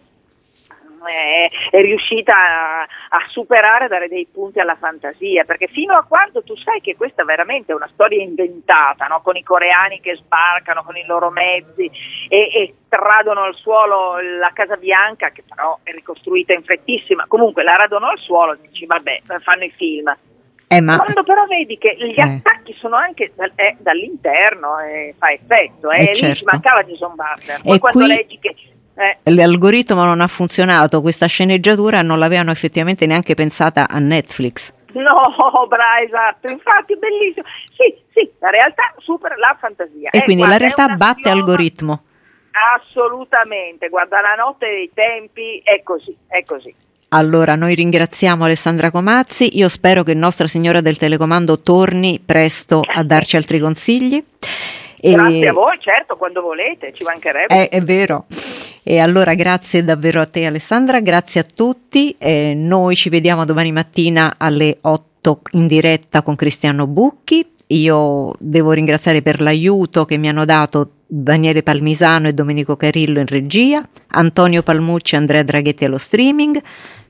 è, 1.08 1.50
è 1.70 1.82
riuscita 1.82 2.34
a, 2.34 2.82
a, 2.82 3.26
superare, 3.30 3.86
a 3.86 3.88
dare 3.88 4.08
dei 4.08 4.28
punti 4.32 4.60
alla 4.60 4.76
fantasia, 4.76 5.44
perché 5.44 5.68
fino 5.68 5.96
a 5.96 6.04
quando 6.04 6.44
tu 6.44 6.56
sai 6.58 6.82
che 6.82 6.96
questa 6.96 7.24
veramente 7.24 7.72
è 7.72 7.76
una 7.76 7.90
storia 7.94 8.22
inventata, 8.22 9.06
no? 9.08 9.22
con 9.22 9.36
i 9.36 9.44
coreani 9.44 10.00
che 10.00 10.16
sbarcano 10.16 10.84
con 10.84 10.98
i 10.98 11.06
loro 11.06 11.30
mezzi 11.30 11.90
e, 12.28 12.50
e 12.54 12.76
tradono 12.90 13.44
al 13.44 13.56
suolo 13.56 14.20
la 14.20 14.52
Casa 14.54 14.76
Bianca, 14.78 15.30
che 15.30 15.44
però 15.48 15.80
è 15.84 15.92
ricostruita 15.92 16.54
in 16.54 16.64
frettissima, 16.64 17.26
comunque 17.28 17.64
la 17.64 17.76
radono 17.76 18.08
al 18.08 18.20
suolo, 18.20 18.56
dici 18.56 18.86
vabbè, 18.86 19.22
fanno 19.42 19.64
i 19.64 19.72
film. 19.72 20.14
Eh, 20.68 20.80
ma... 20.80 20.98
Quando 20.98 21.24
però 21.24 21.46
vedi 21.48 21.78
che 21.78 21.98
gli 22.00 22.18
eh. 22.18 22.22
attacchi 22.22 22.74
sono 22.80 22.96
anche 22.96 23.34
da, 23.36 23.52
eh, 23.56 23.76
dall'interno, 23.80 24.80
eh, 24.80 25.14
fa 25.18 25.30
effetto, 25.30 25.92
eh, 25.92 26.04
lì 26.04 26.16
certo. 26.16 26.46
mancava 26.50 26.84
Jason 26.84 27.14
Butler. 27.14 27.62
Poi 27.62 27.76
e 27.76 27.80
quando 27.80 28.00
qui... 28.00 28.08
leggi 28.08 28.40
che 28.40 28.56
eh. 28.96 29.32
L'algoritmo 29.32 30.04
non 30.04 30.22
ha 30.22 30.28
funzionato, 30.28 31.02
questa 31.02 31.26
sceneggiatura 31.26 32.02
non 32.02 32.20
l'avevano 32.20 32.52
effettivamente 32.52 33.06
neanche 33.06 33.34
pensata 33.34 33.88
a 33.88 34.00
Netflix. 34.00 34.74
No, 34.94 35.24
brava, 35.68 36.02
esatto, 36.06 36.50
infatti 36.50 36.98
bellissimo. 36.98 37.46
Sì, 37.76 37.96
sì, 38.14 38.30
la 38.40 38.50
realtà 38.50 38.94
supera 38.98 39.36
la 39.38 39.56
fantasia. 39.60 40.10
E 40.12 40.20
eh, 40.20 40.24
quindi 40.24 40.46
la 40.46 40.58
realtà 40.58 40.88
batte 40.96 41.30
l'algoritmo. 41.30 42.04
Assolutamente, 42.76 43.88
guarda 43.88 44.20
la 44.20 44.36
notte 44.36 44.70
dei 44.70 44.92
tempi, 44.94 45.62
è 45.64 45.82
così, 45.84 46.16
è 46.28 46.44
così. 46.44 46.74
Allora, 47.14 47.56
noi 47.56 47.76
ringraziamo 47.76 48.46
Alessandra 48.46 48.92
Comazzi, 48.92 49.58
io 49.58 49.68
spero 49.68 50.04
che 50.04 50.14
Nostra 50.14 50.48
Signora 50.48 50.80
del 50.80 50.98
Telecomando 50.98 51.60
torni 51.60 52.22
presto 52.26 52.82
a 52.86 53.04
darci 53.04 53.36
altri 53.36 53.60
consigli. 53.60 54.24
Grazie 55.02 55.48
a 55.48 55.54
voi, 55.54 55.78
certo, 55.80 56.16
quando 56.16 56.42
volete, 56.42 56.94
ci 56.94 57.04
mancherebbe. 57.04 57.68
È, 57.68 57.70
è 57.70 57.82
vero. 57.82 58.26
E 58.84 59.00
allora 59.00 59.36
grazie 59.36 59.84
davvero 59.84 60.22
a 60.22 60.26
te 60.26 60.46
Alessandra, 60.46 61.00
grazie 61.02 61.42
a 61.42 61.46
tutti. 61.46 62.16
Eh, 62.18 62.54
noi 62.56 62.96
ci 62.96 63.10
vediamo 63.10 63.46
domani 63.46 63.72
mattina 63.72 64.36
alle 64.38 64.78
8 64.82 65.42
in 65.52 65.68
diretta 65.68 66.24
con 66.24 66.36
Cristiano 66.36 66.88
Bucchi. 66.88 67.46
Io 67.68 68.34
devo 68.40 68.72
ringraziare 68.72 69.22
per 69.22 69.40
l'aiuto 69.40 70.06
che 70.06 70.18
mi 70.18 70.28
hanno 70.28 70.46
dato 70.46 70.94
Daniele 71.06 71.64
Palmisano 71.64 72.28
e 72.28 72.34
Domenico 72.34 72.76
Carillo 72.76 73.20
in 73.20 73.28
regia, 73.28 73.88
Antonio 74.08 74.64
Palmucci 74.64 75.16
e 75.16 75.18
Andrea 75.20 75.44
Draghetti 75.44 75.86
allo 75.86 75.98
streaming, 75.98 76.62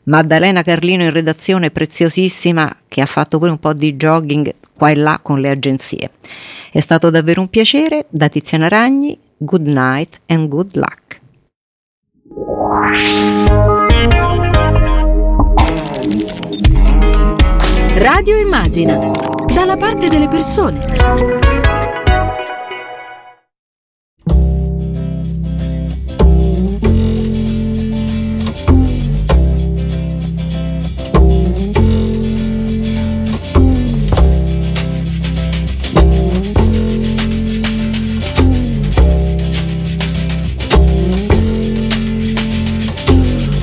Maddalena 0.03 0.61
Carlino 0.61 1.03
in 1.03 1.11
redazione 1.11 1.71
preziosissima 1.71 2.75
che 2.87 3.01
ha 3.01 3.05
fatto 3.05 3.37
pure 3.37 3.51
un 3.51 3.59
po' 3.59 3.73
di 3.73 3.95
jogging 3.95 4.53
qua 4.75 4.89
e 4.89 4.95
là 4.95 5.19
con 5.21 5.39
le 5.39 5.49
agenzie. 5.49 6.11
È 6.71 6.79
stato 6.79 7.09
davvero 7.09 7.41
un 7.41 7.49
piacere, 7.49 8.05
da 8.09 8.27
Tiziana 8.27 8.67
Ragni, 8.67 9.17
good 9.37 9.67
night 9.67 10.19
and 10.27 10.47
good 10.47 10.75
luck. 10.75 11.00
Radio 17.93 18.37
Immagina, 18.37 19.11
dalla 19.53 19.77
parte 19.77 20.09
delle 20.09 20.27
persone. 20.27 21.40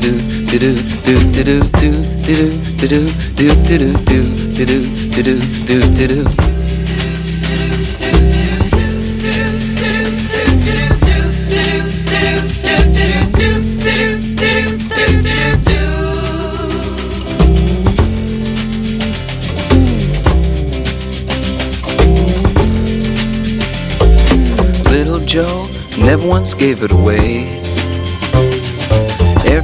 do 0.00 0.12
do 0.46 0.58
do 0.58 0.74
do 1.04 1.14
do 1.32 1.44
do 1.44 1.60
do 1.60 1.90
do 2.26 2.46
do 2.76 2.86
do 2.86 3.08
do 3.34 3.48
do 3.64 3.94
do 4.04 4.36
Do 4.56 4.64
do 4.64 4.80
do 5.14 5.22
do 5.22 5.38
do 5.64 5.80
do 5.94 6.06
do 6.06 6.46
Little 24.90 25.20
Joe 25.20 25.68
never 25.98 26.26
once 26.26 26.54
gave 26.54 26.82
it 26.82 26.90
away. 26.90 27.65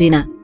Gina. 0.00 0.39